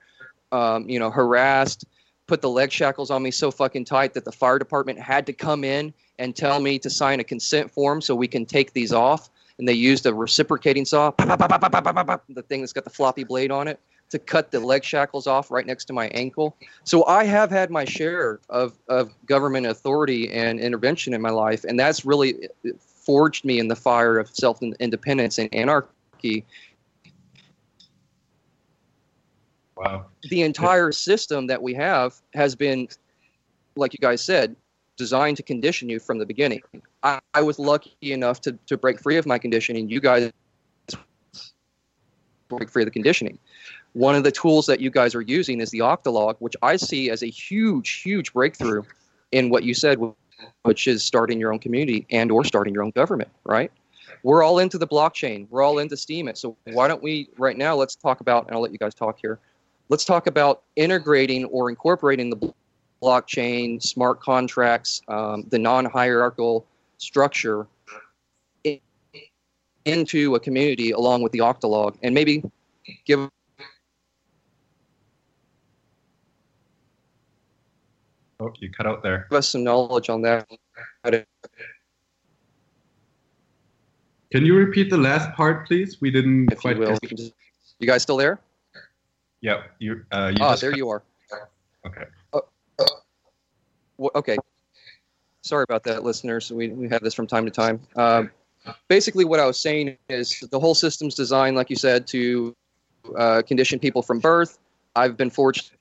um, 0.51 0.87
you 0.89 0.99
know 0.99 1.09
harassed 1.09 1.85
put 2.27 2.41
the 2.41 2.49
leg 2.49 2.71
shackles 2.71 3.11
on 3.11 3.21
me 3.21 3.31
so 3.31 3.51
fucking 3.51 3.85
tight 3.85 4.13
that 4.13 4.25
the 4.25 4.31
fire 4.31 4.57
department 4.57 4.99
had 4.99 5.25
to 5.25 5.33
come 5.33 5.63
in 5.63 5.93
and 6.19 6.35
tell 6.35 6.59
me 6.59 6.79
to 6.79 6.89
sign 6.89 7.19
a 7.19 7.23
consent 7.23 7.69
form 7.69 8.01
so 8.01 8.15
we 8.15 8.27
can 8.27 8.45
take 8.45 8.73
these 8.73 8.93
off. 8.93 9.29
And 9.59 9.67
they 9.67 9.73
used 9.73 10.05
a 10.05 10.13
reciprocating 10.13 10.85
saw, 10.85 11.11
the 11.11 12.45
thing 12.47 12.61
that's 12.61 12.73
got 12.73 12.83
the 12.85 12.89
floppy 12.89 13.23
blade 13.23 13.51
on 13.51 13.67
it, 13.67 13.79
to 14.13 14.19
cut 14.19 14.51
the 14.51 14.59
leg 14.59 14.83
shackles 14.83 15.25
off 15.25 15.49
right 15.49 15.65
next 15.65 15.85
to 15.85 15.93
my 15.93 16.07
ankle. 16.09 16.55
So 16.83 17.03
I 17.07 17.23
have 17.23 17.49
had 17.49 17.71
my 17.71 17.83
share 17.83 18.39
of, 18.47 18.77
of 18.87 19.11
government 19.25 19.65
authority 19.65 20.31
and 20.31 20.59
intervention 20.59 21.15
in 21.15 21.21
my 21.21 21.31
life, 21.31 21.63
and 21.63 21.79
that's 21.79 22.05
really 22.05 22.47
forged 22.77 23.43
me 23.43 23.57
in 23.57 23.69
the 23.69 23.75
fire 23.75 24.19
of 24.19 24.29
self 24.29 24.61
independence 24.61 25.39
and 25.39 25.51
anarchy. 25.51 26.45
Wow. 29.75 30.05
The 30.29 30.43
entire 30.43 30.91
system 30.91 31.47
that 31.47 31.63
we 31.63 31.73
have 31.73 32.21
has 32.35 32.53
been, 32.53 32.87
like 33.75 33.93
you 33.93 33.99
guys 33.99 34.23
said, 34.23 34.55
designed 34.95 35.37
to 35.37 35.43
condition 35.43 35.89
you 35.89 35.99
from 35.99 36.19
the 36.19 36.25
beginning. 36.27 36.61
I, 37.01 37.19
I 37.33 37.41
was 37.41 37.57
lucky 37.57 37.95
enough 38.13 38.41
to, 38.41 38.51
to 38.67 38.77
break 38.77 38.99
free 38.99 39.17
of 39.17 39.25
my 39.25 39.39
conditioning. 39.39 39.89
You 39.89 39.99
guys 39.99 40.31
break 42.47 42.69
free 42.69 42.83
of 42.83 42.87
the 42.87 42.91
conditioning. 42.91 43.39
One 43.93 44.15
of 44.15 44.23
the 44.23 44.31
tools 44.31 44.65
that 44.65 44.79
you 44.79 44.89
guys 44.89 45.13
are 45.15 45.21
using 45.21 45.61
is 45.61 45.69
the 45.69 45.79
Octalog, 45.79 46.35
which 46.39 46.55
I 46.61 46.77
see 46.77 47.09
as 47.09 47.21
a 47.21 47.27
huge, 47.27 48.01
huge 48.01 48.33
breakthrough 48.33 48.83
in 49.31 49.49
what 49.49 49.63
you 49.63 49.73
said, 49.73 49.99
which 50.63 50.87
is 50.87 51.03
starting 51.03 51.39
your 51.39 51.53
own 51.53 51.59
community 51.59 52.05
and 52.09 52.31
or 52.31 52.43
starting 52.43 52.73
your 52.73 52.83
own 52.83 52.91
government, 52.91 53.29
right? 53.43 53.71
We're 54.23 54.41
all 54.41 54.59
into 54.59 54.77
the 54.77 54.87
blockchain. 54.87 55.47
We're 55.49 55.61
all 55.61 55.79
into 55.79 55.95
Steemit. 55.95 56.37
So 56.37 56.57
why 56.65 56.87
don't 56.87 57.03
we 57.03 57.29
right 57.37 57.57
now 57.57 57.75
let's 57.75 57.95
talk 57.95 58.21
about 58.21 58.47
and 58.47 58.55
I'll 58.55 58.61
let 58.61 58.71
you 58.71 58.77
guys 58.77 58.95
talk 58.95 59.19
here. 59.21 59.39
Let's 59.89 60.05
talk 60.05 60.27
about 60.27 60.63
integrating 60.75 61.45
or 61.45 61.69
incorporating 61.69 62.29
the 62.29 62.53
blockchain, 63.01 63.83
smart 63.83 64.21
contracts, 64.21 65.01
um, 65.09 65.43
the 65.49 65.59
non-hierarchical 65.59 66.65
structure 66.97 67.67
in, 68.63 68.79
into 69.83 70.35
a 70.35 70.39
community 70.39 70.91
along 70.91 71.21
with 71.21 71.33
the 71.33 71.39
Octalog, 71.39 71.97
and 72.01 72.15
maybe 72.15 72.43
give 73.05 73.29
Oh, 78.43 78.51
you 78.59 78.69
cut 78.69 78.85
out 78.85 79.01
there. 79.03 79.27
Give 79.29 79.37
us 79.37 79.47
some 79.47 79.63
knowledge 79.63 80.09
on 80.09 80.21
that. 80.23 80.45
Can 84.31 84.45
you 84.45 84.55
repeat 84.55 84.89
the 84.89 84.97
last 84.97 85.31
part, 85.33 85.65
please? 85.67 86.01
We 86.01 86.11
didn't 86.11 86.51
If 86.51 86.65
you 86.65 86.75
will. 86.75 86.99
You 87.79 87.87
guys 87.87 88.03
still 88.03 88.17
there? 88.17 88.41
Yeah, 89.41 89.63
you. 89.79 90.03
Uh, 90.11 90.31
you 90.33 90.39
Ah, 90.41 90.55
there 90.55 90.71
cut- 90.71 90.77
you 90.77 90.89
are. 90.89 91.03
Okay. 91.85 92.03
Wh- 94.01 94.15
okay. 94.15 94.37
Sorry 95.43 95.63
about 95.63 95.83
that, 95.83 96.03
listeners. 96.03 96.51
We, 96.51 96.69
we 96.69 96.89
have 96.89 97.01
this 97.01 97.13
from 97.13 97.27
time 97.27 97.45
to 97.45 97.51
time. 97.51 97.79
Um, 97.95 98.31
basically, 98.89 99.23
what 99.25 99.39
I 99.39 99.45
was 99.45 99.59
saying 99.59 99.97
is 100.09 100.39
the 100.51 100.59
whole 100.59 100.75
system's 100.75 101.15
designed, 101.15 101.55
like 101.55 101.69
you 101.69 101.75
said, 101.75 102.07
to 102.07 102.53
uh, 103.17 103.41
condition 103.43 103.79
people 103.79 104.01
from 104.01 104.19
birth. 104.19 104.57
I've 104.95 105.15
been 105.15 105.29
forged 105.29 105.71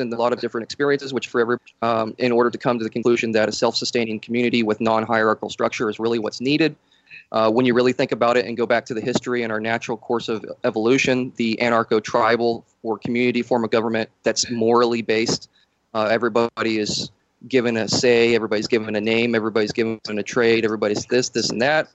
a 0.00 0.16
lot 0.16 0.32
of 0.32 0.40
different 0.40 0.64
experiences, 0.64 1.12
which 1.12 1.28
for 1.28 1.40
every, 1.40 1.56
um, 1.82 2.14
in 2.18 2.32
order 2.32 2.50
to 2.50 2.58
come 2.58 2.78
to 2.78 2.84
the 2.84 2.90
conclusion 2.90 3.32
that 3.32 3.48
a 3.48 3.52
self-sustaining 3.52 4.20
community 4.20 4.62
with 4.62 4.80
non-hierarchical 4.80 5.50
structure 5.50 5.88
is 5.88 5.98
really 5.98 6.18
what's 6.18 6.40
needed. 6.40 6.74
Uh, 7.32 7.50
when 7.50 7.64
you 7.64 7.74
really 7.74 7.92
think 7.92 8.10
about 8.10 8.36
it 8.36 8.44
and 8.46 8.56
go 8.56 8.66
back 8.66 8.84
to 8.84 8.94
the 8.94 9.00
history 9.00 9.42
and 9.44 9.52
our 9.52 9.60
natural 9.60 9.96
course 9.96 10.28
of 10.28 10.44
evolution, 10.64 11.32
the 11.36 11.56
anarcho-tribal 11.60 12.64
or 12.82 12.98
community 12.98 13.42
form 13.42 13.62
of 13.62 13.70
government 13.70 14.10
that's 14.24 14.50
morally 14.50 15.02
based, 15.02 15.48
uh, 15.94 16.08
everybody 16.10 16.78
is 16.78 17.10
given 17.46 17.76
a 17.76 17.88
say, 17.88 18.34
everybody's 18.34 18.66
given 18.66 18.96
a 18.96 19.00
name, 19.00 19.34
everybody's 19.34 19.72
given 19.72 20.00
a 20.08 20.22
trade, 20.22 20.64
everybody's 20.64 21.06
this, 21.06 21.28
this, 21.28 21.50
and 21.50 21.62
that. 21.62 21.88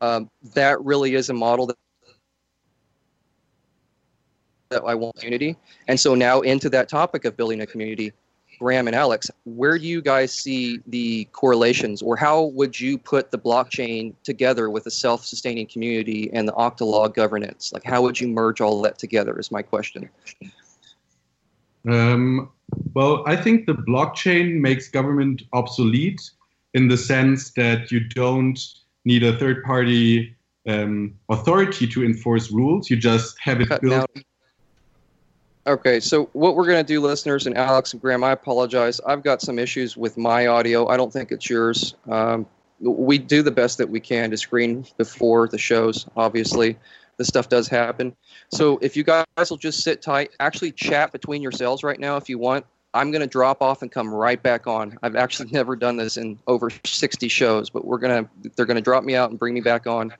Um, 0.00 0.30
that 0.54 0.80
really 0.84 1.14
is 1.14 1.30
a 1.30 1.34
model 1.34 1.66
that 1.66 1.76
that 4.70 4.82
I 4.84 4.94
want 4.94 5.16
community. 5.16 5.56
And 5.86 5.98
so 5.98 6.14
now 6.14 6.40
into 6.40 6.68
that 6.70 6.88
topic 6.88 7.24
of 7.24 7.36
building 7.36 7.62
a 7.62 7.66
community, 7.66 8.12
Graeme 8.58 8.86
and 8.86 8.94
Alex, 8.94 9.30
where 9.44 9.78
do 9.78 9.86
you 9.86 10.02
guys 10.02 10.32
see 10.32 10.80
the 10.88 11.24
correlations 11.32 12.02
or 12.02 12.16
how 12.16 12.44
would 12.44 12.78
you 12.78 12.98
put 12.98 13.30
the 13.30 13.38
blockchain 13.38 14.14
together 14.24 14.68
with 14.68 14.86
a 14.86 14.90
self-sustaining 14.90 15.68
community 15.68 16.28
and 16.32 16.46
the 16.46 16.52
Octalog 16.52 17.14
governance? 17.14 17.72
Like 17.72 17.84
how 17.84 18.02
would 18.02 18.20
you 18.20 18.28
merge 18.28 18.60
all 18.60 18.82
that 18.82 18.98
together 18.98 19.38
is 19.38 19.50
my 19.50 19.62
question. 19.62 20.10
Um, 21.88 22.50
well, 22.92 23.22
I 23.26 23.36
think 23.36 23.66
the 23.66 23.74
blockchain 23.74 24.60
makes 24.60 24.88
government 24.88 25.44
obsolete 25.54 26.30
in 26.74 26.88
the 26.88 26.96
sense 26.98 27.52
that 27.52 27.90
you 27.90 28.00
don't 28.00 28.58
need 29.06 29.22
a 29.22 29.38
third 29.38 29.64
party 29.64 30.36
um, 30.66 31.14
authority 31.30 31.86
to 31.86 32.04
enforce 32.04 32.50
rules. 32.50 32.90
You 32.90 32.96
just 32.98 33.38
have 33.40 33.62
it 33.62 33.80
built. 33.80 34.10
Okay, 35.68 36.00
so 36.00 36.30
what 36.32 36.56
we're 36.56 36.64
going 36.64 36.82
to 36.82 36.92
do, 36.94 36.98
listeners, 36.98 37.46
and 37.46 37.54
Alex 37.54 37.92
and 37.92 38.00
Graeme, 38.00 38.24
I 38.24 38.32
apologize. 38.32 39.02
I've 39.06 39.22
got 39.22 39.42
some 39.42 39.58
issues 39.58 39.98
with 39.98 40.16
my 40.16 40.46
audio. 40.46 40.88
I 40.88 40.96
don't 40.96 41.12
think 41.12 41.30
it's 41.30 41.50
yours. 41.50 41.94
Um, 42.08 42.46
we 42.80 43.18
do 43.18 43.42
the 43.42 43.50
best 43.50 43.76
that 43.76 43.90
we 43.90 44.00
can 44.00 44.30
to 44.30 44.38
screen 44.38 44.86
before 44.96 45.46
the 45.46 45.58
shows, 45.58 46.06
obviously. 46.16 46.78
This 47.18 47.28
stuff 47.28 47.50
does 47.50 47.68
happen. 47.68 48.16
So 48.50 48.78
if 48.80 48.96
you 48.96 49.04
guys 49.04 49.26
will 49.50 49.58
just 49.58 49.82
sit 49.82 50.00
tight, 50.00 50.30
actually 50.40 50.72
chat 50.72 51.12
between 51.12 51.42
yourselves 51.42 51.82
right 51.82 52.00
now 52.00 52.16
if 52.16 52.30
you 52.30 52.38
want. 52.38 52.64
I'm 52.94 53.10
going 53.10 53.20
to 53.20 53.26
drop 53.26 53.60
off 53.60 53.82
and 53.82 53.92
come 53.92 54.08
right 54.08 54.42
back 54.42 54.66
on. 54.66 54.98
I've 55.02 55.16
actually 55.16 55.50
never 55.52 55.76
done 55.76 55.98
this 55.98 56.16
in 56.16 56.38
over 56.46 56.70
60 56.86 57.28
shows, 57.28 57.68
but 57.68 57.84
we're 57.84 57.98
going 57.98 58.24
to 58.24 58.50
they're 58.56 58.64
going 58.64 58.76
to 58.76 58.82
drop 58.82 59.04
me 59.04 59.14
out 59.16 59.28
and 59.28 59.38
bring 59.38 59.52
me 59.52 59.60
back 59.60 59.86
on 59.86 60.14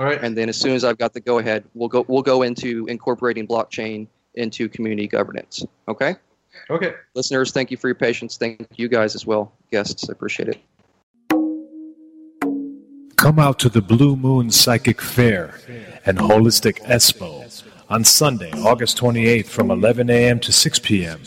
All 0.00 0.06
right. 0.06 0.20
and 0.20 0.36
then 0.36 0.48
as 0.48 0.56
soon 0.56 0.72
as 0.72 0.82
I've 0.82 0.98
got 0.98 1.12
the 1.12 1.20
go 1.20 1.38
ahead, 1.38 1.62
we'll 1.74 1.88
go 1.88 2.04
we'll 2.08 2.22
go 2.22 2.42
into 2.42 2.84
incorporating 2.86 3.46
blockchain 3.46 4.08
into 4.34 4.68
community 4.68 5.06
governance. 5.08 5.64
Okay, 5.88 6.16
Okay. 6.70 6.92
listeners, 7.14 7.52
thank 7.52 7.70
you 7.70 7.76
for 7.76 7.88
your 7.88 7.94
patience. 7.94 8.36
Thank 8.36 8.66
you 8.76 8.88
guys 8.88 9.14
as 9.14 9.26
well, 9.26 9.52
guests. 9.70 10.08
I 10.08 10.12
appreciate 10.12 10.48
it. 10.48 10.58
Come 13.16 13.38
out 13.40 13.58
to 13.60 13.68
the 13.68 13.82
Blue 13.82 14.14
Moon 14.16 14.50
Psychic 14.50 15.00
Fair 15.00 15.58
and 16.06 16.18
Holistic 16.18 16.78
Expo 16.84 17.64
on 17.90 18.04
Sunday, 18.04 18.52
August 18.52 18.96
28th 18.98 19.46
from 19.46 19.70
11 19.72 20.08
a.m. 20.08 20.38
to 20.40 20.52
6 20.52 20.78
p.m. 20.78 21.20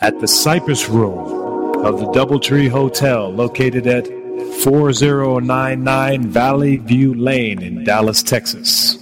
at 0.00 0.20
the 0.20 0.28
Cypress 0.28 0.88
Room 0.90 1.84
of 1.86 2.00
the 2.00 2.06
Doubletree 2.06 2.68
Hotel 2.68 3.30
located 3.32 3.86
at 3.86 4.06
4099 4.62 6.26
Valley 6.28 6.76
View 6.76 7.14
Lane 7.14 7.62
in 7.62 7.82
Dallas, 7.84 8.22
Texas. 8.22 8.98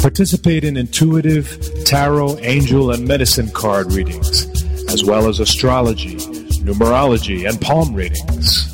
Participate 0.00 0.64
in 0.64 0.78
intuitive, 0.78 1.84
tarot, 1.84 2.38
angel, 2.38 2.90
and 2.90 3.06
medicine 3.06 3.50
card 3.50 3.92
readings, 3.92 4.46
as 4.90 5.04
well 5.04 5.28
as 5.28 5.40
astrology, 5.40 6.16
numerology, 6.64 7.46
and 7.46 7.60
palm 7.60 7.94
readings. 7.94 8.66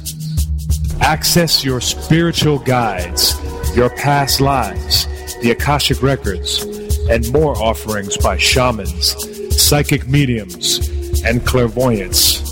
Access 1.00 1.64
your 1.64 1.80
spiritual 1.80 2.60
guides, 2.60 3.34
your 3.76 3.90
past 3.90 4.40
lives, 4.40 5.06
the 5.42 5.50
Akashic 5.50 6.00
Records, 6.00 6.62
and 7.10 7.30
more 7.32 7.56
offerings 7.60 8.16
by 8.16 8.36
shamans, 8.36 9.16
psychic 9.60 10.06
mediums, 10.06 10.88
and 11.24 11.44
clairvoyants. 11.44 12.45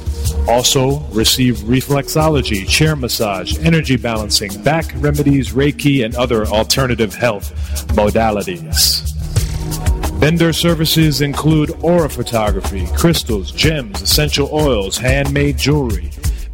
Also, 0.47 1.01
receive 1.11 1.57
reflexology, 1.59 2.68
chair 2.68 2.95
massage, 2.97 3.59
energy 3.61 3.97
balancing, 3.97 4.62
back 4.62 4.92
remedies, 4.97 5.53
Reiki, 5.53 6.05
and 6.05 6.14
other 6.16 6.45
alternative 6.47 7.14
health 7.14 7.55
modalities. 7.88 9.11
Vendor 10.20 10.53
services 10.53 11.22
include 11.22 11.70
aura 11.82 12.11
photography, 12.11 12.86
crystals, 12.95 13.53
gems, 13.53 14.03
essential 14.03 14.49
oils, 14.53 14.99
handmade 14.99 15.57
jewelry, 15.57 16.11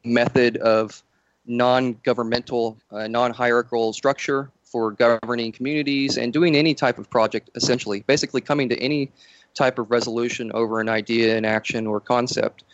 method 0.04 0.56
of 0.58 1.02
non-governmental, 1.46 2.76
uh, 2.92 3.08
non-hierarchical 3.08 3.92
structure 3.92 4.50
for 4.62 4.92
governing 4.92 5.50
communities 5.50 6.16
and 6.16 6.32
doing 6.32 6.54
any 6.56 6.74
type 6.74 6.98
of 6.98 7.10
project. 7.10 7.50
Essentially, 7.54 8.00
basically 8.06 8.40
coming 8.40 8.68
to 8.68 8.78
any 8.78 9.10
type 9.54 9.78
of 9.78 9.90
resolution 9.90 10.50
over 10.52 10.80
an 10.80 10.88
idea, 10.88 11.36
an 11.36 11.44
action, 11.44 11.86
or 11.86 12.00
concept. 12.00 12.64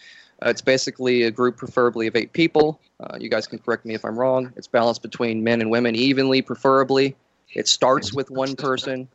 Uh, 0.45 0.51
it's 0.51 0.61
basically 0.61 1.22
a 1.22 1.31
group, 1.31 1.57
preferably 1.57 2.07
of 2.07 2.14
eight 2.14 2.33
people. 2.33 2.79
Uh, 3.01 3.16
you 3.18 3.31
guys 3.31 3.47
can 3.47 3.59
correct 3.59 3.87
me 3.87 3.95
if 3.95 4.05
I'm 4.05 4.18
wrong. 4.18 4.53
It's 4.57 4.66
balanced 4.66 5.01
between 5.01 5.43
men 5.43 5.62
and 5.62 5.70
women 5.70 5.95
evenly, 5.95 6.43
preferably. 6.43 7.16
It 7.55 7.68
starts 7.68 8.12
with 8.12 8.31
one 8.31 8.55
person 8.57 9.09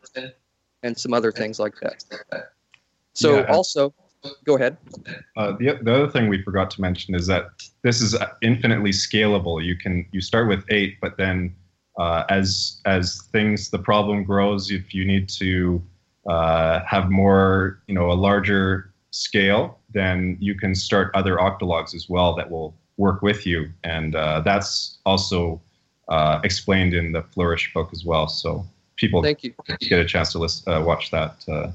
and 0.82 0.98
some 0.98 1.14
other 1.14 1.32
things 1.32 1.60
like 1.60 1.76
that. 1.82 2.04
So, 3.14 3.36
yeah, 3.36 3.44
also, 3.44 3.94
go 4.46 4.56
ahead. 4.56 4.78
Uh, 5.38 5.54
the, 5.58 5.80
the 5.82 5.94
other 5.94 6.10
thing 6.10 6.28
we 6.28 6.42
forgot 6.42 6.70
to 6.72 6.82
mention 6.82 7.16
is 7.16 7.28
that 7.28 7.46
this 7.82 8.02
is 8.02 8.16
infinitely 8.42 8.92
scalable. 8.92 9.64
You 9.64 9.76
can 9.76 10.06
you 10.12 10.22
start 10.22 10.48
with 10.48 10.64
eight, 10.70 10.98
but 11.02 11.18
then 11.18 11.56
uh, 11.98 12.24
as 12.30 12.82
as 12.86 13.22
things 13.32 13.70
the 13.70 13.80
problem 13.80 14.24
grows, 14.24 14.72
if 14.72 14.94
you 14.94 15.06
need 15.06 15.30
to 15.30 15.82
uh, 16.30 16.82
have 16.86 17.10
more, 17.10 17.82
you 17.88 17.96
know, 17.96 18.12
a 18.12 18.14
larger 18.14 18.92
scale, 19.12 19.80
then 19.94 20.38
you 20.40 20.56
can 20.56 20.74
start 20.74 21.12
other 21.14 21.38
octalogs 21.38 21.94
as 21.94 22.10
well 22.10 22.34
that 22.36 22.50
will 22.50 22.74
work 22.98 23.22
with 23.22 23.46
you. 23.46 23.70
And 23.84 24.16
uh, 24.16 24.42
that's 24.42 25.00
also 25.06 25.62
uh, 26.08 26.40
explained 26.44 26.94
in 26.94 27.12
the 27.12 27.24
Flourish 27.24 27.74
book 27.74 27.90
as 27.92 28.06
well. 28.06 28.28
So 28.28 28.66
people 28.96 29.24
thank 29.24 29.44
you. 29.44 29.54
get 29.80 30.00
a 30.00 30.06
chance 30.06 30.32
to 30.34 30.40
listen, 30.40 30.72
uh, 30.72 30.82
watch 30.84 31.12
that, 31.12 31.44
uh, 31.48 31.72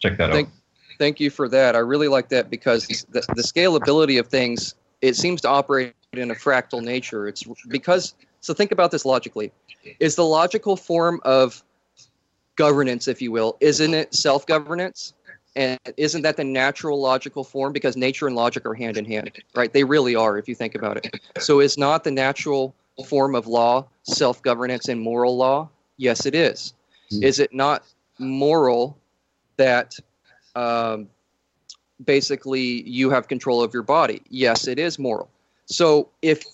check 0.00 0.16
that 0.18 0.30
thank, 0.30 0.48
out. 0.48 0.54
Thank 0.98 1.20
you 1.20 1.30
for 1.30 1.48
that. 1.48 1.76
I 1.76 1.80
really 1.80 2.08
like 2.08 2.28
that 2.30 2.50
because 2.50 2.86
the, 2.86 3.20
the 3.34 3.42
scalability 3.42 4.18
of 4.18 4.28
things, 4.28 4.74
it 5.02 5.16
seems 5.16 5.40
to 5.42 5.48
operate 5.48 5.94
in 6.12 6.30
a 6.30 6.34
fractal 6.34 6.82
nature. 6.82 7.28
It's 7.28 7.44
because, 7.68 8.14
so 8.40 8.54
think 8.54 8.72
about 8.72 8.90
this 8.90 9.04
logically. 9.04 9.52
Is 10.00 10.16
the 10.16 10.24
logical 10.24 10.76
form 10.76 11.20
of 11.24 11.62
governance, 12.56 13.06
if 13.08 13.20
you 13.22 13.30
will, 13.30 13.56
isn't 13.60 13.94
it 13.94 14.14
self 14.14 14.46
governance? 14.46 15.12
And 15.54 15.78
isn't 15.96 16.20
that 16.22 16.36
the 16.36 16.44
natural 16.44 17.00
logical 17.00 17.42
form? 17.42 17.72
Because 17.72 17.96
nature 17.96 18.26
and 18.26 18.36
logic 18.36 18.66
are 18.66 18.74
hand 18.74 18.98
in 18.98 19.06
hand, 19.06 19.30
right? 19.54 19.72
They 19.72 19.84
really 19.84 20.14
are, 20.14 20.36
if 20.36 20.48
you 20.48 20.54
think 20.54 20.74
about 20.74 20.98
it. 20.98 21.18
So 21.38 21.60
is 21.60 21.78
not 21.78 22.04
the 22.04 22.10
natural 22.10 22.74
form 23.06 23.34
of 23.34 23.46
law 23.46 23.86
self 24.02 24.42
governance 24.42 24.88
and 24.88 25.00
moral 25.00 25.36
law? 25.36 25.68
Yes, 25.96 26.26
it 26.26 26.34
is. 26.34 26.74
Mm-hmm. 27.10 27.22
Is 27.24 27.38
it 27.38 27.54
not 27.54 27.84
moral 28.18 28.98
that 29.56 29.94
um, 30.56 31.08
basically 32.04 32.82
you 32.88 33.10
have 33.10 33.28
control 33.28 33.62
of 33.62 33.72
your 33.72 33.82
body? 33.82 34.22
Yes, 34.28 34.66
it 34.66 34.78
is 34.78 34.98
moral. 34.98 35.30
So 35.66 36.08
if 36.22 36.44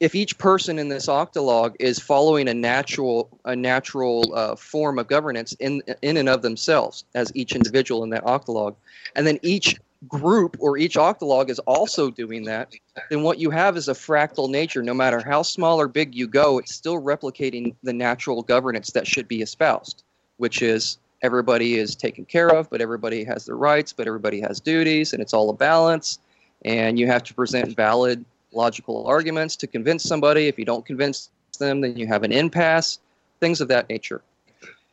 if 0.00 0.14
each 0.14 0.38
person 0.38 0.78
in 0.78 0.88
this 0.88 1.06
octalog 1.06 1.74
is 1.80 1.98
following 1.98 2.48
a 2.48 2.54
natural 2.54 3.28
a 3.44 3.54
natural 3.54 4.32
uh, 4.34 4.56
form 4.56 4.98
of 4.98 5.06
governance 5.08 5.54
in 5.60 5.82
in 6.02 6.16
and 6.16 6.28
of 6.28 6.42
themselves 6.42 7.04
as 7.14 7.30
each 7.34 7.54
individual 7.54 8.02
in 8.04 8.10
that 8.10 8.24
octalog, 8.24 8.74
and 9.16 9.26
then 9.26 9.38
each 9.42 9.76
group 10.06 10.56
or 10.60 10.78
each 10.78 10.94
octalog 10.94 11.50
is 11.50 11.58
also 11.60 12.08
doing 12.08 12.44
that, 12.44 12.72
then 13.10 13.22
what 13.22 13.40
you 13.40 13.50
have 13.50 13.76
is 13.76 13.88
a 13.88 13.92
fractal 13.92 14.48
nature. 14.48 14.80
No 14.80 14.94
matter 14.94 15.20
how 15.20 15.42
small 15.42 15.80
or 15.80 15.88
big 15.88 16.14
you 16.14 16.28
go, 16.28 16.58
it's 16.58 16.72
still 16.72 17.02
replicating 17.02 17.74
the 17.82 17.92
natural 17.92 18.42
governance 18.42 18.92
that 18.92 19.08
should 19.08 19.26
be 19.26 19.42
espoused, 19.42 20.04
which 20.36 20.62
is 20.62 20.98
everybody 21.22 21.74
is 21.74 21.96
taken 21.96 22.24
care 22.24 22.48
of, 22.48 22.70
but 22.70 22.80
everybody 22.80 23.24
has 23.24 23.46
their 23.46 23.56
rights, 23.56 23.92
but 23.92 24.06
everybody 24.06 24.40
has 24.40 24.60
duties, 24.60 25.12
and 25.12 25.22
it's 25.22 25.32
all 25.32 25.50
a 25.50 25.54
balance. 25.54 26.18
And 26.64 26.98
you 26.98 27.06
have 27.06 27.22
to 27.24 27.34
present 27.34 27.74
valid 27.76 28.24
logical 28.52 29.06
arguments 29.06 29.56
to 29.56 29.66
convince 29.66 30.02
somebody. 30.02 30.48
If 30.48 30.58
you 30.58 30.64
don't 30.64 30.84
convince 30.84 31.30
them, 31.58 31.80
then 31.80 31.96
you 31.96 32.06
have 32.06 32.22
an 32.22 32.32
impasse, 32.32 32.98
things 33.40 33.60
of 33.60 33.68
that 33.68 33.88
nature. 33.88 34.22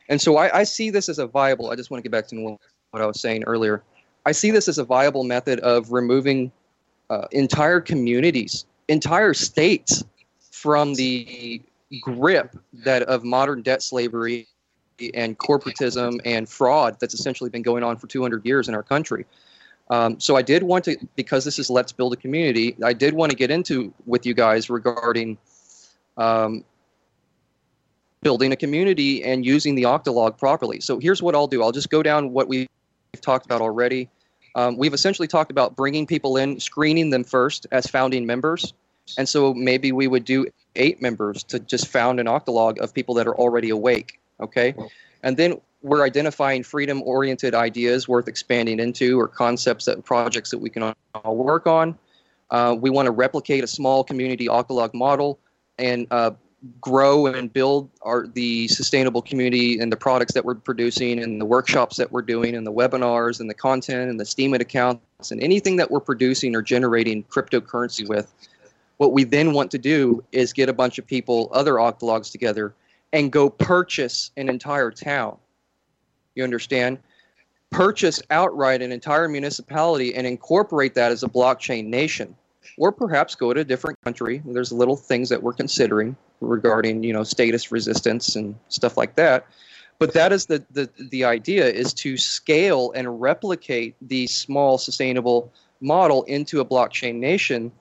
And 0.09 0.21
so 0.21 0.37
I, 0.37 0.59
I 0.59 0.63
see 0.63 0.89
this 0.89 1.09
as 1.09 1.19
a 1.19 1.27
viable, 1.27 1.71
I 1.71 1.75
just 1.75 1.89
want 1.89 2.03
to 2.03 2.09
get 2.09 2.11
back 2.11 2.27
to 2.27 2.57
what 2.91 3.01
I 3.01 3.05
was 3.05 3.19
saying 3.19 3.43
earlier. 3.45 3.83
I 4.25 4.31
see 4.31 4.51
this 4.51 4.67
as 4.67 4.77
a 4.77 4.83
viable 4.83 5.23
method 5.23 5.59
of 5.61 5.91
removing 5.91 6.51
uh, 7.09 7.27
entire 7.31 7.79
communities, 7.79 8.65
entire 8.87 9.33
states 9.33 10.03
from 10.39 10.93
the 10.95 11.61
grip 12.01 12.57
that 12.73 13.03
of 13.03 13.23
modern 13.23 13.61
debt 13.61 13.83
slavery 13.83 14.47
and 15.13 15.37
corporatism 15.37 16.19
and 16.25 16.47
fraud 16.47 16.97
that's 16.99 17.13
essentially 17.13 17.49
been 17.49 17.61
going 17.61 17.83
on 17.83 17.97
for 17.97 18.07
200 18.07 18.45
years 18.45 18.67
in 18.67 18.75
our 18.75 18.83
country. 18.83 19.25
Um, 19.89 20.19
so 20.19 20.35
I 20.35 20.41
did 20.41 20.63
want 20.63 20.85
to, 20.85 20.97
because 21.15 21.45
this 21.45 21.59
is 21.59 21.69
Let's 21.69 21.91
Build 21.91 22.13
a 22.13 22.15
Community, 22.15 22.75
I 22.83 22.93
did 22.93 23.13
want 23.13 23.31
to 23.31 23.37
get 23.37 23.51
into 23.51 23.93
with 24.05 24.25
you 24.25 24.33
guys 24.33 24.69
regarding 24.69 25.37
um, 26.17 26.63
building 28.21 28.51
a 28.51 28.55
community 28.55 29.23
and 29.23 29.45
using 29.45 29.75
the 29.75 29.83
Octalog 29.83 30.37
properly. 30.39 30.79
So 30.79 30.97
here's 30.97 31.21
what 31.21 31.35
I'll 31.35 31.47
do. 31.47 31.61
I'll 31.61 31.71
just 31.71 31.91
go 31.91 32.01
down 32.01 32.33
what 32.33 32.47
we've 32.47 32.67
talked 33.21 33.45
about 33.45 33.61
already. 33.61 34.09
Um, 34.55 34.77
we've 34.77 34.93
essentially 34.93 35.27
talked 35.27 35.51
about 35.51 35.75
bringing 35.75 36.07
people 36.07 36.37
in, 36.37 36.59
screening 36.59 37.09
them 37.11 37.23
first 37.23 37.67
as 37.71 37.85
founding 37.85 38.25
members. 38.25 38.73
And 39.17 39.29
so 39.29 39.53
maybe 39.53 39.91
we 39.91 40.07
would 40.07 40.25
do 40.25 40.47
eight 40.75 41.01
members 41.01 41.43
to 41.43 41.59
just 41.59 41.87
found 41.87 42.19
an 42.19 42.25
Octalog 42.25 42.79
of 42.79 42.93
people 42.93 43.13
that 43.15 43.27
are 43.27 43.35
already 43.35 43.69
awake. 43.69 44.19
Okay. 44.39 44.75
And 45.23 45.37
then 45.37 45.59
we're 45.81 46.03
identifying 46.03 46.63
freedom 46.63 47.01
oriented 47.03 47.53
ideas 47.53 48.07
worth 48.07 48.27
expanding 48.27 48.79
into 48.79 49.19
or 49.19 49.27
concepts 49.27 49.85
that 49.85 50.03
projects 50.03 50.49
that 50.51 50.57
we 50.57 50.69
can 50.69 50.93
all 51.13 51.35
work 51.35 51.67
on. 51.67 51.97
Uh, 52.49 52.75
we 52.79 52.89
want 52.89 53.05
to 53.05 53.11
replicate 53.11 53.63
a 53.63 53.67
small 53.67 54.03
community 54.03 54.47
Octalog 54.47 54.93
model 54.93 55.39
and 55.77 56.07
uh, 56.11 56.31
grow 56.81 57.27
and 57.27 57.51
build 57.53 57.89
our 58.01 58.27
the 58.27 58.67
sustainable 58.67 59.21
community 59.21 59.79
and 59.79 59.91
the 59.91 59.97
products 59.97 60.33
that 60.33 60.43
we're 60.43 60.55
producing 60.55 61.21
and 61.21 61.39
the 61.39 61.45
workshops 61.45 61.97
that 61.97 62.11
we're 62.11 62.21
doing 62.21 62.55
and 62.55 62.65
the 62.65 62.71
webinars 62.71 63.39
and 63.39 63.49
the 63.49 63.53
content 63.53 64.09
and 64.09 64.19
the 64.19 64.23
Steemit 64.23 64.61
accounts 64.61 65.31
and 65.31 65.41
anything 65.41 65.75
that 65.75 65.91
we're 65.91 65.99
producing 65.99 66.55
or 66.55 66.61
generating 66.61 67.23
cryptocurrency 67.25 68.07
with. 68.07 68.33
What 68.97 69.11
we 69.11 69.23
then 69.23 69.53
want 69.53 69.71
to 69.71 69.77
do 69.77 70.23
is 70.31 70.53
get 70.53 70.69
a 70.69 70.73
bunch 70.73 70.97
of 70.97 71.05
people, 71.05 71.49
other 71.51 71.73
Octalogs 71.73 72.31
together, 72.31 72.73
and 73.15 73.31
go 73.31 73.49
purchase 73.49 74.29
an 74.37 74.49
entire 74.49 74.91
town 74.91 75.37
you 76.35 76.43
understand? 76.43 76.99
Purchase 77.71 78.21
outright 78.29 78.81
an 78.81 78.91
entire 78.91 79.27
municipality 79.27 80.13
and 80.13 80.27
incorporate 80.27 80.93
that 80.95 81.11
as 81.11 81.23
a 81.23 81.27
blockchain 81.27 81.85
nation. 81.85 82.35
Or 82.77 82.91
perhaps 82.91 83.35
go 83.35 83.53
to 83.53 83.61
a 83.61 83.63
different 83.63 83.99
country. 84.01 84.41
There's 84.45 84.71
little 84.71 84.97
things 84.97 85.29
that 85.29 85.41
we're 85.41 85.53
considering 85.53 86.15
regarding, 86.41 87.03
you 87.03 87.13
know, 87.13 87.23
status 87.23 87.71
resistance 87.71 88.35
and 88.35 88.55
stuff 88.69 88.97
like 88.97 89.15
that. 89.15 89.47
But 89.97 90.13
that 90.13 90.33
is 90.33 90.45
the, 90.47 90.63
the, 90.71 90.89
the 91.09 91.23
idea 91.23 91.65
is 91.67 91.93
to 91.95 92.17
scale 92.17 92.91
and 92.95 93.21
replicate 93.21 93.95
the 94.01 94.27
small 94.27 94.77
sustainable 94.77 95.53
model 95.79 96.23
into 96.23 96.59
a 96.59 96.65
blockchain 96.65 97.15
nation 97.15 97.71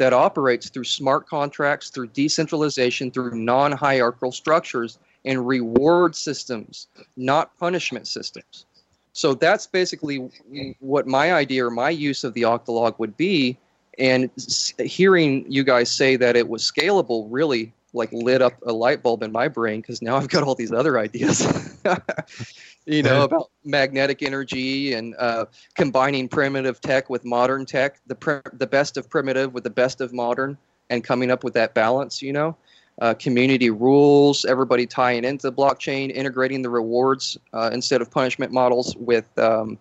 that 0.00 0.14
operates 0.14 0.70
through 0.70 0.84
smart 0.84 1.28
contracts, 1.28 1.90
through 1.90 2.06
decentralization, 2.06 3.10
through 3.10 3.34
non 3.34 3.70
hierarchical 3.70 4.32
structures 4.32 4.98
and 5.26 5.46
reward 5.46 6.16
systems, 6.16 6.86
not 7.18 7.54
punishment 7.58 8.08
systems. 8.08 8.64
So 9.12 9.34
that's 9.34 9.66
basically 9.66 10.30
what 10.78 11.06
my 11.06 11.34
idea 11.34 11.66
or 11.66 11.70
my 11.70 11.90
use 11.90 12.24
of 12.24 12.32
the 12.32 12.42
Octalog 12.42 12.98
would 12.98 13.14
be. 13.18 13.58
And 13.98 14.30
hearing 14.78 15.44
you 15.52 15.64
guys 15.64 15.92
say 15.92 16.16
that 16.16 16.34
it 16.34 16.48
was 16.48 16.62
scalable 16.62 17.26
really 17.28 17.70
like 17.92 18.12
lit 18.12 18.42
up 18.42 18.54
a 18.64 18.72
light 18.72 19.02
bulb 19.02 19.22
in 19.22 19.32
my 19.32 19.48
brain 19.48 19.80
because 19.80 20.00
now 20.02 20.16
I've 20.16 20.28
got 20.28 20.42
all 20.42 20.54
these 20.54 20.72
other 20.72 20.98
ideas. 20.98 21.78
you 22.86 23.02
know 23.02 23.24
about 23.24 23.50
magnetic 23.64 24.22
energy 24.22 24.92
and 24.94 25.14
uh, 25.18 25.46
combining 25.74 26.28
primitive 26.28 26.80
tech 26.80 27.10
with 27.10 27.24
modern 27.24 27.66
tech, 27.66 28.00
the 28.06 28.14
pre- 28.14 28.40
the 28.52 28.66
best 28.66 28.96
of 28.96 29.08
primitive 29.08 29.52
with 29.52 29.64
the 29.64 29.70
best 29.70 30.00
of 30.00 30.12
modern, 30.12 30.56
and 30.88 31.04
coming 31.04 31.30
up 31.30 31.44
with 31.44 31.54
that 31.54 31.74
balance. 31.74 32.22
You 32.22 32.32
know, 32.32 32.56
uh, 33.00 33.14
community 33.14 33.70
rules, 33.70 34.44
everybody 34.44 34.86
tying 34.86 35.24
into 35.24 35.50
the 35.50 35.52
blockchain, 35.52 36.10
integrating 36.10 36.62
the 36.62 36.70
rewards 36.70 37.38
uh, 37.52 37.70
instead 37.72 38.02
of 38.02 38.10
punishment 38.10 38.52
models 38.52 38.96
with 38.96 39.26
um, 39.38 39.78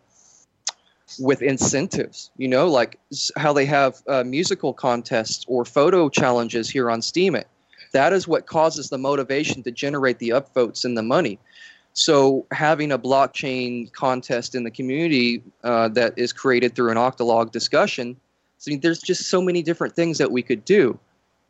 with 1.20 1.41
incentives. 1.41 2.32
You 2.38 2.47
know, 2.47 2.68
like 2.68 2.99
how 3.36 3.53
they 3.53 3.66
have 3.66 4.01
uh, 4.07 4.24
musical 4.24 4.74
contests 4.74 5.45
or 5.47 5.66
photo 5.66 6.10
challenges 6.10 6.70
here 6.70 6.89
on 6.89 7.01
Steemit. 7.01 7.45
That 7.92 8.14
is 8.14 8.28
what 8.28 8.46
causes 8.46 8.90
the 8.90 8.98
motivation 8.98 9.64
to 9.64 9.72
generate 9.72 10.20
the 10.20 10.30
upvotes 10.30 10.86
and 10.86 10.98
the 10.98 11.04
money. 11.04 11.40
So 11.94 12.46
having 12.52 12.92
a 12.92 13.00
blockchain 13.00 13.92
contest 13.92 14.56
in 14.56 14.64
the 14.64 14.72
community 14.72 15.44
uh, 15.64 15.90
that 15.90 16.14
is 16.18 16.32
created 16.32 16.76
through 16.76 16.92
an 16.92 16.98
Octalog 16.98 17.52
discussion, 17.52 18.16
I 18.68 18.70
mean, 18.70 18.80
there's 18.82 19.02
just 19.02 19.30
so 19.30 19.42
many 19.42 19.64
different 19.64 19.96
things 19.96 20.18
that 20.18 20.32
we 20.32 20.42
could 20.42 20.64
do. 20.66 21.00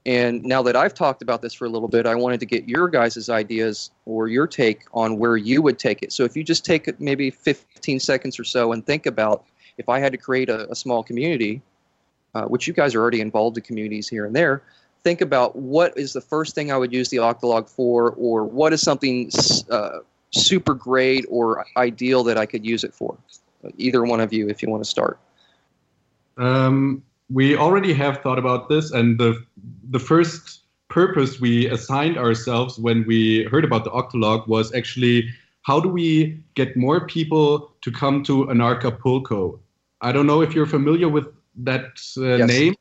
And 0.05 0.43
now 0.43 0.63
that 0.63 0.75
I've 0.75 0.93
talked 0.93 1.21
about 1.21 1.41
this 1.41 1.53
for 1.53 1.65
a 1.65 1.69
little 1.69 1.87
bit, 1.87 2.05
I 2.05 2.15
wanted 2.15 2.39
to 2.39 2.45
get 2.45 2.67
your 2.67 2.87
guys' 2.87 3.29
ideas 3.29 3.91
or 4.05 4.27
your 4.27 4.47
take 4.47 4.83
on 4.93 5.19
where 5.19 5.35
you 5.35 5.61
would 5.61 5.77
take 5.77 6.01
it. 6.01 6.13
So 6.13 6.23
if 6.23 6.37
you 6.37 6.43
just 6.43 6.63
take 6.63 6.99
maybe 6.99 7.29
15 7.29 7.99
seconds 7.99 8.39
or 8.39 8.43
so 8.43 8.71
and 8.71 8.85
think 8.85 9.05
about 9.05 9.43
if 9.77 9.89
I 9.89 9.99
had 9.99 10.11
to 10.13 10.17
create 10.17 10.49
a, 10.49 10.71
a 10.71 10.75
small 10.75 11.03
community, 11.03 11.61
uh, 12.33 12.45
which 12.45 12.65
you 12.65 12.73
guys 12.73 12.95
are 12.95 13.01
already 13.01 13.21
involved 13.21 13.57
in 13.57 13.63
communities 13.63 14.07
here 14.07 14.25
and 14.25 14.35
there, 14.35 14.63
think 15.03 15.21
about 15.21 15.55
what 15.55 15.97
is 15.97 16.13
the 16.13 16.21
first 16.21 16.55
thing 16.55 16.71
I 16.71 16.77
would 16.77 16.93
use 16.93 17.09
the 17.09 17.17
Octalog 17.17 17.69
for, 17.69 18.11
or 18.11 18.43
what 18.43 18.73
is 18.73 18.81
something 18.81 19.31
uh, 19.69 19.99
super 20.31 20.73
great 20.73 21.25
or 21.29 21.65
ideal 21.77 22.23
that 22.25 22.37
I 22.37 22.45
could 22.45 22.65
use 22.65 22.83
it 22.83 22.93
for. 22.93 23.17
Either 23.77 24.03
one 24.03 24.19
of 24.19 24.31
you, 24.31 24.49
if 24.49 24.61
you 24.61 24.69
want 24.69 24.83
to 24.83 24.89
start. 24.89 25.19
Um, 26.37 27.03
we 27.29 27.55
already 27.55 27.93
have 27.93 28.21
thought 28.21 28.39
about 28.39 28.69
this, 28.69 28.91
and 28.91 29.19
the 29.19 29.43
the 29.89 29.99
first 29.99 30.61
purpose 30.87 31.39
we 31.39 31.67
assigned 31.67 32.17
ourselves 32.17 32.79
when 32.79 33.05
we 33.05 33.43
heard 33.51 33.63
about 33.63 33.83
the 33.83 33.91
Octalog 33.91 34.47
was 34.47 34.73
actually 34.73 35.29
how 35.63 35.79
do 35.79 35.89
we 35.89 36.41
get 36.55 36.75
more 36.75 37.05
people 37.05 37.71
to 37.81 37.91
come 37.91 38.23
to 38.23 38.45
Anarchapulco? 38.45 39.59
I 40.01 40.11
don't 40.11 40.25
know 40.25 40.41
if 40.41 40.55
you're 40.55 40.65
familiar 40.65 41.09
with 41.09 41.27
that 41.63 42.01
uh, 42.17 42.37
yes. 42.37 42.47
name. 42.47 42.75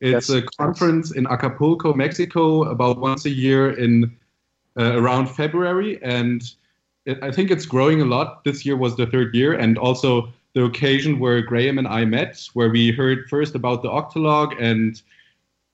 It's 0.00 0.28
yes. 0.28 0.30
a 0.30 0.42
conference 0.42 1.10
in 1.12 1.26
Acapulco, 1.26 1.94
Mexico, 1.94 2.64
about 2.64 2.98
once 2.98 3.24
a 3.24 3.30
year 3.30 3.70
in 3.70 4.16
uh, 4.78 4.96
around 4.96 5.26
February, 5.26 6.02
and 6.02 6.42
it, 7.04 7.22
I 7.22 7.30
think 7.30 7.50
it's 7.50 7.66
growing 7.66 8.00
a 8.00 8.04
lot. 8.04 8.44
This 8.44 8.64
year 8.64 8.76
was 8.76 8.96
the 8.96 9.06
third 9.06 9.34
year, 9.34 9.52
and 9.52 9.76
also 9.78 10.32
the 10.54 10.64
occasion 10.64 11.18
where 11.18 11.40
Graeme 11.42 11.78
and 11.78 11.88
I 11.88 12.04
met, 12.04 12.48
where 12.54 12.70
we 12.70 12.92
heard 12.92 13.28
first 13.28 13.54
about 13.54 13.82
the 13.82 13.88
Octalog, 13.88 14.60
and 14.60 15.00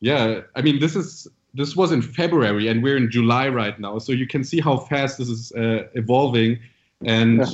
yeah, 0.00 0.40
I 0.54 0.62
mean 0.62 0.80
this 0.80 0.96
is 0.96 1.28
this 1.54 1.76
was 1.76 1.92
in 1.92 2.02
February, 2.02 2.68
and 2.68 2.82
we're 2.82 2.96
in 2.96 3.11
July 3.11 3.48
right 3.48 3.78
now, 3.78 3.98
so 3.98 4.12
you 4.12 4.26
can 4.26 4.44
see 4.44 4.61
how 4.61 4.76
fast 4.76 5.18
this 5.18 5.28
is 5.28 5.52
uh, 5.52 5.88
evolving, 5.94 6.59
and 7.04 7.44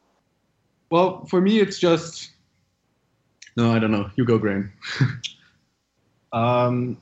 well, 0.90 1.24
for 1.26 1.40
me, 1.40 1.60
it's 1.60 1.78
just 1.78 2.30
no, 3.56 3.72
I 3.72 3.78
don't 3.78 3.90
know. 3.90 4.10
You 4.16 4.24
go, 4.24 4.38
Graeme. 4.38 4.72
um, 6.32 6.96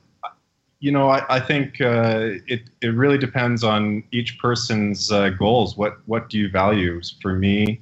you 0.79 0.91
know, 0.91 1.09
I, 1.09 1.37
I 1.37 1.39
think 1.39 1.81
uh, 1.81 2.29
it 2.47 2.61
it 2.81 2.87
really 2.87 3.17
depends 3.17 3.63
on 3.63 4.03
each 4.11 4.39
person's 4.39 5.11
uh, 5.11 5.29
goals. 5.29 5.77
What 5.77 5.97
what 6.07 6.29
do 6.29 6.37
you 6.37 6.49
value? 6.49 7.01
For 7.21 7.33
me, 7.33 7.81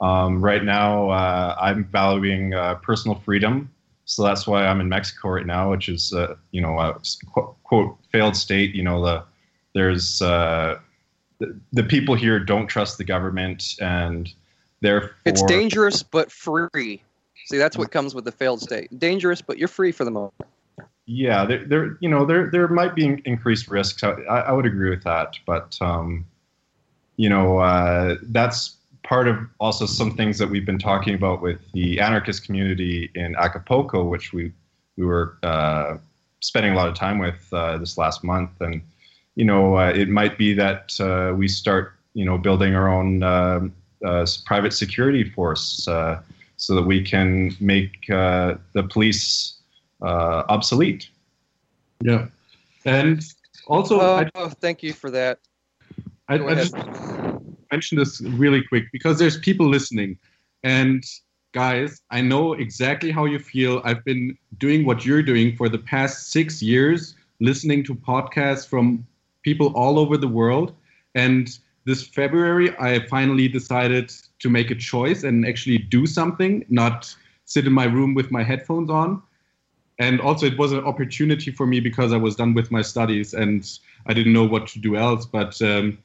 um, 0.00 0.40
right 0.40 0.62
now, 0.62 1.10
uh, 1.10 1.56
I'm 1.60 1.84
valuing 1.84 2.54
uh, 2.54 2.76
personal 2.76 3.18
freedom, 3.24 3.70
so 4.04 4.22
that's 4.22 4.46
why 4.46 4.66
I'm 4.66 4.80
in 4.80 4.88
Mexico 4.88 5.30
right 5.30 5.46
now, 5.46 5.70
which 5.70 5.88
is 5.88 6.12
uh, 6.12 6.36
you 6.52 6.60
know 6.60 6.78
a 6.78 7.00
quote, 7.32 7.62
quote, 7.64 7.98
failed 8.12 8.36
state. 8.36 8.74
You 8.74 8.84
know 8.84 9.04
the 9.04 9.24
there's 9.74 10.22
uh, 10.22 10.78
the, 11.38 11.58
the 11.72 11.82
people 11.82 12.14
here 12.14 12.38
don't 12.38 12.66
trust 12.66 12.96
the 12.96 13.04
government 13.04 13.74
and 13.80 14.32
therefore 14.80 15.14
it's 15.24 15.42
dangerous 15.42 16.02
but 16.02 16.30
free. 16.30 17.02
See, 17.46 17.58
that's 17.58 17.78
what 17.78 17.90
comes 17.90 18.14
with 18.14 18.24
the 18.24 18.32
failed 18.32 18.60
state. 18.60 18.98
Dangerous, 18.98 19.40
but 19.40 19.56
you're 19.56 19.68
free 19.68 19.92
for 19.92 20.04
the 20.04 20.10
moment. 20.10 20.34
Yeah, 21.06 21.44
there, 21.44 21.64
there, 21.64 21.96
you 22.00 22.08
know, 22.08 22.26
there, 22.26 22.50
there 22.50 22.66
might 22.66 22.94
be 22.96 23.22
increased 23.24 23.68
risks. 23.68 24.02
I, 24.02 24.10
I 24.10 24.52
would 24.52 24.66
agree 24.66 24.90
with 24.90 25.04
that, 25.04 25.38
but, 25.46 25.78
um, 25.80 26.26
you 27.16 27.28
know, 27.28 27.58
uh, 27.58 28.16
that's 28.22 28.76
part 29.04 29.28
of 29.28 29.38
also 29.60 29.86
some 29.86 30.16
things 30.16 30.38
that 30.38 30.48
we've 30.48 30.66
been 30.66 30.78
talking 30.78 31.14
about 31.14 31.40
with 31.40 31.60
the 31.72 32.00
anarchist 32.00 32.44
community 32.44 33.10
in 33.14 33.36
Acapulco, 33.36 34.04
which 34.04 34.32
we 34.32 34.52
we 34.96 35.04
were 35.04 35.36
uh, 35.42 35.96
spending 36.40 36.72
a 36.72 36.74
lot 36.74 36.88
of 36.88 36.94
time 36.94 37.18
with 37.18 37.46
uh, 37.52 37.78
this 37.78 37.96
last 37.96 38.24
month, 38.24 38.50
and 38.60 38.82
you 39.36 39.44
know, 39.44 39.76
uh, 39.76 39.92
it 39.94 40.08
might 40.08 40.36
be 40.38 40.54
that 40.54 40.98
uh, 41.00 41.34
we 41.36 41.46
start, 41.46 41.94
you 42.14 42.24
know, 42.24 42.38
building 42.38 42.74
our 42.74 42.88
own 42.88 43.22
um, 43.22 43.74
uh, 44.04 44.26
private 44.44 44.72
security 44.72 45.22
force 45.22 45.86
so 46.56 46.74
that 46.74 46.82
we 46.82 47.02
can 47.02 47.54
make 47.60 48.10
uh, 48.10 48.54
the 48.72 48.82
police 48.82 49.56
uh, 50.02 50.44
obsolete. 50.48 51.08
Yeah, 52.00 52.26
and 52.84 53.22
also, 53.66 54.00
oh, 54.00 54.16
I, 54.16 54.30
oh, 54.34 54.48
thank 54.48 54.82
you 54.82 54.92
for 54.92 55.10
that. 55.10 55.38
I, 56.28 56.34
I 56.34 56.54
just 56.54 56.74
mention 57.70 57.98
this 57.98 58.20
really 58.20 58.62
quick 58.62 58.84
because 58.92 59.18
there's 59.18 59.38
people 59.38 59.68
listening, 59.68 60.18
and 60.62 61.04
guys, 61.52 62.02
I 62.10 62.20
know 62.20 62.54
exactly 62.54 63.10
how 63.10 63.24
you 63.24 63.38
feel. 63.38 63.80
I've 63.84 64.04
been 64.04 64.36
doing 64.58 64.84
what 64.84 65.06
you're 65.06 65.22
doing 65.22 65.56
for 65.56 65.68
the 65.68 65.78
past 65.78 66.30
six 66.32 66.62
years, 66.62 67.14
listening 67.40 67.84
to 67.84 67.94
podcasts 67.94 68.66
from 68.66 69.06
people 69.42 69.72
all 69.74 69.98
over 69.98 70.16
the 70.16 70.28
world, 70.28 70.74
and 71.14 71.58
this 71.86 72.06
February, 72.06 72.76
I 72.78 73.06
finally 73.06 73.46
decided 73.48 74.12
to 74.40 74.50
make 74.50 74.70
a 74.72 74.74
choice 74.74 75.22
and 75.22 75.46
actually 75.46 75.78
do 75.78 76.04
something, 76.04 76.66
not 76.68 77.14
sit 77.44 77.64
in 77.66 77.72
my 77.72 77.84
room 77.84 78.12
with 78.12 78.32
my 78.32 78.42
headphones 78.42 78.90
on. 78.90 79.22
And 79.98 80.20
also, 80.20 80.46
it 80.46 80.58
was 80.58 80.72
an 80.72 80.80
opportunity 80.80 81.50
for 81.52 81.64
me 81.64 81.78
because 81.80 82.12
I 82.12 82.16
was 82.18 82.34
done 82.34 82.54
with 82.54 82.70
my 82.70 82.82
studies 82.82 83.32
and 83.32 83.66
I 84.06 84.12
didn't 84.14 84.32
know 84.32 84.44
what 84.44 84.66
to 84.68 84.80
do 84.80 84.96
else. 84.96 85.24
But 85.24 85.62
um, 85.62 85.96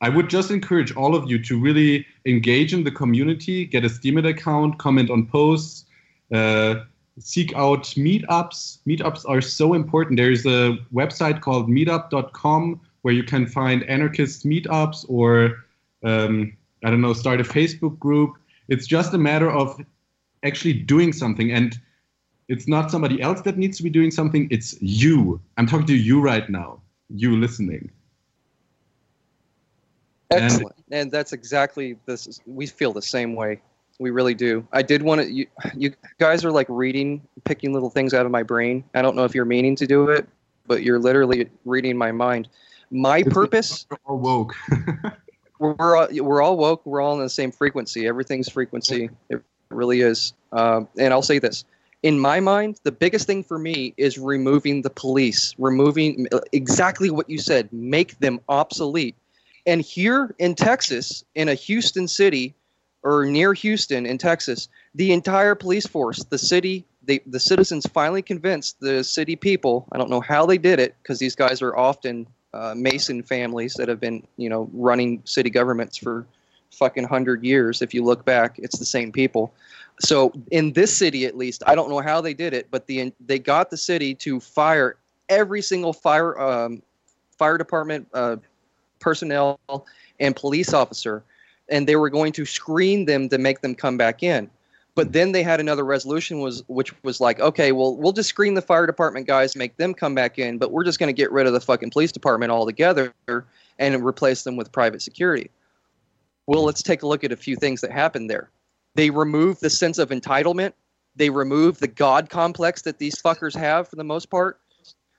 I 0.00 0.08
would 0.08 0.28
just 0.28 0.50
encourage 0.50 0.96
all 0.96 1.14
of 1.14 1.30
you 1.30 1.38
to 1.44 1.60
really 1.60 2.06
engage 2.24 2.72
in 2.72 2.82
the 2.82 2.90
community, 2.90 3.66
get 3.66 3.84
a 3.84 3.88
Steemit 3.88 4.26
account, 4.26 4.78
comment 4.78 5.10
on 5.10 5.26
posts, 5.26 5.84
uh, 6.32 6.76
seek 7.18 7.54
out 7.54 7.84
meetups. 7.84 8.78
Meetups 8.88 9.28
are 9.28 9.42
so 9.42 9.74
important. 9.74 10.16
There's 10.16 10.46
a 10.46 10.78
website 10.92 11.42
called 11.42 11.68
meetup.com 11.68 12.80
where 13.04 13.12
you 13.12 13.22
can 13.22 13.46
find 13.46 13.82
anarchist 13.84 14.46
meetups 14.46 15.04
or 15.10 15.62
um, 16.04 16.56
I 16.82 16.88
don't 16.88 17.02
know, 17.02 17.12
start 17.12 17.38
a 17.38 17.44
Facebook 17.44 17.98
group. 17.98 18.32
It's 18.68 18.86
just 18.86 19.12
a 19.12 19.18
matter 19.18 19.50
of 19.50 19.78
actually 20.42 20.72
doing 20.72 21.12
something, 21.12 21.52
and 21.52 21.78
it's 22.48 22.66
not 22.66 22.90
somebody 22.90 23.20
else 23.20 23.42
that 23.42 23.58
needs 23.58 23.76
to 23.76 23.82
be 23.82 23.90
doing 23.90 24.10
something. 24.10 24.48
It's 24.50 24.80
you. 24.80 25.38
I'm 25.58 25.66
talking 25.66 25.86
to 25.88 25.94
you 25.94 26.22
right 26.22 26.48
now. 26.48 26.80
You 27.10 27.36
listening. 27.36 27.90
Excellent, 30.30 30.74
and, 30.90 31.00
and 31.02 31.12
that's 31.12 31.34
exactly 31.34 31.98
this. 32.06 32.26
Is, 32.26 32.40
we 32.46 32.66
feel 32.66 32.94
the 32.94 33.02
same 33.02 33.34
way. 33.34 33.60
We 33.98 34.08
really 34.08 34.34
do. 34.34 34.66
I 34.72 34.80
did 34.80 35.02
want 35.02 35.20
to. 35.20 35.30
You, 35.30 35.46
you 35.76 35.94
guys 36.18 36.42
are 36.42 36.50
like 36.50 36.68
reading, 36.70 37.20
picking 37.44 37.74
little 37.74 37.90
things 37.90 38.14
out 38.14 38.24
of 38.24 38.32
my 38.32 38.42
brain. 38.42 38.82
I 38.94 39.02
don't 39.02 39.14
know 39.14 39.24
if 39.24 39.34
you're 39.34 39.44
meaning 39.44 39.76
to 39.76 39.86
do 39.86 40.08
it, 40.08 40.26
but 40.66 40.82
you're 40.82 40.98
literally 40.98 41.50
reading 41.66 41.98
my 41.98 42.10
mind 42.10 42.48
my 42.94 43.22
purpose. 43.22 43.86
We're 43.90 43.98
all 44.06 44.18
woke. 44.18 44.54
we're 45.58 45.96
all, 45.96 46.08
we're 46.10 46.42
all 46.42 46.56
woke. 46.56 46.86
We're 46.86 47.00
all 47.00 47.14
in 47.14 47.20
the 47.20 47.28
same 47.28 47.52
frequency. 47.52 48.06
Everything's 48.06 48.48
frequency. 48.48 49.10
It 49.28 49.42
really 49.68 50.00
is. 50.00 50.32
Um, 50.52 50.88
and 50.98 51.12
I'll 51.12 51.22
say 51.22 51.38
this: 51.38 51.64
in 52.04 52.18
my 52.18 52.38
mind, 52.38 52.80
the 52.84 52.92
biggest 52.92 53.26
thing 53.26 53.42
for 53.42 53.58
me 53.58 53.94
is 53.96 54.18
removing 54.18 54.82
the 54.82 54.90
police, 54.90 55.54
removing 55.58 56.28
exactly 56.52 57.10
what 57.10 57.28
you 57.28 57.38
said, 57.38 57.72
make 57.72 58.18
them 58.18 58.40
obsolete. 58.48 59.16
And 59.66 59.80
here 59.80 60.34
in 60.38 60.54
Texas, 60.54 61.24
in 61.34 61.48
a 61.48 61.54
Houston 61.54 62.06
city 62.06 62.54
or 63.02 63.24
near 63.24 63.54
Houston 63.54 64.04
in 64.04 64.18
Texas, 64.18 64.68
the 64.94 65.12
entire 65.12 65.54
police 65.54 65.86
force, 65.86 66.22
the 66.24 66.36
city, 66.36 66.84
they, 67.02 67.20
the 67.26 67.40
citizens 67.40 67.86
finally 67.86 68.20
convinced 68.20 68.80
the 68.80 69.02
city 69.02 69.34
people. 69.34 69.88
I 69.90 69.96
don't 69.96 70.10
know 70.10 70.20
how 70.20 70.44
they 70.44 70.58
did 70.58 70.78
it 70.78 70.94
because 71.02 71.18
these 71.18 71.34
guys 71.34 71.62
are 71.62 71.74
often 71.74 72.26
uh, 72.54 72.74
Mason 72.76 73.22
families 73.22 73.74
that 73.74 73.88
have 73.88 74.00
been, 74.00 74.26
you 74.36 74.48
know, 74.48 74.70
running 74.72 75.20
city 75.24 75.50
governments 75.50 75.96
for 75.96 76.26
fucking 76.70 77.04
hundred 77.04 77.44
years. 77.44 77.82
If 77.82 77.92
you 77.92 78.04
look 78.04 78.24
back, 78.24 78.58
it's 78.58 78.78
the 78.78 78.84
same 78.84 79.12
people. 79.12 79.52
So 80.00 80.32
in 80.50 80.72
this 80.72 80.96
city, 80.96 81.24
at 81.26 81.36
least, 81.36 81.62
I 81.66 81.74
don't 81.74 81.88
know 81.88 82.00
how 82.00 82.20
they 82.20 82.34
did 82.34 82.52
it, 82.52 82.68
but 82.70 82.86
the 82.86 83.12
they 83.26 83.38
got 83.38 83.70
the 83.70 83.76
city 83.76 84.14
to 84.16 84.40
fire 84.40 84.96
every 85.28 85.62
single 85.62 85.92
fire 85.92 86.40
um, 86.40 86.82
fire 87.36 87.58
department 87.58 88.08
uh, 88.14 88.36
personnel 89.00 89.58
and 90.20 90.34
police 90.34 90.72
officer, 90.72 91.22
and 91.68 91.86
they 91.88 91.96
were 91.96 92.10
going 92.10 92.32
to 92.32 92.44
screen 92.44 93.04
them 93.04 93.28
to 93.28 93.38
make 93.38 93.60
them 93.60 93.74
come 93.74 93.96
back 93.96 94.22
in. 94.22 94.50
But 94.94 95.12
then 95.12 95.32
they 95.32 95.42
had 95.42 95.58
another 95.58 95.84
resolution 95.84 96.40
was 96.40 96.62
which 96.68 96.92
was 97.02 97.20
like, 97.20 97.40
okay, 97.40 97.72
well, 97.72 97.96
we'll 97.96 98.12
just 98.12 98.28
screen 98.28 98.54
the 98.54 98.62
fire 98.62 98.86
department 98.86 99.26
guys, 99.26 99.56
make 99.56 99.76
them 99.76 99.92
come 99.92 100.14
back 100.14 100.38
in, 100.38 100.58
but 100.58 100.70
we're 100.70 100.84
just 100.84 100.98
going 100.98 101.08
to 101.08 101.16
get 101.16 101.32
rid 101.32 101.46
of 101.46 101.52
the 101.52 101.60
fucking 101.60 101.90
police 101.90 102.12
department 102.12 102.52
altogether 102.52 103.12
and 103.78 104.04
replace 104.04 104.44
them 104.44 104.56
with 104.56 104.70
private 104.70 105.02
security. 105.02 105.50
Well, 106.46 106.62
let's 106.62 106.82
take 106.82 107.02
a 107.02 107.06
look 107.08 107.24
at 107.24 107.32
a 107.32 107.36
few 107.36 107.56
things 107.56 107.80
that 107.80 107.90
happened 107.90 108.30
there. 108.30 108.50
They 108.94 109.10
removed 109.10 109.60
the 109.60 109.70
sense 109.70 109.98
of 109.98 110.10
entitlement. 110.10 110.74
They 111.16 111.30
removed 111.30 111.80
the 111.80 111.88
God 111.88 112.30
complex 112.30 112.82
that 112.82 112.98
these 112.98 113.20
fuckers 113.20 113.56
have 113.56 113.88
for 113.88 113.96
the 113.96 114.04
most 114.04 114.30
part. 114.30 114.60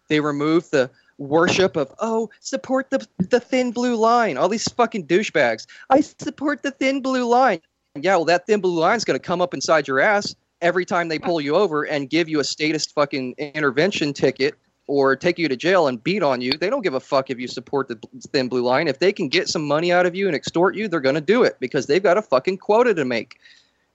They 0.08 0.20
removed 0.20 0.72
the 0.72 0.90
worship 1.18 1.78
of 1.78 1.94
oh 2.00 2.30
support 2.42 2.90
the 2.90 3.08
the 3.30 3.40
thin 3.40 3.72
blue 3.72 3.96
line 3.96 4.36
all 4.36 4.50
these 4.50 4.68
fucking 4.74 5.08
douchebags 5.08 5.66
i 5.90 6.02
support 6.02 6.62
the 6.62 6.72
thin 6.72 7.02
blue 7.02 7.24
line 7.24 7.62
yeah 8.02 8.16
well 8.16 8.26
that 8.26 8.46
thin 8.46 8.60
blue 8.60 8.80
line's 8.80 9.06
going 9.06 9.20
to 9.20 9.24
come 9.24 9.42
up 9.42 9.54
inside 9.54 9.88
your 9.88 10.00
ass 10.00 10.36
every 10.62 10.86
time 10.86 11.08
they 11.08 11.20
pull 11.20 11.40
you 11.42 11.56
over 11.56 11.84
and 11.84 12.10
give 12.10 12.30
you 12.30 12.40
a 12.40 12.44
statist 12.44 12.94
fucking 12.94 13.34
intervention 13.38 14.14
ticket 14.14 14.56
or 14.88 15.16
take 15.16 15.40
you 15.40 15.48
to 15.48 15.56
jail 15.56 15.88
and 15.88 16.04
beat 16.04 16.22
on 16.22 16.42
you. 16.42 16.52
They 16.52 16.70
don't 16.70 16.82
give 16.82 16.94
a 16.94 17.00
fuck 17.00 17.30
if 17.30 17.40
you 17.40 17.48
support 17.48 17.88
the 17.88 18.00
thin 18.32 18.48
blue 18.48 18.62
line. 18.62 18.88
If 18.88 19.00
they 19.00 19.12
can 19.12 19.30
get 19.30 19.48
some 19.50 19.68
money 19.68 19.92
out 19.92 20.06
of 20.06 20.16
you 20.16 20.28
and 20.28 20.36
extort 20.36 20.76
you 20.76 20.88
they're 20.88 21.00
going 21.00 21.16
to 21.16 21.22
do 21.22 21.44
it 21.44 21.58
because 21.60 21.88
they've 21.88 22.04
got 22.04 22.18
a 22.18 22.22
fucking 22.22 22.58
quota 22.58 22.94
to 22.94 23.06
make. 23.06 23.40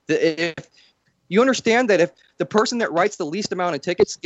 The, 0.06 0.50
if 0.50 0.68
you 1.28 1.40
understand 1.40 1.88
that 1.90 2.00
if 2.00 2.10
the 2.38 2.46
person 2.46 2.78
that 2.78 2.92
writes 2.92 3.16
the 3.16 3.26
least 3.26 3.52
amount 3.52 3.76
of 3.76 3.82
tickets 3.82 4.16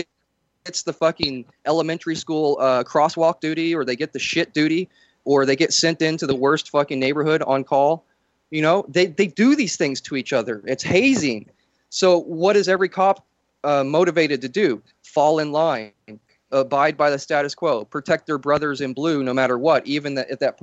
gets 0.65 0.83
the 0.83 0.93
fucking 0.93 1.45
elementary 1.67 2.17
school 2.17 2.57
uh, 2.61 2.83
crosswalk 2.85 3.41
duty 3.41 3.75
or 3.75 3.85
they 3.85 3.97
get 3.97 4.13
the 4.13 4.19
shit 4.19 4.55
duty 4.55 4.89
or 5.25 5.45
they 5.47 5.57
get 5.57 5.73
sent 5.73 6.01
into 6.01 6.27
the 6.27 6.35
worst 6.35 6.71
fucking 6.71 6.99
neighborhood 6.99 7.43
on 7.43 7.65
call 7.65 8.05
you 8.55 8.63
know 8.63 8.85
they, 8.89 9.07
they 9.07 9.27
do 9.27 9.57
these 9.57 9.77
things 9.77 10.01
to 10.03 10.15
each 10.15 10.33
other. 10.33 10.63
It's 10.65 10.85
hazing. 10.85 11.51
So 11.91 12.21
what 12.21 12.57
is 12.57 12.69
every 12.69 12.89
cop 12.89 13.27
uh, 13.65 13.83
motivated 13.83 14.41
to 14.43 14.49
do? 14.49 14.81
Fall 15.03 15.41
in 15.41 15.51
line 15.51 15.93
abide 16.53 16.97
by 16.97 17.11
the 17.11 17.19
status 17.19 17.53
quo 17.53 17.85
protect 17.85 18.27
their 18.27 18.39
brothers 18.39 18.81
in 18.81 18.93
blue 18.93 19.25
no 19.25 19.35
matter 19.35 19.59
what 19.59 19.85
even 19.89 20.15
that 20.15 20.31
if 20.31 20.39
that 20.39 20.57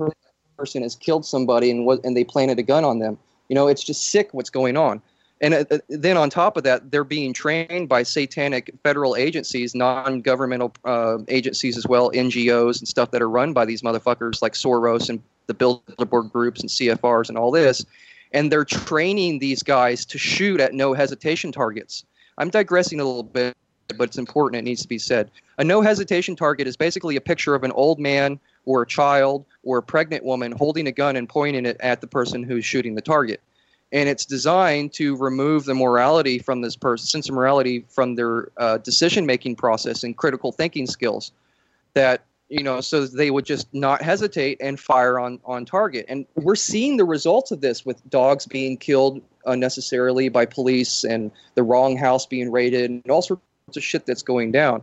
person 0.56 0.82
has 0.82 0.96
killed 0.96 1.26
somebody 1.26 1.70
and, 1.70 1.84
was, 1.84 2.00
and 2.02 2.16
they 2.16 2.24
planted 2.24 2.58
a 2.58 2.62
gun 2.62 2.82
on 2.82 2.98
them. 2.98 3.18
You 3.48 3.54
know 3.54 3.68
it's 3.68 3.84
just 3.84 4.10
sick 4.10 4.32
what's 4.32 4.48
going 4.48 4.78
on 4.78 5.02
and 5.42 5.54
uh, 5.54 5.78
then 5.88 6.16
on 6.16 6.30
top 6.30 6.56
of 6.56 6.62
that, 6.62 6.92
they're 6.92 7.02
being 7.02 7.32
trained 7.32 7.88
by 7.88 8.04
satanic 8.04 8.72
federal 8.84 9.16
agencies, 9.16 9.74
non-governmental 9.74 10.72
uh, 10.84 11.18
agencies 11.26 11.76
as 11.76 11.86
well, 11.86 12.12
NGOs 12.12 12.78
and 12.78 12.86
stuff 12.86 13.10
that 13.10 13.20
are 13.20 13.28
run 13.28 13.52
by 13.52 13.64
these 13.64 13.82
motherfuckers 13.82 14.40
like 14.40 14.52
Soros 14.52 15.10
and 15.10 15.20
the 15.48 15.54
Bilderberg 15.54 16.30
groups 16.30 16.60
and 16.60 16.70
CFRs 16.70 17.28
and 17.28 17.36
all 17.36 17.50
this. 17.50 17.84
And 18.30 18.52
they're 18.52 18.64
training 18.64 19.40
these 19.40 19.64
guys 19.64 20.06
to 20.06 20.16
shoot 20.16 20.60
at 20.60 20.74
no 20.74 20.94
hesitation 20.94 21.50
targets. 21.50 22.04
I'm 22.38 22.48
digressing 22.48 23.00
a 23.00 23.04
little 23.04 23.24
bit, 23.24 23.56
but 23.98 24.04
it's 24.04 24.18
important. 24.18 24.60
It 24.60 24.64
needs 24.64 24.82
to 24.82 24.88
be 24.88 24.98
said. 24.98 25.28
A 25.58 25.64
no 25.64 25.82
hesitation 25.82 26.36
target 26.36 26.68
is 26.68 26.76
basically 26.76 27.16
a 27.16 27.20
picture 27.20 27.56
of 27.56 27.64
an 27.64 27.72
old 27.72 27.98
man 27.98 28.38
or 28.64 28.82
a 28.82 28.86
child 28.86 29.44
or 29.64 29.78
a 29.78 29.82
pregnant 29.82 30.24
woman 30.24 30.52
holding 30.52 30.86
a 30.86 30.92
gun 30.92 31.16
and 31.16 31.28
pointing 31.28 31.66
it 31.66 31.76
at 31.80 32.00
the 32.00 32.06
person 32.06 32.44
who's 32.44 32.64
shooting 32.64 32.94
the 32.94 33.02
target 33.02 33.40
and 33.92 34.08
it's 34.08 34.24
designed 34.24 34.92
to 34.94 35.14
remove 35.16 35.66
the 35.66 35.74
morality 35.74 36.38
from 36.38 36.62
this 36.62 36.74
person, 36.74 37.06
sense 37.06 37.28
of 37.28 37.34
morality 37.34 37.84
from 37.88 38.14
their 38.14 38.50
uh, 38.56 38.78
decision 38.78 39.26
making 39.26 39.54
process 39.54 40.02
and 40.02 40.16
critical 40.16 40.50
thinking 40.50 40.86
skills. 40.86 41.30
That 41.94 42.24
you 42.48 42.62
know, 42.62 42.80
so 42.80 43.06
they 43.06 43.30
would 43.30 43.46
just 43.46 43.72
not 43.72 44.02
hesitate 44.02 44.58
and 44.60 44.80
fire 44.80 45.18
on 45.18 45.40
on 45.44 45.64
target. 45.64 46.06
And 46.08 46.26
we're 46.36 46.56
seeing 46.56 46.96
the 46.96 47.04
results 47.04 47.50
of 47.50 47.60
this 47.60 47.84
with 47.84 48.08
dogs 48.10 48.46
being 48.46 48.76
killed 48.78 49.22
unnecessarily 49.46 50.28
by 50.28 50.46
police 50.46 51.04
and 51.04 51.30
the 51.54 51.62
wrong 51.62 51.96
house 51.96 52.26
being 52.26 52.50
raided 52.50 52.90
and 52.90 53.02
all 53.10 53.22
sorts 53.22 53.42
of 53.76 53.82
shit 53.82 54.06
that's 54.06 54.22
going 54.22 54.52
down. 54.52 54.82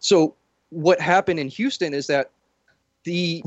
So 0.00 0.34
what 0.70 1.00
happened 1.00 1.38
in 1.38 1.48
Houston 1.48 1.94
is 1.94 2.08
that 2.08 2.30
the 3.04 3.44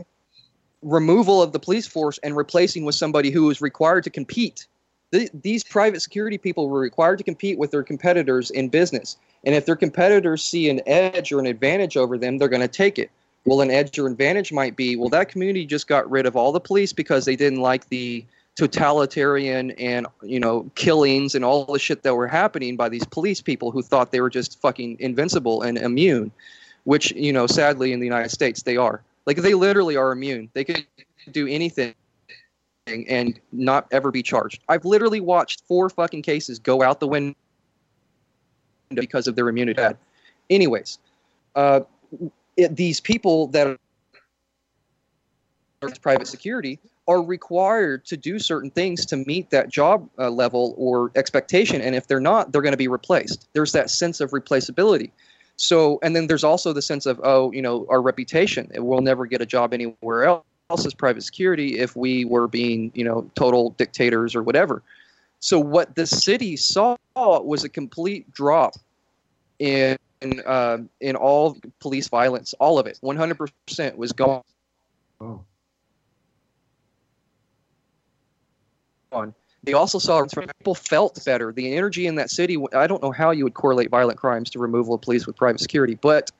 removal 0.81 1.41
of 1.41 1.51
the 1.51 1.59
police 1.59 1.87
force 1.87 2.17
and 2.23 2.35
replacing 2.35 2.85
with 2.85 2.95
somebody 2.95 3.29
who 3.29 3.49
is 3.49 3.61
required 3.61 4.03
to 4.05 4.09
compete 4.09 4.67
these 5.11 5.63
private 5.63 6.01
security 6.01 6.37
people 6.37 6.69
were 6.69 6.79
required 6.79 7.17
to 7.17 7.23
compete 7.23 7.57
with 7.57 7.71
their 7.71 7.83
competitors 7.83 8.49
in 8.49 8.69
business. 8.69 9.17
And 9.43 9.55
if 9.55 9.65
their 9.65 9.75
competitors 9.75 10.43
see 10.43 10.69
an 10.69 10.81
edge 10.85 11.31
or 11.31 11.39
an 11.39 11.45
advantage 11.45 11.97
over 11.97 12.17
them, 12.17 12.37
they're 12.37 12.47
going 12.47 12.61
to 12.61 12.67
take 12.67 12.97
it. 12.97 13.11
Well, 13.45 13.61
an 13.61 13.71
edge 13.71 13.97
or 13.97 14.07
advantage 14.07 14.53
might 14.53 14.75
be, 14.75 14.95
well, 14.95 15.09
that 15.09 15.29
community 15.29 15.65
just 15.65 15.87
got 15.87 16.09
rid 16.09 16.25
of 16.25 16.35
all 16.35 16.51
the 16.51 16.59
police 16.59 16.93
because 16.93 17.25
they 17.25 17.35
didn't 17.35 17.59
like 17.59 17.89
the 17.89 18.23
totalitarian 18.55 19.71
and 19.71 20.05
you 20.21 20.39
know 20.39 20.69
killings 20.75 21.35
and 21.35 21.45
all 21.45 21.63
the 21.65 21.79
shit 21.79 22.03
that 22.03 22.13
were 22.13 22.27
happening 22.27 22.75
by 22.75 22.89
these 22.89 23.05
police 23.05 23.39
people 23.39 23.71
who 23.71 23.81
thought 23.81 24.11
they 24.11 24.19
were 24.19 24.29
just 24.29 24.59
fucking 24.59 24.97
invincible 24.99 25.61
and 25.61 25.77
immune 25.77 26.29
which 26.83 27.13
you 27.13 27.31
know 27.31 27.47
sadly 27.47 27.93
in 27.93 28.01
the 28.01 28.05
united 28.05 28.29
states 28.29 28.63
they 28.63 28.75
are 28.75 29.01
like 29.25 29.37
they 29.37 29.53
literally 29.53 29.95
are 29.95 30.11
immune 30.11 30.49
they 30.53 30.65
could 30.65 30.85
do 31.31 31.47
anything 31.47 31.93
and 32.87 33.39
not 33.51 33.87
ever 33.91 34.11
be 34.11 34.23
charged. 34.23 34.63
I've 34.67 34.85
literally 34.85 35.21
watched 35.21 35.63
four 35.67 35.89
fucking 35.89 36.23
cases 36.23 36.59
go 36.59 36.81
out 36.81 36.99
the 36.99 37.07
window 37.07 37.35
because 38.89 39.27
of 39.27 39.35
their 39.35 39.47
immunity. 39.49 39.81
Anyways, 40.49 40.99
uh, 41.55 41.81
it, 42.57 42.75
these 42.75 42.99
people 42.99 43.47
that 43.47 43.67
are 43.67 43.77
private 46.01 46.27
security 46.27 46.79
are 47.07 47.21
required 47.21 48.05
to 48.05 48.17
do 48.17 48.37
certain 48.39 48.69
things 48.69 49.05
to 49.07 49.17
meet 49.17 49.49
that 49.49 49.69
job 49.69 50.07
uh, 50.19 50.29
level 50.29 50.75
or 50.77 51.11
expectation, 51.15 51.81
and 51.81 51.95
if 51.95 52.07
they're 52.07 52.19
not, 52.19 52.51
they're 52.51 52.61
going 52.61 52.73
to 52.73 52.77
be 52.77 52.87
replaced. 52.87 53.47
There's 53.53 53.71
that 53.71 53.89
sense 53.89 54.21
of 54.21 54.31
replaceability. 54.31 55.11
So, 55.55 55.99
and 56.01 56.15
then 56.15 56.27
there's 56.27 56.43
also 56.43 56.73
the 56.73 56.81
sense 56.81 57.05
of, 57.05 57.19
oh, 57.23 57.51
you 57.51 57.61
know, 57.61 57.85
our 57.89 58.01
reputation. 58.01 58.71
We'll 58.75 59.01
never 59.01 59.25
get 59.25 59.41
a 59.41 59.45
job 59.45 59.73
anywhere 59.73 60.23
else 60.23 60.43
else's 60.71 60.93
private 60.93 61.21
security 61.21 61.77
if 61.77 61.95
we 61.95 62.25
were 62.25 62.47
being, 62.47 62.91
you 62.95 63.03
know, 63.03 63.29
total 63.35 63.71
dictators 63.71 64.35
or 64.35 64.41
whatever. 64.41 64.81
So 65.39 65.59
what 65.59 65.95
the 65.95 66.07
city 66.07 66.55
saw 66.55 66.95
was 67.15 67.63
a 67.63 67.69
complete 67.69 68.31
drop 68.31 68.75
in 69.59 69.97
uh, 70.45 70.77
in 70.99 71.15
all 71.15 71.57
police 71.79 72.07
violence, 72.07 72.53
all 72.59 72.77
of 72.77 72.85
it, 72.85 72.99
100% 73.03 73.95
was 73.95 74.11
gone. 74.11 74.43
Oh. 75.19 75.41
They 79.63 79.73
also 79.73 79.99
saw 79.99 80.23
people 80.25 80.73
felt 80.73 81.23
better. 81.25 81.51
The 81.51 81.75
energy 81.75 82.07
in 82.07 82.15
that 82.15 82.31
city. 82.31 82.57
I 82.73 82.87
don't 82.87 83.01
know 83.03 83.11
how 83.11 83.31
you 83.31 83.43
would 83.43 83.53
correlate 83.53 83.89
violent 83.89 84.17
crimes 84.17 84.49
to 84.51 84.59
removal 84.59 84.95
of 84.95 85.01
police 85.01 85.27
with 85.27 85.35
private 85.35 85.59
security, 85.59 85.95
but 85.95 86.31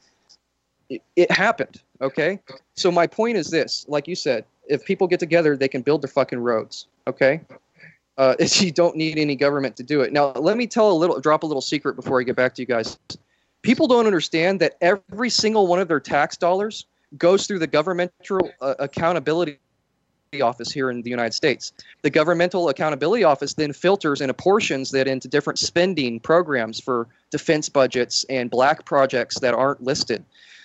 it, 0.91 1.01
it 1.15 1.31
happened. 1.31 1.81
Okay. 2.01 2.39
So 2.75 2.91
my 2.91 3.07
point 3.07 3.37
is 3.37 3.49
this: 3.49 3.85
like 3.87 4.07
you 4.07 4.15
said, 4.15 4.45
if 4.67 4.85
people 4.85 5.07
get 5.07 5.19
together, 5.19 5.55
they 5.55 5.67
can 5.67 5.81
build 5.81 6.01
their 6.01 6.09
fucking 6.09 6.39
roads. 6.39 6.87
Okay. 7.07 7.41
Uh, 8.17 8.35
you 8.39 8.71
don't 8.71 8.95
need 8.95 9.17
any 9.17 9.35
government 9.35 9.75
to 9.77 9.83
do 9.83 10.01
it. 10.01 10.11
Now, 10.11 10.31
let 10.33 10.57
me 10.57 10.67
tell 10.67 10.91
a 10.91 10.93
little, 10.93 11.19
drop 11.19 11.43
a 11.43 11.45
little 11.45 11.61
secret 11.61 11.95
before 11.95 12.19
I 12.19 12.23
get 12.23 12.35
back 12.35 12.53
to 12.55 12.61
you 12.61 12.65
guys. 12.65 12.97
People 13.61 13.87
don't 13.87 14.05
understand 14.05 14.59
that 14.59 14.75
every 14.81 15.29
single 15.29 15.67
one 15.67 15.79
of 15.79 15.87
their 15.87 15.99
tax 15.99 16.35
dollars 16.35 16.85
goes 17.17 17.45
through 17.45 17.59
the 17.59 17.67
governmental 17.67 18.49
uh, 18.61 18.75
accountability 18.79 19.59
office 20.41 20.71
here 20.71 20.89
in 20.89 21.01
the 21.01 21.09
United 21.09 21.33
States. 21.33 21.73
The 22.03 22.09
governmental 22.09 22.69
accountability 22.69 23.25
office 23.25 23.53
then 23.53 23.73
filters 23.73 24.21
and 24.21 24.31
apportions 24.31 24.91
that 24.91 25.07
into 25.07 25.27
different 25.27 25.59
spending 25.59 26.21
programs 26.21 26.79
for 26.79 27.07
defense 27.31 27.67
budgets 27.67 28.23
and 28.29 28.49
black 28.49 28.85
projects 28.85 29.39
that 29.39 29.53
aren't 29.53 29.83
listed. 29.83 30.23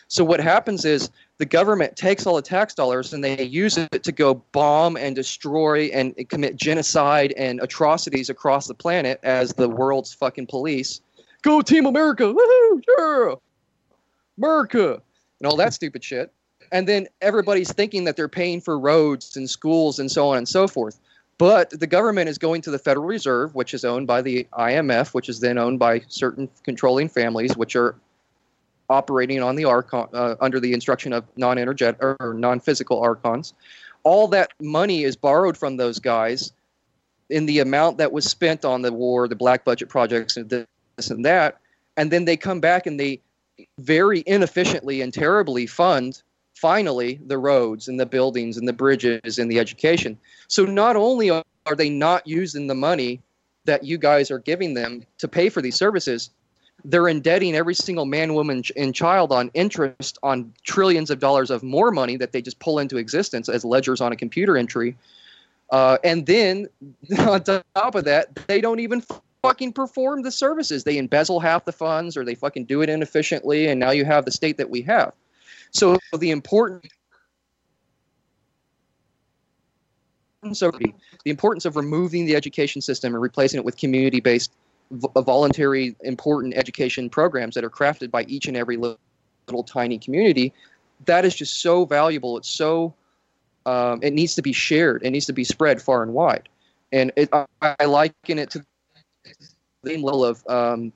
So 0.09 0.25
what 0.25 0.41
happens 0.41 0.85
is 0.85 1.11
the 1.39 1.45
government 1.45 1.97
takes 1.97 2.27
all 2.27 2.37
the 2.37 2.43
tax 2.43 2.75
dollars 2.75 3.13
and 3.13 3.23
they 3.25 3.43
use 3.43 3.77
it 3.77 4.03
to 4.05 4.13
go 4.13 4.35
bomb 4.53 4.97
and 4.97 5.17
destroy 5.17 5.87
and 5.87 6.15
commit 6.29 6.57
genocide 6.57 7.35
and 7.37 7.61
atrocities 7.61 8.31
across 8.31 8.67
the 8.67 8.75
planet 8.75 9.19
as 9.23 9.53
the 9.55 9.69
world's 9.69 10.15
fucking 10.15 10.47
police. 10.47 11.01
Go 11.43 11.61
Team 11.61 11.87
America! 11.87 12.25
Woohoo! 12.25 12.83
Yeah! 12.99 13.35
America! 14.39 15.03
And 15.41 15.47
all 15.47 15.57
that 15.57 15.75
stupid 15.75 16.03
shit. 16.05 16.33
And 16.73 16.89
then 16.89 17.07
everybody's 17.21 17.73
thinking 17.73 18.05
that 18.05 18.17
they're 18.17 18.29
paying 18.29 18.61
for 18.61 18.79
roads 18.79 19.37
and 19.37 19.49
schools 19.49 19.99
and 19.99 20.11
so 20.11 20.29
on 20.29 20.39
and 20.39 20.49
so 20.49 20.67
forth. 20.67 20.99
But 21.39 21.71
the 21.71 21.87
government 21.87 22.29
is 22.31 22.39
going 22.39 22.63
to 22.63 22.71
the 22.71 22.79
Federal 22.79 23.07
Reserve, 23.07 23.55
which 23.55 23.75
is 23.75 23.85
owned 23.85 24.07
by 24.07 24.23
the 24.23 24.47
IMF, 24.55 25.13
which 25.13 25.29
is 25.29 25.41
then 25.41 25.59
owned 25.59 25.79
by 25.79 26.01
certain 26.09 26.49
controlling 26.65 27.09
families, 27.09 27.57
which 27.57 27.77
are 27.77 27.95
operating 28.89 29.43
on 29.43 29.57
the 29.57 29.65
archon 29.65 30.07
uh, 30.13 30.37
under 30.41 30.61
the 30.61 30.73
instruction 30.73 31.13
of 31.13 31.25
non-energetic 31.37 32.03
or 32.03 32.35
non-physical 32.35 33.01
archons. 33.01 33.55
All 34.03 34.29
that 34.29 34.53
money 34.61 35.03
is 35.03 35.17
borrowed 35.17 35.57
from 35.57 35.77
those 35.77 35.99
guys 35.99 36.53
in 37.29 37.47
the 37.47 37.59
amount 37.59 37.99
that 37.99 38.13
was 38.13 38.25
spent 38.25 38.65
on 38.65 38.83
the 38.83 38.93
war, 38.93 39.27
the 39.27 39.35
black 39.35 39.65
budget 39.65 39.89
projects, 39.89 40.37
and 40.37 40.49
this 40.49 41.11
and 41.11 41.25
that, 41.25 41.59
and 41.97 42.11
then 42.11 42.25
they 42.25 42.37
come 42.37 42.61
back 42.61 42.87
and 42.87 43.01
they 43.01 43.21
very 43.79 44.23
inefficiently 44.27 45.01
and 45.01 45.13
terribly 45.13 45.67
fund 45.67 46.23
finally 46.55 47.21
the 47.27 47.39
roads 47.39 47.89
and 47.89 48.01
the 48.01 48.07
buildings 48.07 48.57
and 48.57 48.67
the 48.67 48.73
bridges 48.73 49.39
and 49.39 49.51
the 49.51 49.59
education. 49.59 50.19
So 50.49 50.65
not 50.65 50.97
only 50.97 51.31
are 51.31 51.45
they 51.77 51.91
not 51.91 52.27
using 52.27 52.67
the 52.67 52.75
money 52.75 53.21
that 53.65 53.85
you 53.85 53.99
guys 53.99 54.31
are 54.31 54.39
giving 54.39 54.75
them 54.75 55.05
to 55.19 55.29
pay 55.29 55.49
for 55.49 55.61
these 55.61 55.77
services, 55.77 56.31
they're 56.87 57.09
indebting 57.09 57.57
every 57.57 57.75
single 57.75 58.07
man, 58.07 58.33
woman, 58.33 58.63
and 58.77 58.95
child 58.95 59.33
on 59.33 59.51
interest 59.55 60.19
on 60.23 60.53
trillions 60.63 61.11
of 61.11 61.19
dollars 61.19 61.51
of 61.51 61.65
more 61.65 61.91
money 61.91 62.17
that 62.17 62.31
they 62.31 62.41
just 62.41 62.61
pull 62.61 62.79
into 62.79 62.97
existence 62.97 63.49
as 63.49 63.65
ledgers 63.65 64.01
on 64.01 64.13
a 64.13 64.17
computer 64.17 64.57
entry. 64.57 64.97
Uh, 65.71 65.99
and 66.05 66.27
then 66.27 66.69
on 67.19 67.43
top 67.43 67.95
of 67.97 68.05
that, 68.05 68.35
they 68.47 68.61
don't 68.61 68.79
even 68.79 69.03
fucking 69.43 69.73
perform 69.73 70.23
the 70.23 70.31
services. 70.31 70.85
They 70.85 70.97
embezzle 70.97 71.41
half 71.41 71.65
the 71.65 71.73
funds 71.73 72.17
or 72.17 72.25
they 72.25 72.37
fucking 72.37 72.67
do 72.67 72.83
it 72.83 72.89
inefficiently. 72.89 73.67
And 73.67 73.81
now 73.81 73.91
you 73.91 74.05
have 74.05 74.25
the 74.25 74.31
state 74.31 74.57
that 74.59 74.71
we 74.71 74.81
have. 74.83 75.13
So 75.73 75.99
the 76.17 76.31
important 76.31 76.87
so 80.53 80.71
the 80.71 81.31
importance 81.31 81.65
of 81.65 81.75
removing 81.75 82.25
the 82.25 82.37
education 82.37 82.81
system 82.81 83.13
and 83.15 83.21
replacing 83.21 83.59
it 83.59 83.65
with 83.65 83.77
community-based 83.77 84.53
v- 84.91 85.09
voluntary 85.17 85.97
important 86.03 86.55
education 86.57 87.09
programs 87.11 87.55
that 87.55 87.65
are 87.65 87.71
crafted 87.71 88.11
by 88.11 88.23
each 88.25 88.47
and 88.47 88.57
every 88.57 88.77
little, 88.77 88.99
little 89.47 89.65
tiny 89.65 89.99
community 89.99 90.53
that 91.05 91.25
is 91.25 91.35
just 91.35 91.61
so 91.61 91.85
valuable. 91.85 92.39
It's 92.39 92.49
so 92.49 92.95
um, 93.67 94.01
it 94.03 94.13
needs 94.13 94.35
to 94.37 94.43
be 94.43 94.53
shared. 94.53 95.03
It 95.05 95.11
needs 95.11 95.27
to 95.27 95.33
be 95.33 95.45
spread 95.45 95.83
far 95.83 96.03
and 96.03 96.15
wide. 96.15 96.49
And 96.93 97.13
it, 97.17 97.29
I, 97.33 97.47
I 97.61 97.85
liken 97.85 98.39
it 98.39 98.51
to 98.51 98.65
the 99.25 99.35
same 99.85 100.03
level 100.03 100.25
of 100.25 100.47
um, 100.49 100.93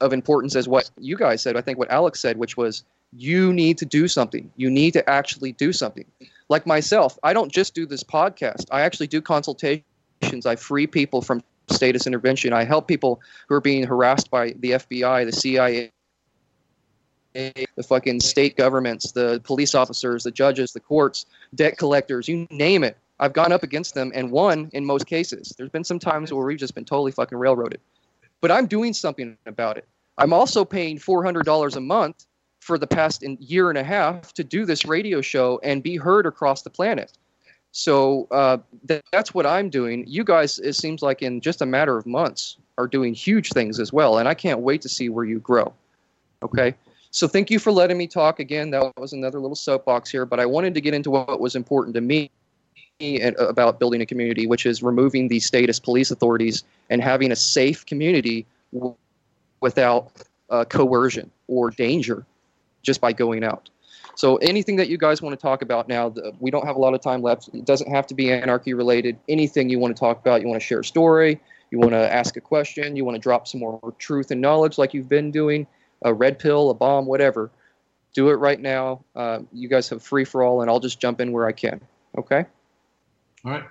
of 0.00 0.12
importance 0.12 0.54
as 0.54 0.68
what 0.68 0.90
you 0.98 1.16
guys 1.16 1.40
said 1.40 1.56
i 1.56 1.62
think 1.62 1.78
what 1.78 1.90
alex 1.90 2.20
said 2.20 2.36
which 2.36 2.54
was 2.54 2.84
you 3.12 3.50
need 3.54 3.78
to 3.78 3.86
do 3.86 4.08
something. 4.08 4.50
You 4.56 4.68
need 4.68 4.90
to 4.92 5.08
actually 5.08 5.52
do 5.52 5.72
something. 5.72 6.04
Like 6.50 6.66
myself 6.66 7.18
i 7.22 7.32
don't 7.32 7.50
just 7.50 7.74
do 7.74 7.86
this 7.86 8.04
podcast. 8.04 8.66
I 8.70 8.82
actually 8.82 9.06
do 9.06 9.22
consultations. 9.22 10.44
I 10.44 10.56
free 10.56 10.86
people 10.86 11.22
from 11.22 11.42
status 11.68 12.06
intervention 12.06 12.52
i 12.52 12.64
help 12.64 12.86
people 12.86 13.20
who 13.48 13.54
are 13.54 13.60
being 13.60 13.84
harassed 13.84 14.30
by 14.30 14.54
the 14.60 14.72
fbi 14.72 15.24
the 15.24 15.32
cia 15.32 15.90
the 17.76 17.82
fucking 17.82 18.20
state 18.20 18.56
governments, 18.56 19.12
the 19.12 19.40
police 19.44 19.74
officers, 19.74 20.24
the 20.24 20.30
judges, 20.30 20.72
the 20.72 20.80
courts, 20.80 21.26
debt 21.54 21.76
collectors, 21.76 22.28
you 22.28 22.46
name 22.50 22.82
it. 22.82 22.96
I've 23.18 23.32
gone 23.32 23.52
up 23.52 23.62
against 23.62 23.94
them 23.94 24.12
and 24.14 24.30
won 24.30 24.70
in 24.72 24.84
most 24.84 25.06
cases. 25.06 25.54
There's 25.56 25.70
been 25.70 25.84
some 25.84 25.98
times 25.98 26.32
where 26.32 26.44
we've 26.44 26.58
just 26.58 26.74
been 26.74 26.84
totally 26.84 27.12
fucking 27.12 27.36
railroaded. 27.36 27.80
But 28.40 28.50
I'm 28.50 28.66
doing 28.66 28.92
something 28.92 29.36
about 29.46 29.78
it. 29.78 29.86
I'm 30.18 30.32
also 30.32 30.64
paying 30.64 30.98
$400 30.98 31.76
a 31.76 31.80
month 31.80 32.26
for 32.60 32.78
the 32.78 32.86
past 32.86 33.22
year 33.22 33.68
and 33.68 33.78
a 33.78 33.84
half 33.84 34.32
to 34.34 34.44
do 34.44 34.64
this 34.64 34.84
radio 34.84 35.20
show 35.20 35.60
and 35.62 35.82
be 35.82 35.96
heard 35.96 36.26
across 36.26 36.62
the 36.62 36.70
planet. 36.70 37.12
So 37.76 38.26
uh, 38.30 38.56
th- 38.88 39.02
that's 39.12 39.34
what 39.34 39.44
I'm 39.44 39.68
doing. 39.68 40.02
You 40.06 40.24
guys, 40.24 40.58
it 40.58 40.72
seems 40.72 41.02
like 41.02 41.20
in 41.20 41.42
just 41.42 41.60
a 41.60 41.66
matter 41.66 41.98
of 41.98 42.06
months, 42.06 42.56
are 42.78 42.86
doing 42.86 43.12
huge 43.12 43.50
things 43.50 43.78
as 43.78 43.92
well. 43.92 44.16
And 44.16 44.26
I 44.26 44.32
can't 44.32 44.60
wait 44.60 44.80
to 44.80 44.88
see 44.88 45.10
where 45.10 45.26
you 45.26 45.40
grow. 45.40 45.74
Okay. 46.42 46.74
So 47.10 47.28
thank 47.28 47.50
you 47.50 47.58
for 47.58 47.70
letting 47.70 47.98
me 47.98 48.06
talk 48.06 48.40
again. 48.40 48.70
That 48.70 48.96
was 48.96 49.12
another 49.12 49.40
little 49.40 49.54
soapbox 49.54 50.10
here, 50.10 50.24
but 50.24 50.40
I 50.40 50.46
wanted 50.46 50.72
to 50.72 50.80
get 50.80 50.94
into 50.94 51.10
what 51.10 51.38
was 51.38 51.54
important 51.54 51.94
to 51.96 52.00
me 52.00 52.30
about 53.38 53.78
building 53.78 54.00
a 54.00 54.06
community, 54.06 54.46
which 54.46 54.64
is 54.64 54.82
removing 54.82 55.28
the 55.28 55.40
status 55.40 55.78
police 55.78 56.10
authorities 56.10 56.64
and 56.88 57.02
having 57.02 57.30
a 57.30 57.36
safe 57.36 57.84
community 57.84 58.46
w- 58.72 58.94
without 59.60 60.12
uh, 60.48 60.64
coercion 60.64 61.30
or 61.46 61.70
danger 61.70 62.24
just 62.82 63.02
by 63.02 63.12
going 63.12 63.44
out. 63.44 63.68
So 64.16 64.36
anything 64.36 64.76
that 64.76 64.88
you 64.88 64.96
guys 64.96 65.20
want 65.20 65.38
to 65.38 65.40
talk 65.40 65.60
about 65.60 65.88
now, 65.88 66.12
we 66.40 66.50
don't 66.50 66.66
have 66.66 66.76
a 66.76 66.78
lot 66.78 66.94
of 66.94 67.02
time 67.02 67.20
left. 67.20 67.48
It 67.52 67.66
doesn't 67.66 67.90
have 67.90 68.06
to 68.06 68.14
be 68.14 68.32
anarchy 68.32 68.72
related. 68.72 69.18
Anything 69.28 69.68
you 69.68 69.78
want 69.78 69.94
to 69.94 70.00
talk 70.00 70.18
about, 70.18 70.40
you 70.40 70.48
want 70.48 70.58
to 70.58 70.66
share 70.66 70.80
a 70.80 70.84
story, 70.84 71.38
you 71.70 71.78
want 71.78 71.92
to 71.92 72.12
ask 72.12 72.34
a 72.38 72.40
question, 72.40 72.96
you 72.96 73.04
want 73.04 73.14
to 73.14 73.20
drop 73.20 73.46
some 73.46 73.60
more 73.60 73.94
truth 73.98 74.30
and 74.30 74.40
knowledge 74.40 74.78
like 74.78 74.94
you've 74.94 75.08
been 75.08 75.30
doing, 75.30 75.66
a 76.02 76.14
red 76.14 76.38
pill, 76.38 76.70
a 76.70 76.74
bomb, 76.74 77.04
whatever. 77.04 77.50
Do 78.14 78.30
it 78.30 78.36
right 78.36 78.58
now. 78.58 79.04
Uh, 79.14 79.40
you 79.52 79.68
guys 79.68 79.90
have 79.90 80.02
free 80.02 80.24
for 80.24 80.42
all, 80.42 80.62
and 80.62 80.70
I'll 80.70 80.80
just 80.80 80.98
jump 80.98 81.20
in 81.20 81.30
where 81.32 81.46
I 81.46 81.52
can. 81.52 81.82
Okay. 82.16 82.46
All 83.44 83.52
right. 83.52 83.64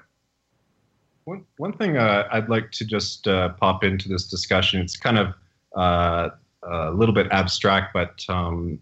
One, 1.23 1.43
one 1.57 1.73
thing 1.73 1.97
uh, 1.97 2.27
I'd 2.31 2.49
like 2.49 2.69
to 2.73 2.85
just 2.85 3.27
uh, 3.27 3.49
pop 3.49 3.83
into 3.83 4.07
this 4.07 4.27
discussion, 4.27 4.79
it's 4.79 4.95
kind 4.95 5.17
of 5.17 5.33
uh, 5.75 6.29
a 6.61 6.91
little 6.91 7.15
bit 7.15 7.27
abstract, 7.31 7.93
but 7.95 8.23
um, 8.29 8.77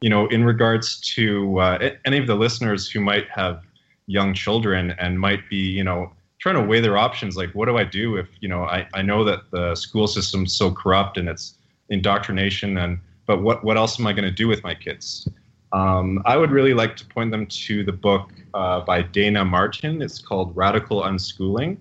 you 0.00 0.10
know, 0.10 0.26
in 0.28 0.44
regards 0.44 1.00
to 1.14 1.58
uh, 1.58 1.90
any 2.04 2.18
of 2.18 2.26
the 2.26 2.34
listeners 2.34 2.90
who 2.90 3.00
might 3.00 3.28
have 3.30 3.62
young 4.06 4.34
children 4.34 4.94
and 4.98 5.18
might 5.18 5.48
be, 5.48 5.56
you 5.56 5.84
know, 5.84 6.12
trying 6.38 6.54
to 6.54 6.62
weigh 6.62 6.80
their 6.80 6.98
options, 6.98 7.36
like 7.36 7.50
what 7.54 7.66
do 7.66 7.76
I 7.76 7.84
do 7.84 8.16
if, 8.16 8.28
you 8.40 8.48
know, 8.48 8.64
I, 8.64 8.86
I 8.94 9.02
know 9.02 9.24
that 9.24 9.50
the 9.50 9.74
school 9.74 10.06
system's 10.06 10.52
so 10.52 10.70
corrupt 10.70 11.16
and 11.16 11.28
it's 11.28 11.54
indoctrination 11.88 12.78
and 12.78 12.98
but 13.26 13.42
what 13.42 13.64
what 13.64 13.76
else 13.76 13.98
am 13.98 14.06
I 14.06 14.12
going 14.12 14.24
to 14.24 14.30
do 14.30 14.48
with 14.48 14.62
my 14.62 14.74
kids? 14.74 15.28
Um, 15.72 16.22
I 16.24 16.36
would 16.36 16.52
really 16.52 16.74
like 16.74 16.96
to 16.96 17.04
point 17.06 17.32
them 17.32 17.46
to 17.46 17.84
the 17.84 17.92
book 17.92 18.30
uh, 18.54 18.80
by 18.80 19.02
Dayna 19.02 19.44
Martin. 19.48 20.00
It's 20.00 20.20
called 20.20 20.56
Radical 20.56 21.02
Unschooling, 21.02 21.76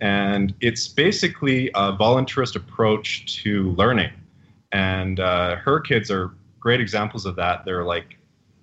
and 0.00 0.52
it's 0.60 0.88
basically 0.88 1.68
a 1.68 1.96
voluntarist 1.96 2.56
approach 2.56 3.42
to 3.42 3.70
learning. 3.72 4.10
And 4.72 5.20
uh, 5.20 5.56
her 5.56 5.80
kids 5.80 6.10
are 6.10 6.32
great 6.60 6.80
examples 6.80 7.26
of 7.26 7.36
that. 7.36 7.64
They're 7.64 7.84
like, 7.84 8.16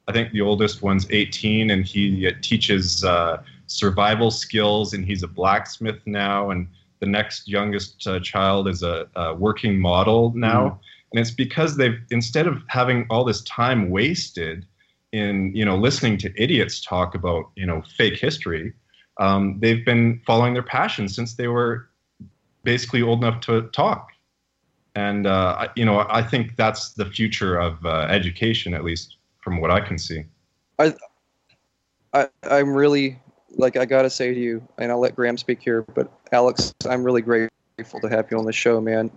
I 0.08 0.14
think 0.14 0.32
the 0.32 0.41
oldest 0.41 0.82
one's 0.82 1.06
18, 1.10 1.72
and 1.72 1.86
he 1.86 2.32
teaches 2.41 3.04
uh, 3.04 3.41
survival 3.66 4.32
skills, 4.32 4.93
and 4.93 5.06
he's 5.06 5.24
a 5.24 5.28
blacksmith 5.28 6.00
now, 6.06 6.52
and 6.52 6.68
the 7.00 7.06
next 7.06 7.48
youngest 7.48 8.08
uh, 8.08 8.20
child 8.20 8.68
is 8.68 8.84
a, 8.84 9.08
a, 9.16 9.34
working 9.36 9.80
model 9.80 10.34
now. 10.36 10.70
Mm-hmm. 10.70 10.80
And 11.12 11.20
it's 11.22 11.32
because 11.32 11.78
they've, 11.78 12.00
instead 12.10 12.48
of 12.48 12.62
having 12.68 13.06
all 13.10 13.24
this 13.24 13.41
time 13.43 13.89
wasted 13.89 14.66
in, 15.12 15.56
you 15.56 15.64
know, 15.64 15.78
listening 15.78 16.18
to 16.20 16.41
idiots 16.41 16.82
talk 16.82 17.16
about, 17.16 17.50
you 17.56 17.66
know, 17.66 17.84
fake 17.95 18.18
history, 18.18 18.74
um, 19.20 19.58
they've 19.60 19.86
been 19.86 20.22
following 20.26 20.54
their 20.54 20.64
passion 20.64 21.08
since 21.08 21.36
they 21.36 21.48
were 21.48 21.89
basically 22.64 23.02
old 23.02 23.24
enough 23.24 23.39
to 23.41 23.64
talk. 23.70 24.10
And, 24.98 25.28
uh, 25.28 25.68
you 25.76 25.86
know, 25.86 26.08
I 26.10 26.24
think 26.24 26.56
that's 26.56 26.93
the 26.93 27.06
future 27.06 27.60
of 27.60 27.86
uh, 27.86 28.08
education, 28.10 28.74
at 28.74 28.84
least 28.84 29.18
from 29.41 29.62
what 29.62 29.70
I 29.70 29.80
can 29.80 30.00
see. 30.00 30.24
I, 30.80 30.95
I, 32.16 32.28
I'm 32.50 32.74
really 32.74 33.20
like 33.58 33.78
I 33.78 33.86
gotta 33.86 34.10
say 34.10 34.34
to 34.34 34.39
you, 34.39 34.68
and 34.80 34.91
I'll 34.91 35.00
let 35.00 35.16
Graeme 35.16 35.38
speak 35.38 35.62
here, 35.62 35.84
but 35.93 36.12
Alex, 36.32 36.74
I'm 36.89 37.04
really 37.04 37.22
grateful 37.22 38.00
to 38.02 38.10
have 38.10 38.32
you 38.32 38.39
on 38.39 38.45
the 38.45 38.52
show, 38.52 38.82
man. 38.82 39.12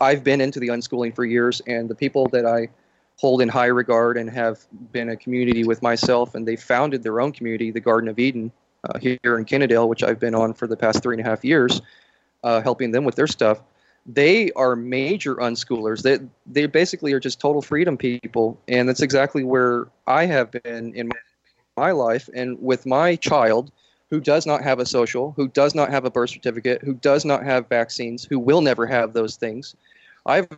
I've 0.00 0.24
been 0.24 0.40
into 0.40 0.60
the 0.60 0.68
unschooling 0.68 1.14
for 1.14 1.26
years, 1.26 1.60
and 1.66 1.90
the 1.90 1.94
people 1.94 2.26
that 2.28 2.46
I 2.46 2.68
hold 3.18 3.42
in 3.42 3.50
high 3.50 3.66
regard 3.66 4.16
and 4.16 4.30
have 4.30 4.64
been 4.92 5.10
a 5.10 5.16
community 5.16 5.64
with 5.64 5.82
myself, 5.82 6.34
and 6.34 6.48
they 6.48 6.56
founded 6.56 7.02
their 7.02 7.20
own 7.20 7.32
community, 7.32 7.70
the 7.70 7.80
Garden 7.80 8.08
of 8.08 8.18
Eden, 8.18 8.50
uh, 8.84 8.98
here 8.98 9.18
in 9.38 9.44
Kennedale, 9.44 9.88
which 9.88 10.02
I've 10.02 10.18
been 10.18 10.34
on 10.34 10.54
for 10.54 10.66
the 10.66 10.76
past 10.76 11.02
three 11.02 11.16
and 11.16 11.26
a 11.26 11.28
half 11.28 11.44
years, 11.44 11.82
uh, 12.44 12.62
helping 12.62 12.92
them 12.92 13.04
with 13.04 13.14
their 13.14 13.26
stuff. 13.26 13.62
They 14.06 14.50
are 14.52 14.74
major 14.74 15.36
unschoolers. 15.36 16.02
They 16.02 16.18
they 16.46 16.66
basically 16.66 17.12
are 17.12 17.20
just 17.20 17.40
total 17.40 17.62
freedom 17.62 17.96
people, 17.96 18.60
and 18.66 18.88
that's 18.88 19.02
exactly 19.02 19.44
where 19.44 19.88
I 20.06 20.26
have 20.26 20.50
been 20.50 20.92
in 20.94 21.10
my 21.76 21.92
life 21.92 22.28
and 22.34 22.60
with 22.60 22.84
my 22.84 23.16
child 23.16 23.70
who 24.10 24.20
does 24.20 24.44
not 24.44 24.62
have 24.62 24.78
a 24.78 24.84
social, 24.84 25.32
who 25.36 25.48
does 25.48 25.74
not 25.74 25.88
have 25.88 26.04
a 26.04 26.10
birth 26.10 26.30
certificate, 26.30 26.82
who 26.82 26.94
does 26.94 27.24
not 27.24 27.44
have 27.44 27.68
vaccines, 27.68 28.24
who 28.24 28.38
will 28.38 28.60
never 28.60 28.86
have 28.86 29.14
those 29.14 29.36
things. 29.36 29.74
I've 30.26 30.48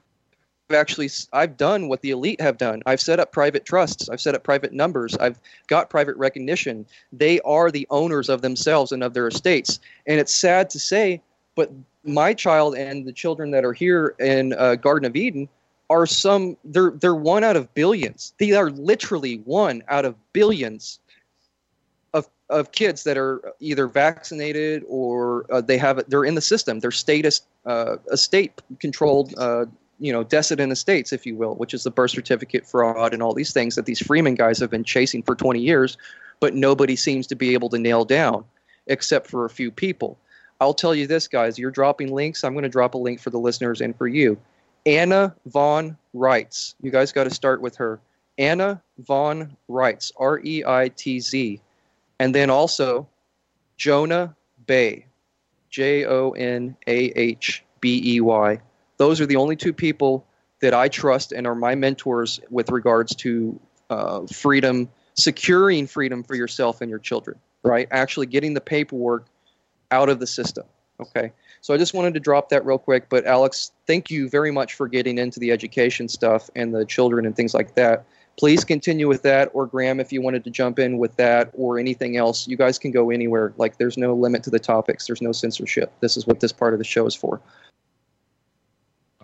actually 0.73 1.11
I've 1.33 1.57
done 1.57 1.89
what 1.89 2.01
the 2.01 2.11
elite 2.11 2.41
have 2.41 2.59
done. 2.59 2.83
I've 2.87 3.01
set 3.01 3.21
up 3.21 3.31
private 3.31 3.65
trusts, 3.65 4.09
I've 4.09 4.21
set 4.21 4.35
up 4.35 4.43
private 4.43 4.73
numbers, 4.73 5.15
I've 5.17 5.39
got 5.67 5.91
private 5.91 6.17
recognition. 6.17 6.87
They 7.13 7.41
are 7.41 7.71
the 7.71 7.87
owners 7.91 8.29
of 8.29 8.43
themselves 8.43 8.91
and 8.91 9.05
of 9.05 9.15
their 9.15 9.29
estates. 9.29 9.79
And 10.07 10.19
it's 10.19 10.35
sad 10.35 10.71
to 10.71 10.79
say, 10.79 11.21
but 11.55 11.71
my 12.05 12.35
child 12.35 12.77
and 12.77 13.07
the 13.07 13.13
children 13.13 13.51
that 13.53 13.65
are 13.65 13.73
here 13.73 14.15
in 14.19 14.53
uh, 14.55 14.77
Garden 14.77 15.07
of 15.07 15.17
Eden 15.17 15.49
are 15.91 16.07
some 16.07 16.57
they're 16.65 16.91
they're 16.91 17.15
one 17.15 17.45
out 17.45 17.57
of 17.57 17.73
billions. 17.75 18.35
They 18.39 18.53
are 18.53 18.71
literally 18.71 19.37
one 19.45 19.83
out 19.89 20.05
of 20.05 20.15
billions 20.33 20.99
of 22.13 22.29
of 22.49 22.73
kids 22.73 23.05
that 23.05 23.17
are 23.17 23.53
either 23.61 23.87
vaccinated 23.87 24.83
or 24.89 25.47
uh, 25.53 25.61
they 25.61 25.79
have 25.79 26.03
they're 26.09 26.25
in 26.25 26.35
the 26.35 26.41
system. 26.41 26.81
They're 26.81 26.91
status 26.91 27.43
uh, 27.67 27.97
estate 28.13 28.61
controlled, 28.81 29.35
uh, 29.39 29.67
you 29.99 30.13
know, 30.13 30.25
decedent 30.25 30.73
estates, 30.73 31.13
if 31.13 31.25
you 31.27 31.37
will, 31.37 31.55
which 31.55 31.75
is 31.75 31.85
the 31.85 31.91
birth 31.91 32.11
certificate 32.11 32.67
fraud 32.67 33.15
and 33.15 33.23
all 33.23 33.35
these 33.35 33.53
things 33.53 33.75
that 33.77 33.87
these 33.87 34.05
Freeman 34.05 34.35
guys 34.35 34.59
have 34.59 34.71
been 34.71 34.85
chasing 34.85 35.23
for 35.23 35.35
20 35.35 35.61
years, 35.61 35.97
but 36.41 36.55
nobody 36.55 36.97
seems 36.97 37.27
to 37.29 37.35
be 37.35 37.55
able 37.55 37.69
to 37.71 37.79
nail 37.79 38.05
down, 38.05 38.45
except 38.87 39.29
for 39.29 39.45
a 39.45 39.51
few 39.51 39.71
people. 39.71 40.19
I'll 40.65 40.75
tell 40.75 40.95
you 40.95 41.07
this, 41.07 41.29
guys. 41.29 41.59
You're 41.59 41.71
dropping 41.71 42.13
links. 42.13 42.43
I'm 42.43 42.55
going 42.55 42.65
to 42.65 42.69
drop 42.69 42.95
a 42.95 42.99
link 42.99 43.21
for 43.21 43.31
the 43.31 43.39
listeners 43.39 43.81
and 43.81 43.97
for 43.97 44.09
you. 44.09 44.39
Anna 44.87 45.35
Von 45.47 45.97
Reitz. 46.15 46.75
You 46.83 46.91
guys 46.91 47.13
got 47.13 47.25
to 47.25 47.31
start 47.31 47.61
with 47.61 47.77
her. 47.77 48.01
Anna 48.39 48.83
Von 48.99 49.57
Reitz. 49.69 50.11
R 50.19 50.41
E 50.45 50.65
I 50.67 50.89
T 50.89 51.21
Z 51.21 51.61
and 52.19 52.35
then 52.35 52.51
also 52.51 53.07
Jonah 53.77 54.35
Bey, 54.67 55.07
J 55.71 56.05
O 56.05 56.31
N 56.31 56.77
A 56.87 56.97
H 57.19 57.65
B 57.81 58.01
E 58.17 58.21
Y. 58.21 58.61
Those 58.97 59.21
are 59.21 59.27
the 59.27 59.37
only 59.37 59.57
two 59.57 59.73
people 59.73 60.25
that 60.61 60.73
I 60.73 60.89
trust 60.89 61.33
and 61.33 61.47
are 61.47 61.55
my 61.55 61.75
mentors 61.75 62.41
with 62.51 62.71
regards 62.71 63.15
to 63.17 63.59
uh, 63.91 64.27
freedom, 64.27 64.89
securing 65.15 65.87
freedom 65.87 66.23
for 66.23 66.35
yourself 66.35 66.81
and 66.81 66.89
your 66.89 66.99
children, 66.99 67.39
right? 67.63 67.89
Actually 67.91 68.27
getting 68.27 68.55
the 68.55 68.61
paperwork 68.61 69.27
out 69.91 70.09
of 70.09 70.21
the 70.21 70.27
system. 70.27 70.65
Okay. 71.01 71.33
So 71.61 71.75
I 71.75 71.79
just 71.79 71.95
wanted 71.95 72.15
to 72.15 72.21
drop 72.21 72.51
that 72.51 72.65
real 72.65 72.79
quick. 72.79 73.09
But 73.09 73.25
Alex, 73.27 73.73
thank 73.87 74.11
you 74.11 74.29
very 74.29 74.51
much 74.51 74.75
for 74.75 74.87
getting 74.87 75.19
into 75.19 75.41
the 75.41 75.51
education 75.51 76.09
stuff 76.09 76.51
and 76.55 76.75
the 76.75 76.85
children 76.85 77.27
and 77.27 77.35
things 77.35 77.55
like 77.55 77.75
that 77.75 78.05
please 78.37 78.65
continue 78.65 79.09
with 79.09 79.23
that. 79.23 79.51
Or 79.53 79.67
Graeme, 79.67 80.01
if 80.01 80.13
you 80.13 80.21
wanted 80.23 80.45
to 80.45 80.51
jump 80.51 80.79
in 80.79 80.99
with 80.99 81.17
that 81.17 81.51
or 81.55 81.79
anything 81.79 82.17
else, 82.17 82.49
you 82.49 82.57
guys 82.57 82.79
can 82.79 82.91
go 82.91 83.11
anywhere. 83.11 83.53
Like 83.57 83.79
there's 83.79 83.97
no 83.97 84.15
limit 84.15 84.43
to 84.45 84.51
the 84.51 84.59
topics. 84.59 85.07
There's 85.07 85.23
no 85.23 85.33
censorship. 85.33 85.93
This 86.01 86.17
is 86.17 86.27
what 86.27 86.41
this 86.41 86.53
part 86.53 86.73
of 86.73 86.79
the 86.79 86.85
show 86.85 87.07
is 87.07 87.15
for. 87.15 87.41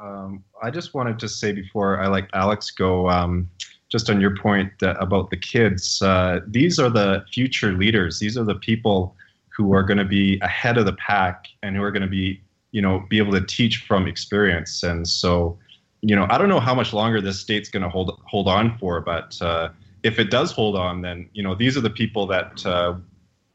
Um, 0.00 0.44
I 0.62 0.70
just 0.70 0.94
wanted 0.94 1.18
to 1.18 1.28
say 1.28 1.52
before 1.52 2.00
I 2.00 2.08
let 2.08 2.28
Alex 2.32 2.70
go, 2.70 3.08
um, 3.10 3.50
just 3.90 4.08
on 4.08 4.20
your 4.20 4.36
point 4.36 4.72
about 4.80 5.30
the 5.30 5.36
kids, 5.36 6.00
uh, 6.00 6.40
these 6.46 6.78
are 6.78 6.88
the 6.88 7.24
future 7.32 7.72
leaders. 7.72 8.18
These 8.18 8.38
are 8.38 8.44
the 8.44 8.54
people 8.54 9.16
who 9.56 9.74
are 9.74 9.82
going 9.82 9.98
to 9.98 10.04
be 10.04 10.38
ahead 10.40 10.78
of 10.78 10.86
the 10.86 10.92
pack 10.94 11.46
and 11.62 11.76
who 11.76 11.82
are 11.82 11.90
going 11.90 12.02
to 12.02 12.08
be, 12.08 12.40
you 12.72 12.80
know, 12.80 13.04
be 13.08 13.18
able 13.18 13.32
to 13.32 13.44
teach 13.44 13.78
from 13.78 14.06
experience. 14.06 14.82
And 14.82 15.06
so, 15.06 15.58
you 16.02 16.16
know, 16.16 16.26
I 16.30 16.38
don't 16.38 16.48
know 16.48 16.60
how 16.60 16.74
much 16.74 16.92
longer 16.92 17.20
this 17.20 17.40
state's 17.40 17.68
going 17.68 17.82
to 17.82 17.88
hold 17.88 18.18
hold 18.26 18.48
on 18.48 18.78
for, 18.78 19.00
but 19.00 19.40
uh, 19.42 19.70
if 20.02 20.18
it 20.18 20.30
does 20.30 20.52
hold 20.52 20.76
on, 20.76 21.02
then 21.02 21.28
you 21.32 21.42
know, 21.42 21.54
these 21.54 21.76
are 21.76 21.82
the 21.82 21.90
people 21.90 22.26
that 22.28 22.64
uh, 22.64 22.94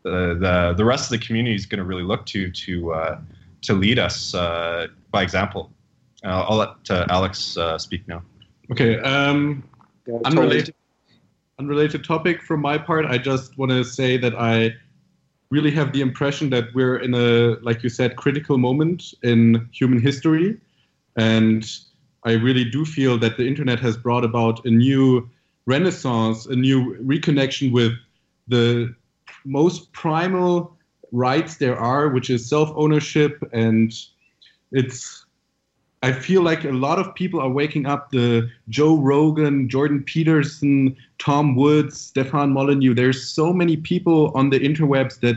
the, 0.03 0.37
the 0.39 0.73
the 0.77 0.85
rest 0.85 1.11
of 1.11 1.19
the 1.19 1.25
community 1.25 1.55
is 1.55 1.65
going 1.65 1.79
to 1.79 1.85
really 1.85 2.03
look 2.03 2.25
to 2.27 2.51
to 2.51 2.93
uh, 2.93 3.19
to 3.63 3.73
lead 3.73 3.99
us 3.99 4.35
uh, 4.35 4.87
by 5.11 5.23
example. 5.23 5.71
I'll 6.23 6.57
let 6.57 6.69
uh, 6.89 7.05
Alex 7.09 7.57
uh, 7.57 7.77
speak 7.77 8.07
now. 8.07 8.23
Okay. 8.71 8.99
Um, 8.99 9.63
unrelated, 10.25 10.73
unrelated 11.59 12.03
topic 12.03 12.41
from 12.41 12.61
my 12.61 12.77
part. 12.77 13.05
I 13.05 13.17
just 13.17 13.57
want 13.57 13.71
to 13.71 13.83
say 13.83 14.17
that 14.17 14.33
I 14.35 14.73
really 15.49 15.71
have 15.71 15.93
the 15.93 16.01
impression 16.01 16.49
that 16.49 16.73
we're 16.73 16.97
in 16.97 17.13
a, 17.13 17.57
like 17.61 17.83
you 17.83 17.89
said, 17.89 18.15
critical 18.15 18.57
moment 18.57 19.13
in 19.23 19.69
human 19.71 20.01
history, 20.01 20.59
and 21.15 21.65
I 22.23 22.33
really 22.33 22.65
do 22.65 22.85
feel 22.85 23.17
that 23.19 23.37
the 23.37 23.47
internet 23.47 23.79
has 23.79 23.95
brought 23.97 24.25
about 24.25 24.65
a 24.65 24.69
new 24.69 25.29
renaissance, 25.65 26.45
a 26.45 26.55
new 26.55 26.95
reconnection 26.95 27.71
with 27.71 27.93
the 28.47 28.93
most 29.45 29.91
primal 29.93 30.75
rights 31.11 31.57
there 31.57 31.77
are, 31.77 32.09
which 32.09 32.29
is 32.29 32.47
self-ownership, 32.49 33.43
and 33.53 33.93
it's 34.71 35.24
I 36.05 36.11
feel 36.11 36.43
like 36.43 36.63
a 36.63 36.71
lot 36.71 36.99
of 36.99 37.15
people 37.15 37.39
are 37.39 37.49
waking 37.49 37.87
up. 37.87 38.11
The 38.11 38.47
Joe 38.69 38.95
Rogan, 38.95 39.67
Jordan 39.67 40.03
Peterson, 40.03 40.95
Tom 41.17 41.55
Woods, 41.55 41.99
Stefan 41.99 42.51
Molyneux. 42.51 42.93
There's 42.93 43.27
so 43.27 43.51
many 43.51 43.75
people 43.75 44.31
on 44.35 44.51
the 44.51 44.59
interwebs 44.59 45.19
that 45.21 45.35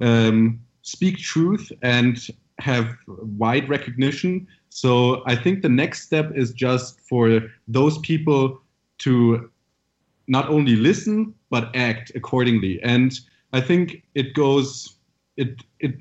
um, 0.00 0.60
speak 0.80 1.18
truth 1.18 1.70
and 1.82 2.26
have 2.58 2.96
wide 3.36 3.68
recognition. 3.68 4.48
So 4.70 5.22
I 5.26 5.36
think 5.36 5.60
the 5.60 5.68
next 5.68 6.04
step 6.04 6.32
is 6.34 6.52
just 6.52 7.00
for 7.02 7.42
those 7.68 7.98
people 7.98 8.62
to 9.00 9.50
not 10.26 10.48
only 10.48 10.76
listen 10.76 11.34
but 11.50 11.76
act 11.76 12.12
accordingly. 12.14 12.80
And 12.82 13.12
I 13.52 13.60
think 13.60 14.02
it 14.14 14.32
goes 14.32 14.94
it 15.36 15.62
it 15.80 15.96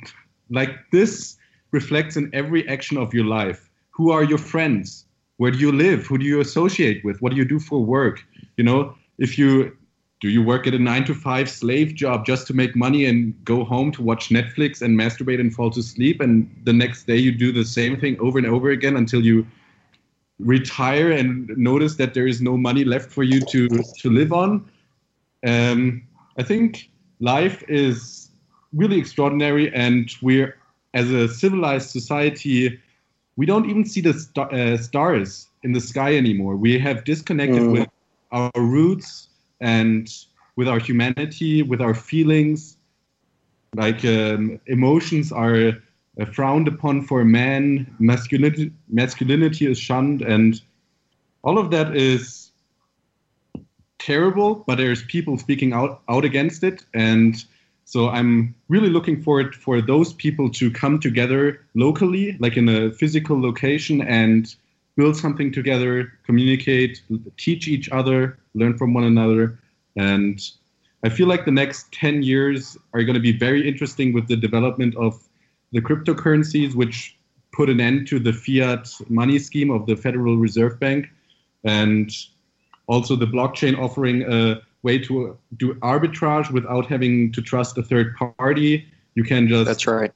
like 0.49 0.71
this 0.93 1.35
reflects 1.71 2.15
in 2.15 2.29
every 2.31 2.65
action 2.69 2.97
of 2.97 3.13
your 3.13 3.25
life 3.25 3.66
who 3.97 4.11
are 4.11 4.23
your 4.23 4.37
friends? 4.37 5.05
Where 5.37 5.49
do 5.49 5.57
you 5.57 5.71
live? 5.71 6.05
Who 6.05 6.19
do 6.19 6.25
you 6.25 6.39
associate 6.39 7.03
with? 7.03 7.19
What 7.19 7.31
do 7.31 7.37
you 7.37 7.45
do 7.45 7.59
for 7.59 7.83
work? 7.83 8.23
You 8.55 8.63
know 8.63 8.95
if 9.17 9.39
you 9.39 9.75
do 10.21 10.29
you 10.29 10.43
work 10.43 10.67
at 10.67 10.73
a 10.75 10.79
nine 10.79 11.03
to 11.05 11.15
five 11.15 11.49
slave 11.49 11.95
job 11.95 12.25
just 12.25 12.45
to 12.47 12.53
make 12.53 12.75
money 12.75 13.05
and 13.05 13.33
go 13.43 13.63
home 13.63 13.91
to 13.91 14.01
watch 14.01 14.29
netflix 14.29 14.81
and 14.81 14.99
masturbate 14.99 15.39
and 15.39 15.53
fall 15.53 15.69
to 15.69 15.83
sleep 15.83 16.21
and 16.21 16.49
the 16.63 16.73
next 16.73 17.05
day 17.05 17.17
you 17.17 17.31
do 17.31 17.51
the 17.51 17.63
same 17.63 17.99
thing 17.99 18.19
over 18.19 18.39
and 18.39 18.47
over 18.47 18.71
again 18.71 18.95
until 18.97 19.23
you 19.23 19.45
retire 20.39 21.11
and 21.11 21.49
notice 21.55 21.95
that 21.97 22.15
there 22.15 22.27
is 22.27 22.41
no 22.41 22.57
money 22.57 22.83
left 22.83 23.11
for 23.11 23.23
you 23.23 23.39
to 23.41 23.67
to 24.01 24.09
live 24.09 24.31
on? 24.33 24.51
Um, 25.45 26.03
i 26.37 26.43
think 26.43 26.89
life 27.19 27.63
is 27.67 28.29
really 28.73 28.97
extraordinary 28.97 29.73
and 29.73 30.11
we're 30.21 30.55
as 30.93 31.11
a 31.11 31.27
civilized 31.27 31.89
society 31.89 32.79
we 33.37 33.45
don't 33.45 33.69
even 33.69 33.85
see 33.85 34.01
the 34.01 34.13
star, 34.13 34.53
uh, 34.53 34.77
stars 34.77 35.47
in 35.63 35.71
the 35.71 35.79
sky 35.79 36.15
anymore. 36.15 36.57
We 36.57 36.77
have 36.79 37.05
disconnected 37.05 37.61
mm. 37.61 37.71
with 37.71 37.89
our 38.31 38.51
roots 38.55 39.29
and 39.61 40.11
with 40.55 40.67
our 40.67 40.79
humanity, 40.79 41.61
with 41.61 41.79
our 41.79 41.93
feelings. 41.93 42.77
Like 43.75 44.03
um, 44.03 44.59
emotions 44.65 45.31
are 45.31 45.73
uh, 46.19 46.25
frowned 46.33 46.67
upon 46.67 47.03
for 47.03 47.23
man, 47.23 47.95
masculinity, 47.99 48.71
masculinity 48.89 49.67
is 49.67 49.79
shunned, 49.79 50.23
and 50.23 50.59
all 51.43 51.59
of 51.59 51.69
that 51.71 51.95
is 51.95 52.51
terrible. 53.99 54.63
But 54.65 54.75
there's 54.79 55.03
people 55.03 55.37
speaking 55.37 55.73
out 55.73 56.01
out 56.09 56.25
against 56.25 56.63
it, 56.63 56.83
and 56.93 57.35
so 57.87 58.09
I'm 58.09 58.53
really 58.67 58.89
looking 58.89 59.23
forward 59.23 59.55
for 59.55 59.81
those 59.81 60.11
people 60.11 60.49
to 60.49 60.69
come 60.69 60.99
together 60.99 61.61
locally, 61.73 62.35
like 62.41 62.57
in 62.57 62.67
a 62.67 62.91
physical 62.91 63.41
location, 63.41 64.01
and 64.01 64.53
build 64.97 65.15
something 65.15 65.53
together, 65.53 66.11
communicate, 66.25 67.01
teach 67.37 67.69
each 67.69 67.87
other, 67.89 68.37
learn 68.55 68.77
from 68.77 68.93
one 68.93 69.05
another. 69.05 69.57
And 69.95 70.37
I 71.05 71.07
feel 71.07 71.27
like 71.27 71.45
the 71.45 71.51
next 71.51 71.89
10 71.93 72.23
years 72.23 72.77
are 72.93 73.03
going 73.03 73.13
to 73.13 73.21
be 73.21 73.31
very 73.31 73.65
interesting 73.65 74.11
with 74.11 74.27
the 74.27 74.35
development 74.35 74.93
of 74.97 75.25
the 75.71 75.79
cryptocurrencies, 75.79 76.75
which 76.75 77.17
put 77.53 77.69
an 77.69 77.79
end 77.79 78.05
to 78.09 78.19
the 78.19 78.33
fiat 78.33 78.89
money 79.07 79.39
scheme 79.39 79.71
of 79.71 79.85
the 79.85 79.95
Federal 79.95 80.35
Reserve 80.35 80.77
Bank, 80.77 81.07
and 81.63 82.11
also 82.87 83.15
the 83.15 83.27
blockchain 83.27 83.79
offering 83.79 84.23
a 84.23 84.61
way 84.83 84.97
to 84.99 85.37
do 85.57 85.73
arbitrage 85.75 86.51
without 86.51 86.85
having 86.85 87.31
to 87.31 87.41
trust 87.41 87.77
a 87.77 87.83
third 87.83 88.15
party. 88.15 88.85
You 89.15 89.23
can 89.23 89.47
just 89.47 89.65
that's 89.65 89.87
right. 89.87 90.11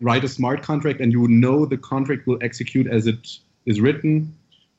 Write 0.00 0.24
a 0.24 0.28
smart 0.28 0.62
contract, 0.62 1.00
and 1.00 1.12
you 1.12 1.26
know 1.28 1.64
the 1.64 1.78
contract 1.78 2.26
will 2.26 2.38
execute 2.42 2.86
as 2.86 3.06
it 3.06 3.38
is 3.64 3.80
written. 3.80 4.34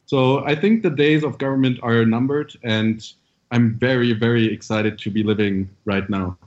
So 0.05 0.45
I 0.45 0.55
think 0.55 0.83
the 0.83 0.89
days 0.89 1.23
of 1.23 1.37
government 1.37 1.79
are 1.81 2.05
numbered, 2.05 2.55
and 2.63 3.03
I'm 3.51 3.75
very, 3.75 4.13
very 4.13 4.51
excited 4.51 4.97
to 4.99 5.09
be 5.09 5.23
living 5.23 5.69
right 5.85 6.07
now. 6.09 6.37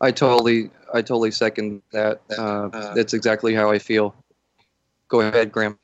I 0.00 0.10
totally, 0.10 0.70
I 0.92 1.02
totally 1.02 1.30
second 1.30 1.82
that. 1.92 2.20
Uh, 2.36 2.94
that's 2.94 3.12
exactly 3.12 3.54
how 3.54 3.70
I 3.70 3.78
feel. 3.78 4.14
Go 5.08 5.20
ahead, 5.20 5.52
Graeme. 5.52 5.78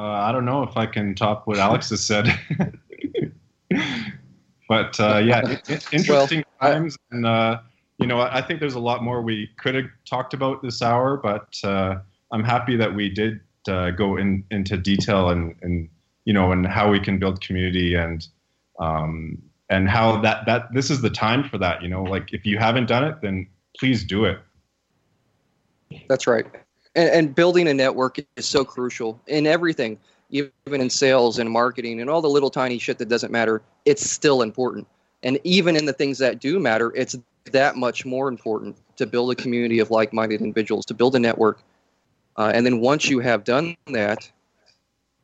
Uh, 0.00 0.12
I 0.12 0.32
don't 0.32 0.46
know 0.46 0.62
if 0.62 0.78
I 0.78 0.86
can 0.86 1.14
top 1.14 1.46
what 1.46 1.58
Alex 1.58 1.90
has 1.90 2.02
said. 2.02 2.26
but 4.66 4.98
uh, 4.98 5.18
yeah, 5.18 5.42
interesting 5.92 6.42
well, 6.62 6.72
times. 6.72 6.96
And, 7.10 7.26
uh, 7.26 7.60
you 7.98 8.06
know, 8.06 8.18
I 8.18 8.40
think 8.40 8.60
there's 8.60 8.76
a 8.76 8.80
lot 8.80 9.04
more 9.04 9.20
we 9.20 9.50
could 9.58 9.74
have 9.74 9.84
talked 10.08 10.32
about 10.32 10.62
this 10.62 10.80
hour, 10.80 11.18
but 11.18 11.54
uh, 11.64 11.96
I'm 12.32 12.42
happy 12.42 12.76
that 12.76 12.94
we 12.94 13.10
did 13.10 13.40
uh, 13.68 13.90
go 13.90 14.16
in, 14.16 14.42
into 14.50 14.78
detail 14.78 15.28
and, 15.28 15.54
and, 15.60 15.86
you 16.24 16.32
know, 16.32 16.50
and 16.50 16.66
how 16.66 16.90
we 16.90 16.98
can 16.98 17.18
build 17.18 17.42
community 17.42 17.94
and, 17.94 18.26
um, 18.78 19.36
and 19.68 19.90
how 19.90 20.18
that, 20.22 20.46
that 20.46 20.72
this 20.72 20.90
is 20.90 21.02
the 21.02 21.10
time 21.10 21.46
for 21.46 21.58
that, 21.58 21.82
you 21.82 21.90
know, 21.90 22.04
like 22.04 22.32
if 22.32 22.46
you 22.46 22.56
haven't 22.56 22.86
done 22.86 23.04
it, 23.04 23.20
then 23.20 23.46
please 23.78 24.02
do 24.02 24.24
it. 24.24 24.38
That's 26.08 26.26
right 26.26 26.46
and, 26.94 27.10
and 27.10 27.34
building 27.34 27.68
a 27.68 27.74
network 27.74 28.18
is 28.36 28.46
so 28.46 28.64
crucial 28.64 29.20
in 29.26 29.46
everything 29.46 29.98
even 30.30 30.50
in 30.68 30.88
sales 30.88 31.38
and 31.38 31.50
marketing 31.50 32.00
and 32.00 32.08
all 32.08 32.22
the 32.22 32.28
little 32.28 32.50
tiny 32.50 32.78
shit 32.78 32.98
that 32.98 33.08
doesn't 33.08 33.32
matter. 33.32 33.62
It's 33.84 34.08
still 34.08 34.42
important. 34.42 34.86
And 35.24 35.40
even 35.42 35.74
in 35.74 35.86
the 35.86 35.92
things 35.92 36.18
that 36.18 36.40
do 36.40 36.58
matter 36.58 36.92
it's 36.94 37.16
that 37.52 37.76
much 37.76 38.04
more 38.04 38.28
important 38.28 38.76
to 38.96 39.06
build 39.06 39.32
a 39.32 39.34
community 39.34 39.78
of 39.78 39.90
like-minded 39.90 40.40
individuals 40.40 40.84
to 40.86 40.94
build 40.94 41.16
a 41.16 41.18
network. 41.18 41.62
Uh, 42.36 42.52
and 42.54 42.64
then 42.64 42.80
once 42.80 43.08
you 43.08 43.18
have 43.20 43.44
done 43.44 43.76
that 43.88 44.30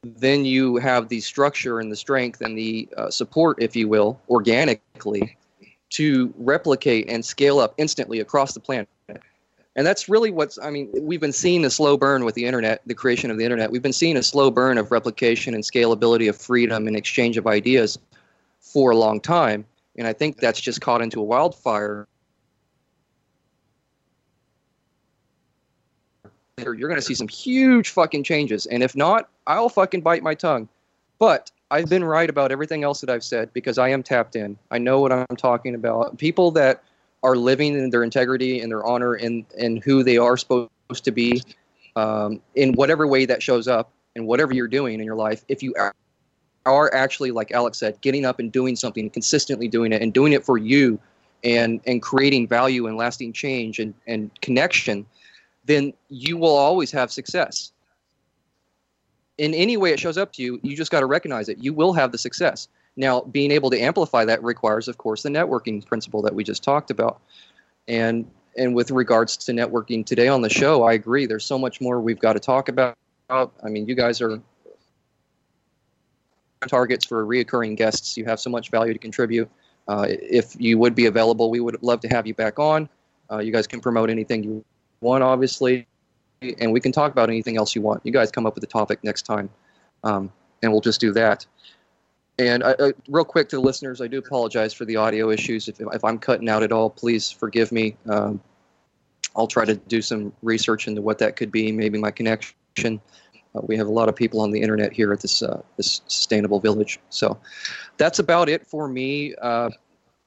then 0.02 0.44
you 0.44 0.76
have 0.76 1.08
the 1.08 1.20
structure 1.20 1.80
and 1.80 1.90
the 1.90 1.96
strength 1.96 2.40
and 2.40 2.56
the 2.56 2.88
uh, 2.96 3.10
support 3.10 3.60
if 3.60 3.74
you 3.74 3.88
will 3.88 4.20
organically 4.28 5.36
to 5.88 6.32
replicate 6.38 7.08
and 7.08 7.24
scale 7.24 7.58
up 7.58 7.74
instantly 7.78 8.20
across 8.20 8.54
the 8.54 8.60
planet 8.60 8.88
and 9.76 9.86
that's 9.86 10.08
really 10.08 10.30
what's, 10.30 10.58
I 10.58 10.70
mean, 10.70 10.90
we've 11.02 11.20
been 11.20 11.32
seeing 11.32 11.64
a 11.66 11.70
slow 11.70 11.98
burn 11.98 12.24
with 12.24 12.34
the 12.34 12.46
internet, 12.46 12.80
the 12.86 12.94
creation 12.94 13.30
of 13.30 13.36
the 13.36 13.44
internet. 13.44 13.70
We've 13.70 13.82
been 13.82 13.92
seeing 13.92 14.16
a 14.16 14.22
slow 14.22 14.50
burn 14.50 14.78
of 14.78 14.90
replication 14.90 15.54
and 15.54 15.62
scalability 15.62 16.30
of 16.30 16.36
freedom 16.36 16.86
and 16.88 16.96
exchange 16.96 17.36
of 17.36 17.46
ideas 17.46 17.98
for 18.60 18.90
a 18.90 18.96
long 18.96 19.20
time. 19.20 19.66
And 19.98 20.06
I 20.06 20.14
think 20.14 20.38
that's 20.38 20.60
just 20.60 20.80
caught 20.80 21.02
into 21.02 21.20
a 21.20 21.22
wildfire. 21.22 22.08
You're 26.58 26.74
going 26.74 26.96
to 26.96 27.02
see 27.02 27.14
some 27.14 27.28
huge 27.28 27.90
fucking 27.90 28.24
changes. 28.24 28.64
And 28.64 28.82
if 28.82 28.96
not, 28.96 29.28
I'll 29.46 29.68
fucking 29.68 30.00
bite 30.00 30.22
my 30.22 30.34
tongue. 30.34 30.70
But 31.18 31.50
I've 31.70 31.90
been 31.90 32.04
right 32.04 32.30
about 32.30 32.50
everything 32.50 32.82
else 32.82 33.02
that 33.02 33.10
I've 33.10 33.24
said 33.24 33.52
because 33.52 33.76
I 33.76 33.90
am 33.90 34.02
tapped 34.02 34.36
in. 34.36 34.56
I 34.70 34.78
know 34.78 35.00
what 35.00 35.12
I'm 35.12 35.36
talking 35.36 35.74
about. 35.74 36.16
People 36.16 36.50
that 36.52 36.82
are 37.26 37.36
living 37.36 37.76
in 37.76 37.90
their 37.90 38.04
integrity 38.04 38.60
and 38.60 38.70
their 38.70 38.84
honor 38.86 39.14
and 39.14 39.44
and 39.58 39.82
who 39.82 40.04
they 40.04 40.16
are 40.16 40.36
supposed 40.36 40.70
to 41.02 41.10
be 41.10 41.42
um, 41.96 42.40
in 42.54 42.72
whatever 42.74 43.06
way 43.06 43.24
that 43.26 43.42
shows 43.42 43.66
up 43.66 43.90
and 44.14 44.26
whatever 44.26 44.54
you're 44.54 44.68
doing 44.68 45.00
in 45.00 45.04
your 45.04 45.16
life, 45.16 45.44
if 45.48 45.62
you 45.62 45.74
are, 46.64 46.94
actually, 46.94 47.32
like 47.32 47.50
Alex 47.50 47.78
said, 47.78 48.00
getting 48.00 48.24
up 48.24 48.38
and 48.38 48.52
doing 48.52 48.76
something, 48.76 49.10
consistently 49.10 49.66
doing 49.66 49.92
it, 49.92 50.02
and 50.02 50.12
doing 50.12 50.32
it 50.32 50.44
for 50.44 50.56
you, 50.56 51.00
and 51.42 51.80
and 51.86 52.00
creating 52.00 52.46
value 52.46 52.86
and 52.86 52.96
lasting 52.96 53.32
change 53.32 53.80
and 53.80 53.92
and 54.06 54.30
connection, 54.40 55.04
then 55.64 55.92
you 56.08 56.36
will 56.36 56.56
always 56.56 56.92
have 56.92 57.10
success. 57.10 57.72
In 59.38 59.52
any 59.52 59.76
way 59.76 59.92
it 59.92 60.00
shows 60.00 60.16
up 60.16 60.32
to 60.34 60.42
you, 60.42 60.60
you 60.62 60.76
just 60.76 60.92
got 60.92 61.00
to 61.00 61.06
recognize 61.06 61.48
it. 61.48 61.58
You 61.58 61.74
will 61.74 61.92
have 61.92 62.12
the 62.12 62.18
success. 62.18 62.68
Now, 62.96 63.20
being 63.20 63.50
able 63.50 63.70
to 63.70 63.78
amplify 63.78 64.24
that 64.24 64.42
requires, 64.42 64.88
of 64.88 64.98
course, 64.98 65.22
the 65.22 65.28
networking 65.28 65.84
principle 65.84 66.22
that 66.22 66.34
we 66.34 66.44
just 66.44 66.62
talked 66.62 66.90
about. 66.90 67.20
And 67.88 68.30
and 68.56 68.74
with 68.74 68.90
regards 68.90 69.36
to 69.36 69.52
networking 69.52 70.04
today 70.04 70.28
on 70.28 70.40
the 70.40 70.48
show, 70.48 70.84
I 70.84 70.94
agree. 70.94 71.26
There's 71.26 71.44
so 71.44 71.58
much 71.58 71.80
more 71.80 72.00
we've 72.00 72.18
got 72.18 72.32
to 72.32 72.40
talk 72.40 72.68
about. 72.70 72.96
I 73.28 73.68
mean, 73.68 73.86
you 73.86 73.94
guys 73.94 74.22
are 74.22 74.40
targets 76.66 77.04
for 77.04 77.24
reoccurring 77.26 77.76
guests. 77.76 78.16
You 78.16 78.24
have 78.24 78.40
so 78.40 78.50
much 78.50 78.70
value 78.70 78.92
to 78.92 78.98
contribute. 78.98 79.48
Uh, 79.88 80.06
if 80.08 80.58
you 80.58 80.78
would 80.78 80.94
be 80.94 81.06
available, 81.06 81.50
we 81.50 81.60
would 81.60 81.82
love 81.82 82.00
to 82.00 82.08
have 82.08 82.26
you 82.26 82.34
back 82.34 82.58
on. 82.58 82.88
Uh, 83.30 83.38
you 83.38 83.52
guys 83.52 83.66
can 83.66 83.80
promote 83.80 84.10
anything 84.10 84.42
you 84.42 84.64
want, 85.00 85.22
obviously, 85.22 85.86
and 86.58 86.72
we 86.72 86.80
can 86.80 86.92
talk 86.92 87.12
about 87.12 87.28
anything 87.28 87.56
else 87.56 87.74
you 87.74 87.82
want. 87.82 88.00
You 88.04 88.12
guys 88.12 88.30
come 88.30 88.46
up 88.46 88.54
with 88.54 88.64
a 88.64 88.68
topic 88.68 89.02
next 89.04 89.22
time, 89.22 89.50
um, 90.02 90.32
and 90.62 90.72
we'll 90.72 90.80
just 90.80 91.00
do 91.00 91.12
that. 91.12 91.46
And 92.38 92.62
I, 92.62 92.72
uh, 92.72 92.92
real 93.08 93.24
quick 93.24 93.48
to 93.50 93.56
the 93.56 93.62
listeners, 93.62 94.00
I 94.00 94.08
do 94.08 94.18
apologize 94.18 94.74
for 94.74 94.84
the 94.84 94.96
audio 94.96 95.30
issues. 95.30 95.68
If, 95.68 95.80
if 95.80 96.04
I'm 96.04 96.18
cutting 96.18 96.48
out 96.48 96.62
at 96.62 96.70
all, 96.70 96.90
please 96.90 97.30
forgive 97.30 97.72
me. 97.72 97.96
Um, 98.08 98.40
I'll 99.34 99.46
try 99.46 99.64
to 99.64 99.74
do 99.74 100.02
some 100.02 100.32
research 100.42 100.86
into 100.86 101.00
what 101.00 101.18
that 101.18 101.36
could 101.36 101.50
be. 101.50 101.72
Maybe 101.72 101.98
my 101.98 102.10
connection. 102.10 103.00
Uh, 103.54 103.60
we 103.62 103.76
have 103.76 103.86
a 103.86 103.92
lot 103.92 104.08
of 104.08 104.16
people 104.16 104.40
on 104.40 104.50
the 104.50 104.60
internet 104.60 104.92
here 104.92 105.12
at 105.12 105.20
this 105.20 105.42
uh, 105.42 105.62
this 105.76 106.02
sustainable 106.08 106.60
village. 106.60 106.98
So 107.08 107.38
that's 107.96 108.18
about 108.18 108.48
it 108.48 108.66
for 108.66 108.88
me. 108.88 109.34
Uh, 109.36 109.70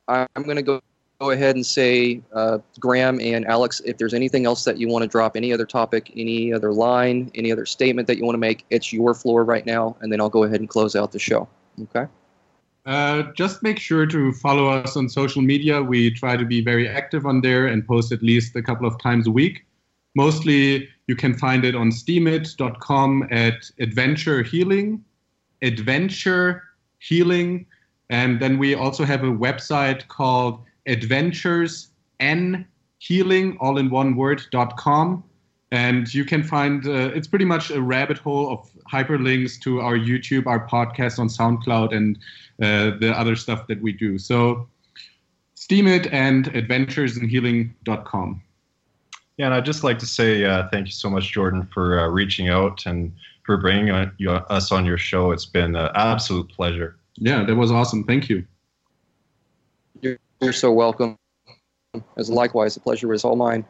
I'm 0.08 0.44
going 0.44 0.56
to 0.56 0.64
go 0.64 0.82
go 1.20 1.32
ahead 1.32 1.56
and 1.56 1.66
say, 1.66 2.22
uh, 2.34 2.60
Graeme 2.80 3.20
and 3.20 3.46
Alex, 3.46 3.82
if 3.86 3.98
there's 3.98 4.14
anything 4.14 4.46
else 4.46 4.64
that 4.64 4.78
you 4.78 4.88
want 4.88 5.04
to 5.04 5.08
drop, 5.08 5.36
any 5.36 5.52
other 5.52 5.66
topic, 5.66 6.14
any 6.16 6.54
other 6.54 6.72
line, 6.72 7.30
any 7.36 7.52
other 7.52 7.66
statement 7.66 8.08
that 8.08 8.18
you 8.18 8.24
want 8.24 8.36
to 8.36 8.40
make, 8.40 8.66
it's 8.70 8.94
your 8.94 9.14
floor 9.14 9.44
right 9.44 9.66
now, 9.66 9.98
and 10.00 10.12
then 10.12 10.22
I'll 10.22 10.30
go 10.30 10.46
ahead 10.46 10.62
and 10.62 10.70
close 10.70 10.96
out 10.96 11.12
the 11.12 11.20
show. 11.20 11.48
Okay. 11.82 12.06
Uh, 12.86 13.24
just 13.36 13.62
make 13.62 13.78
sure 13.78 14.06
to 14.06 14.32
follow 14.34 14.68
us 14.68 14.96
on 14.96 15.10
social 15.10 15.42
media. 15.42 15.82
We 15.82 16.12
try 16.12 16.38
to 16.38 16.46
be 16.46 16.62
very 16.62 16.88
active 16.88 17.26
on 17.26 17.42
there 17.42 17.68
and 17.68 17.86
post 17.86 18.12
at 18.12 18.24
least 18.24 18.56
a 18.56 18.64
couple 18.64 18.88
of 18.88 19.00
times 19.00 19.28
a 19.28 19.32
week. 19.32 19.66
Mostly, 20.16 20.90
you 21.08 21.16
can 21.16 21.38
find 21.38 21.64
it 21.66 21.76
on 21.76 21.92
steemit.com 21.92 23.28
at 23.32 23.70
Adventure 23.80 24.42
Healing, 24.42 25.04
Adventure 25.62 26.64
Healing, 27.00 27.66
and 28.10 28.40
then 28.40 28.58
we 28.58 28.74
also 28.74 29.04
have 29.06 29.24
a 29.24 29.28
website 29.32 30.08
called 30.08 30.64
Adventures 30.88 31.90
N 32.20 32.66
Healing, 32.98 33.58
all 33.60 33.78
in 33.78 33.90
one 33.90 34.16
word, 34.16 34.42
word.com 34.52 35.24
and 35.72 36.14
you 36.14 36.26
can 36.26 36.44
find 36.44 36.88
uh, 36.88 37.12
it's 37.14 37.28
pretty 37.28 37.46
much 37.46 37.70
a 37.70 37.82
rabbit 37.82 38.18
hole 38.18 38.52
of 38.52 38.70
hyperlinks 38.92 39.60
to 39.62 39.82
our 39.82 39.98
youtube 39.98 40.46
our 40.48 40.68
podcast 40.68 41.20
on 41.20 41.28
soundcloud 41.28 41.96
and 41.96 42.18
uh, 42.62 42.98
the 43.00 43.14
other 43.18 43.36
stuff 43.38 43.68
that 43.68 43.82
we 43.82 43.94
do. 43.94 44.18
So 44.18 44.68
steemit 45.56 46.12
and 46.12 46.46
adventuresinhealing.com 46.54 48.42
yeah 49.38 49.46
and 49.46 49.54
i'd 49.54 49.66
just 49.66 49.84
like 49.84 50.00
to 50.00 50.06
say 50.06 50.46
uh, 50.46 50.68
thank 50.70 50.88
you 50.88 50.92
so 50.92 51.10
much 51.10 51.32
jordan 51.32 51.68
for 51.74 52.00
uh, 52.00 52.08
reaching 52.08 52.48
out 52.50 52.86
and 52.86 53.12
for 53.50 53.58
bringing 53.58 53.90
on, 53.90 54.12
you, 54.20 54.30
us 54.30 54.72
on 54.72 54.86
your 54.86 55.00
show. 55.00 55.32
It's 55.32 55.48
been 55.48 55.76
an 55.76 55.90
absolute 55.96 56.50
pleasure. 56.50 56.98
Yeah 57.16 57.44
that 57.44 57.56
was 57.56 57.72
awesome. 57.72 58.04
Thank 58.04 58.30
you. 58.30 58.46
You're, 60.02 60.20
you're 60.40 60.54
so 60.54 60.72
welcome. 60.72 61.18
As 62.16 62.30
likewise 62.30 62.76
the 62.76 62.80
pleasure 62.80 63.08
was 63.08 63.24
all 63.24 63.36
mine. 63.36 63.66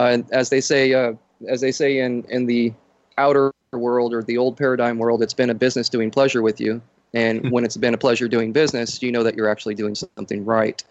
Uh, 0.00 0.08
and 0.10 0.32
as 0.32 0.50
they 0.50 0.60
say, 0.60 0.92
uh, 0.92 1.12
as 1.48 1.60
they 1.60 1.70
say 1.70 2.00
in 2.00 2.24
in 2.28 2.46
the 2.46 2.72
outer 3.16 3.53
world 3.78 4.12
or 4.14 4.22
the 4.22 4.38
old 4.38 4.56
paradigm 4.56 4.98
world, 4.98 5.22
it's 5.22 5.34
been 5.34 5.50
a 5.50 5.54
business 5.54 5.88
doing 5.88 6.10
pleasure 6.10 6.42
with 6.42 6.60
you. 6.60 6.80
And 7.12 7.50
when 7.52 7.64
it's 7.64 7.76
been 7.76 7.94
a 7.94 7.98
pleasure 7.98 8.26
doing 8.26 8.52
business, 8.52 9.00
you 9.00 9.12
know 9.12 9.22
that 9.22 9.36
you're 9.36 9.48
actually 9.48 9.76
doing 9.76 9.94
something 9.94 10.44
right. 10.44 10.82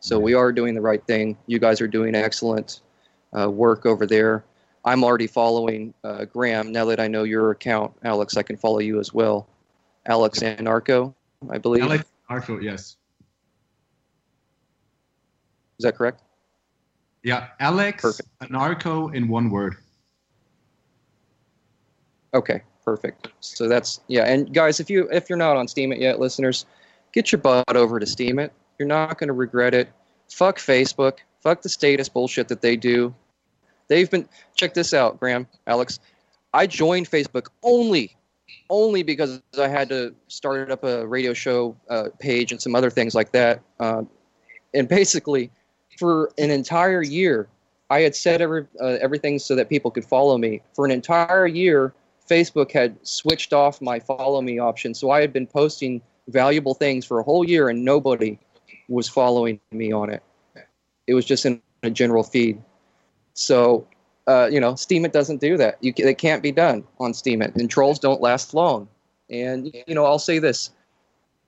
So 0.00 0.18
we 0.18 0.34
are 0.34 0.52
doing 0.52 0.74
the 0.74 0.80
right 0.80 1.04
thing. 1.06 1.36
You 1.46 1.58
guys 1.58 1.80
are 1.80 1.88
doing 1.88 2.14
excellent 2.14 2.80
uh, 3.38 3.50
work 3.50 3.84
over 3.86 4.06
there. 4.06 4.44
I'm 4.84 5.02
already 5.02 5.26
following 5.26 5.92
uh, 6.04 6.24
Graeme. 6.26 6.70
Now 6.70 6.84
that 6.86 7.00
I 7.00 7.08
know 7.08 7.24
your 7.24 7.50
account, 7.50 7.92
Alex, 8.04 8.36
I 8.36 8.42
can 8.42 8.56
follow 8.56 8.78
you 8.78 9.00
as 9.00 9.12
well. 9.12 9.48
Alex 10.06 10.40
Anarcho, 10.40 11.12
I 11.50 11.58
believe. 11.58 11.82
Alex 11.82 12.04
Anarcho, 12.30 12.62
yes. 12.62 12.96
Is 15.78 15.84
that 15.84 15.96
correct? 15.96 16.22
Yeah, 17.22 17.48
Alex 17.58 18.02
Perfect. 18.02 18.28
Anarcho 18.40 19.12
in 19.14 19.28
one 19.28 19.50
word. 19.50 19.76
Okay, 22.36 22.60
perfect. 22.84 23.28
So 23.40 23.66
that's 23.66 24.00
yeah, 24.08 24.24
and 24.24 24.52
guys, 24.52 24.78
if 24.78 24.90
you 24.90 25.08
if 25.10 25.28
you're 25.30 25.38
not 25.38 25.56
on 25.56 25.66
Steemit 25.66 25.98
yet, 25.98 26.20
listeners, 26.20 26.66
get 27.12 27.32
your 27.32 27.40
butt 27.40 27.74
over 27.74 27.98
to 27.98 28.04
Steemit. 28.04 28.50
You're 28.78 28.88
not 28.88 29.18
going 29.18 29.28
to 29.28 29.32
regret 29.32 29.72
it. 29.72 29.88
Fuck 30.30 30.58
Facebook. 30.58 31.18
Fuck 31.40 31.62
the 31.62 31.70
status 31.70 32.10
bullshit 32.10 32.48
that 32.48 32.60
they 32.60 32.76
do. 32.76 33.14
They've 33.88 34.10
been 34.10 34.28
check 34.54 34.74
this 34.74 34.92
out, 34.92 35.18
Graeme, 35.18 35.46
Alex. 35.66 35.98
I 36.52 36.66
joined 36.66 37.10
Facebook 37.10 37.48
only 37.62 38.16
only 38.68 39.02
because 39.02 39.40
I 39.58 39.68
had 39.68 39.88
to 39.88 40.14
start 40.28 40.70
up 40.70 40.84
a 40.84 41.06
radio 41.06 41.32
show 41.32 41.76
uh, 41.88 42.08
page 42.18 42.52
and 42.52 42.60
some 42.60 42.74
other 42.74 42.90
things 42.90 43.14
like 43.14 43.32
that. 43.32 43.62
Uh, 43.80 44.02
and 44.74 44.88
basically, 44.88 45.50
for 45.98 46.30
an 46.38 46.50
entire 46.50 47.02
year, 47.02 47.48
I 47.90 48.00
had 48.00 48.14
set 48.14 48.40
every, 48.40 48.66
uh, 48.80 48.98
everything 49.00 49.38
so 49.38 49.54
that 49.54 49.68
people 49.68 49.90
could 49.90 50.04
follow 50.04 50.36
me. 50.38 50.62
For 50.74 50.84
an 50.84 50.90
entire 50.90 51.46
year, 51.46 51.94
Facebook 52.28 52.72
had 52.72 52.96
switched 53.06 53.52
off 53.52 53.80
my 53.80 54.00
follow 54.00 54.40
me 54.42 54.58
option. 54.58 54.94
So 54.94 55.10
I 55.10 55.20
had 55.20 55.32
been 55.32 55.46
posting 55.46 56.02
valuable 56.28 56.74
things 56.74 57.04
for 57.04 57.20
a 57.20 57.22
whole 57.22 57.44
year 57.44 57.68
and 57.68 57.84
nobody 57.84 58.38
was 58.88 59.08
following 59.08 59.60
me 59.70 59.92
on 59.92 60.10
it. 60.10 60.22
It 61.06 61.14
was 61.14 61.24
just 61.24 61.46
in 61.46 61.60
a 61.82 61.90
general 61.90 62.22
feed. 62.22 62.60
So, 63.34 63.86
uh, 64.26 64.48
you 64.50 64.60
know, 64.60 64.72
Steemit 64.72 65.12
doesn't 65.12 65.40
do 65.40 65.56
that. 65.56 65.76
You, 65.80 65.92
it 65.96 66.18
can't 66.18 66.42
be 66.42 66.50
done 66.50 66.84
on 66.98 67.12
Steemit, 67.12 67.54
and 67.56 67.70
trolls 67.70 67.98
don't 67.98 68.20
last 68.20 68.54
long. 68.54 68.88
And, 69.30 69.72
you 69.86 69.94
know, 69.94 70.04
I'll 70.04 70.18
say 70.18 70.38
this 70.38 70.70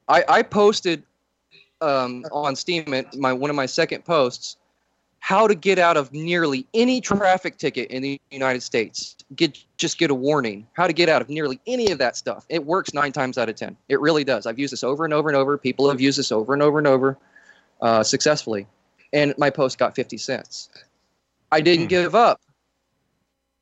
I, 0.09 0.24
I 0.28 0.43
posted 0.43 1.02
um, 1.81 2.24
on 2.31 2.55
Steemit, 2.55 3.16
my 3.16 3.32
one 3.32 3.51
of 3.51 3.57
my 3.57 3.66
second 3.66 4.05
posts, 4.05 4.57
how 5.20 5.47
to 5.47 5.55
get 5.55 5.78
out 5.78 5.97
of 5.97 6.12
nearly 6.12 6.66
any 6.74 7.01
traffic 7.01 7.59
ticket 7.59 7.90
in 7.90 8.03
the 8.03 8.20
United 8.31 8.62
States. 8.62 9.16
Get 9.35 9.59
just 9.77 9.99
get 9.99 10.11
a 10.11 10.15
warning. 10.15 10.66
How 10.73 10.86
to 10.86 10.93
get 10.93 11.09
out 11.09 11.20
of 11.20 11.28
nearly 11.28 11.61
any 11.66 11.90
of 11.90 11.99
that 11.99 12.16
stuff. 12.16 12.47
It 12.49 12.65
works 12.65 12.95
nine 12.95 13.12
times 13.12 13.36
out 13.36 13.49
of 13.49 13.57
ten. 13.57 13.77
It 13.89 14.01
really 14.01 14.24
does. 14.24 14.47
I've 14.47 14.59
used 14.59 14.73
this 14.73 14.85
over 14.85 15.05
and 15.05 15.12
over 15.12 15.28
and 15.28 15.36
over. 15.36 15.59
People 15.59 15.89
have 15.90 16.01
used 16.01 16.19
this 16.19 16.32
over 16.32 16.55
and 16.55 16.62
over 16.62 16.78
and 16.78 16.86
over 16.86 17.19
uh, 17.81 18.03
successfully, 18.03 18.66
and 19.12 19.35
my 19.39 19.51
post 19.51 19.78
got 19.78 19.95
fifty 19.95 20.16
cents. 20.16 20.70
I 21.51 21.61
didn't 21.61 21.86
hmm. 21.86 21.89
give 21.89 22.15
up. 22.15 22.40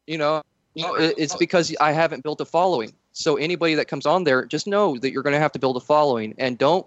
You 0.07 0.19
know, 0.19 0.43
it's 0.75 1.35
because 1.35 1.75
I 1.81 1.93
haven't 1.93 2.23
built 2.23 2.41
a 2.41 2.45
following. 2.45 2.93
So 3.13 3.37
anybody 3.37 3.75
that 3.75 3.89
comes 3.89 4.07
on 4.07 4.25
there, 4.25 4.45
just 4.45 4.67
know 4.67 4.99
that 4.99 5.11
you're 5.11 5.23
going 5.23 5.33
to 5.33 5.41
have 5.41 5.53
to 5.53 5.59
build 5.59 5.77
a 5.77 5.81
following, 5.81 6.35
and 6.39 6.59
don't 6.59 6.87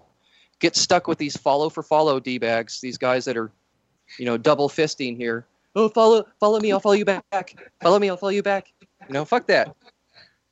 get 0.58 0.76
stuck 0.76 1.06
with 1.08 1.18
these 1.18 1.36
follow 1.36 1.68
for 1.68 1.82
follow 1.82 2.20
d 2.20 2.38
bags. 2.38 2.80
These 2.80 2.96
guys 2.96 3.24
that 3.26 3.36
are 3.36 3.50
you 4.18 4.24
know, 4.24 4.36
double 4.36 4.68
fisting 4.68 5.16
here. 5.16 5.46
Oh, 5.76 5.88
follow, 5.88 6.26
follow 6.40 6.60
me, 6.60 6.72
I'll 6.72 6.80
follow 6.80 6.94
you 6.94 7.04
back. 7.04 7.56
Follow 7.80 7.98
me, 7.98 8.08
I'll 8.10 8.16
follow 8.16 8.30
you 8.30 8.42
back. 8.42 8.72
You 8.82 9.14
know, 9.14 9.24
fuck 9.24 9.46
that. 9.46 9.74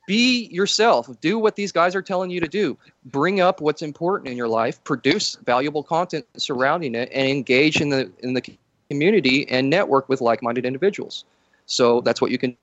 Be 0.07 0.45
yourself. 0.45 1.07
Do 1.21 1.37
what 1.37 1.55
these 1.55 1.71
guys 1.71 1.93
are 1.95 2.01
telling 2.01 2.31
you 2.31 2.39
to 2.39 2.47
do. 2.47 2.77
Bring 3.05 3.41
up 3.41 3.61
what's 3.61 3.83
important 3.83 4.29
in 4.29 4.37
your 4.37 4.47
life. 4.47 4.83
Produce 4.83 5.35
valuable 5.45 5.83
content 5.83 6.25
surrounding 6.35 6.95
it, 6.95 7.11
and 7.13 7.27
engage 7.27 7.79
in 7.79 7.89
the 7.89 8.11
in 8.23 8.33
the 8.33 8.43
community 8.89 9.47
and 9.49 9.69
network 9.69 10.09
with 10.09 10.19
like-minded 10.19 10.65
individuals. 10.65 11.25
So 11.67 12.01
that's 12.01 12.21
what 12.21 12.31
you 12.31 12.39
can 12.39 12.57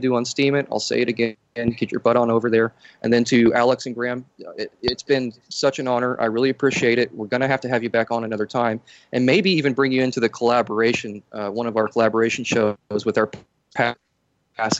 do 0.00 0.14
on 0.14 0.24
Steemit. 0.24 0.66
I'll 0.70 0.80
say 0.80 1.00
it 1.00 1.08
again. 1.08 1.36
Get 1.54 1.92
your 1.92 2.00
butt 2.00 2.16
on 2.16 2.30
over 2.30 2.50
there. 2.50 2.72
And 3.02 3.12
then 3.12 3.24
to 3.24 3.52
Alex 3.54 3.86
and 3.86 3.94
Graeme, 3.94 4.24
it, 4.56 4.72
has 4.88 5.02
been 5.02 5.32
such 5.48 5.78
an 5.78 5.86
honor. 5.86 6.20
I 6.20 6.26
really 6.26 6.50
appreciate 6.50 6.98
it. 6.98 7.12
We're 7.14 7.26
going 7.26 7.40
to 7.40 7.48
have 7.48 7.60
to 7.62 7.68
have 7.68 7.82
you 7.82 7.90
back 7.90 8.10
on 8.10 8.24
another 8.24 8.46
time 8.46 8.80
and 9.12 9.26
maybe 9.26 9.50
even 9.50 9.74
bring 9.74 9.92
you 9.92 10.02
into 10.02 10.20
the 10.20 10.28
collaboration, 10.28 11.22
uh, 11.32 11.50
one 11.50 11.66
of 11.66 11.76
our 11.76 11.88
collaboration 11.88 12.44
shows 12.44 12.76
with 13.04 13.18
our 13.18 13.30
past 13.74 13.98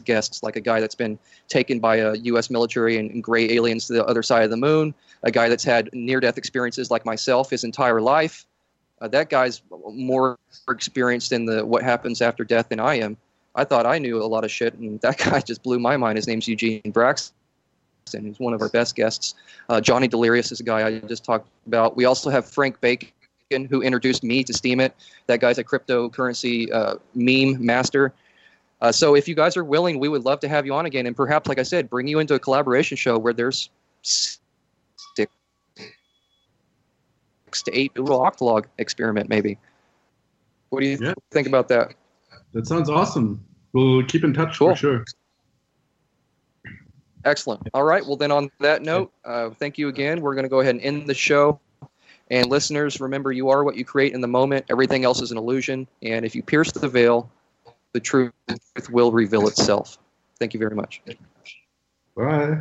guests, 0.05 0.43
like 0.43 0.57
a 0.57 0.61
guy 0.61 0.81
that's 0.81 0.95
been 0.95 1.19
taken 1.49 1.81
by 1.81 1.97
a 1.97 2.15
U.S. 2.15 2.51
military 2.51 2.99
and, 2.99 3.11
and 3.11 3.23
gray 3.23 3.51
aliens 3.53 3.87
to 3.87 3.95
the 3.95 4.05
other 4.05 4.23
side 4.23 4.45
of 4.45 4.51
the 4.51 4.57
moon, 4.57 4.95
a 5.23 5.31
guy 5.31 5.49
that's 5.49 5.65
had 5.65 5.91
near 5.93 6.21
death 6.21 6.39
experiences 6.39 6.91
like 6.91 7.05
myself 7.05 7.51
his 7.51 7.65
entire 7.65 8.01
life. 8.01 8.47
Uh, 9.01 9.09
that 9.09 9.31
guy's 9.31 9.63
more 9.93 10.39
experienced 10.69 11.33
in 11.33 11.47
the 11.47 11.65
what 11.65 11.83
happens 11.83 12.21
after 12.21 12.45
death 12.45 12.69
than 12.69 12.81
I 12.81 12.97
am. 12.97 13.17
I 13.55 13.65
thought 13.65 13.85
I 13.87 13.99
knew 13.99 14.23
a 14.23 14.27
lot 14.27 14.45
of 14.45 14.51
shit, 14.51 14.75
and 14.75 15.01
that 15.03 15.19
guy 15.19 15.41
just 15.41 15.63
blew 15.63 15.79
my 15.79 15.97
mind. 15.97 16.17
His 16.17 16.27
name's 16.27 16.47
Eugene 16.49 16.83
Braxton. 16.93 17.35
who's 18.13 18.39
one 18.41 18.55
of 18.55 18.63
our 18.63 18.69
best 18.69 18.95
guests. 18.97 19.35
Uh, 19.69 19.81
Johnny 19.81 20.09
Delirious 20.09 20.51
is 20.53 20.61
a 20.61 20.65
guy 20.65 20.87
I 20.87 20.99
just 21.01 21.25
talked 21.25 21.49
about. 21.67 21.97
We 21.97 22.05
also 22.05 22.31
have 22.31 22.47
Frank 22.49 22.81
Bacon, 22.81 23.11
who 23.69 23.83
introduced 23.83 24.23
me 24.25 24.43
to 24.45 24.53
Steemit. 24.53 24.93
That 25.27 25.41
guy's 25.41 25.59
a 25.59 25.65
cryptocurrency 25.65 26.73
uh, 26.73 26.97
meme 27.15 27.65
master. 27.65 28.13
Uh, 28.81 28.91
so 28.91 29.15
if 29.15 29.29
you 29.29 29.35
guys 29.35 29.57
are 29.57 29.65
willing, 29.65 29.99
we 30.01 30.09
would 30.09 30.25
love 30.25 30.41
to 30.41 30.49
have 30.49 30.65
you 30.65 30.73
on 30.73 30.87
again, 30.87 31.07
and 31.07 31.15
perhaps, 31.15 31.49
like 31.49 31.59
I 31.59 31.63
said, 31.65 31.91
bring 31.91 32.07
you 32.09 32.19
into 32.19 32.35
a 32.35 32.39
collaboration 32.39 32.97
show 32.97 33.19
where 33.19 33.33
there's 33.35 33.69
six 34.03 34.39
to 37.65 37.73
eight 37.79 37.95
little 37.99 38.21
octalog 38.21 38.65
experiment, 38.79 39.29
maybe. 39.29 39.59
What 40.71 40.81
do 40.81 40.87
you 40.87 40.99
Yeah. 41.01 41.15
think 41.33 41.47
about 41.49 41.69
that? 41.69 41.95
That 42.53 42.67
sounds 42.67 42.91
awesome. 42.91 43.45
We'll 43.73 44.05
keep 44.05 44.25
in 44.25 44.35
touch 44.35 44.59
Cool. 44.59 44.71
for 44.71 44.77
sure. 44.77 45.05
Excellent. 47.25 47.69
All 47.75 47.85
right. 47.85 48.05
Well, 48.05 48.17
then, 48.17 48.33
on 48.33 48.51
that 48.61 48.83
note, 48.83 49.13
uh, 49.25 49.51
thank 49.51 49.79
you 49.79 49.89
again. 49.89 50.21
We're 50.21 50.35
going 50.35 50.45
to 50.45 50.49
go 50.49 50.61
ahead 50.61 50.75
and 50.75 50.83
end 50.83 51.07
the 51.07 51.15
show. 51.15 51.61
And 52.31 52.49
listeners, 52.49 53.01
remember, 53.01 53.33
you 53.33 53.51
are 53.51 53.65
what 53.65 53.77
you 53.77 53.85
create 53.85 54.15
in 54.15 54.21
the 54.21 54.29
moment. 54.29 54.65
Everything 54.71 55.05
else 55.05 55.21
is 55.21 55.31
an 55.31 55.39
illusion. 55.39 55.87
And 56.03 56.25
if 56.25 56.35
you 56.35 56.43
pierce 56.43 56.73
the 56.73 56.89
veil, 56.89 57.31
the 57.93 58.01
truth 58.01 58.33
will 58.91 59.13
reveal 59.13 59.49
itself. 59.49 59.99
Thank 60.39 60.55
you 60.55 60.61
very 60.61 60.75
much. 60.75 61.03
Bye. 62.17 62.61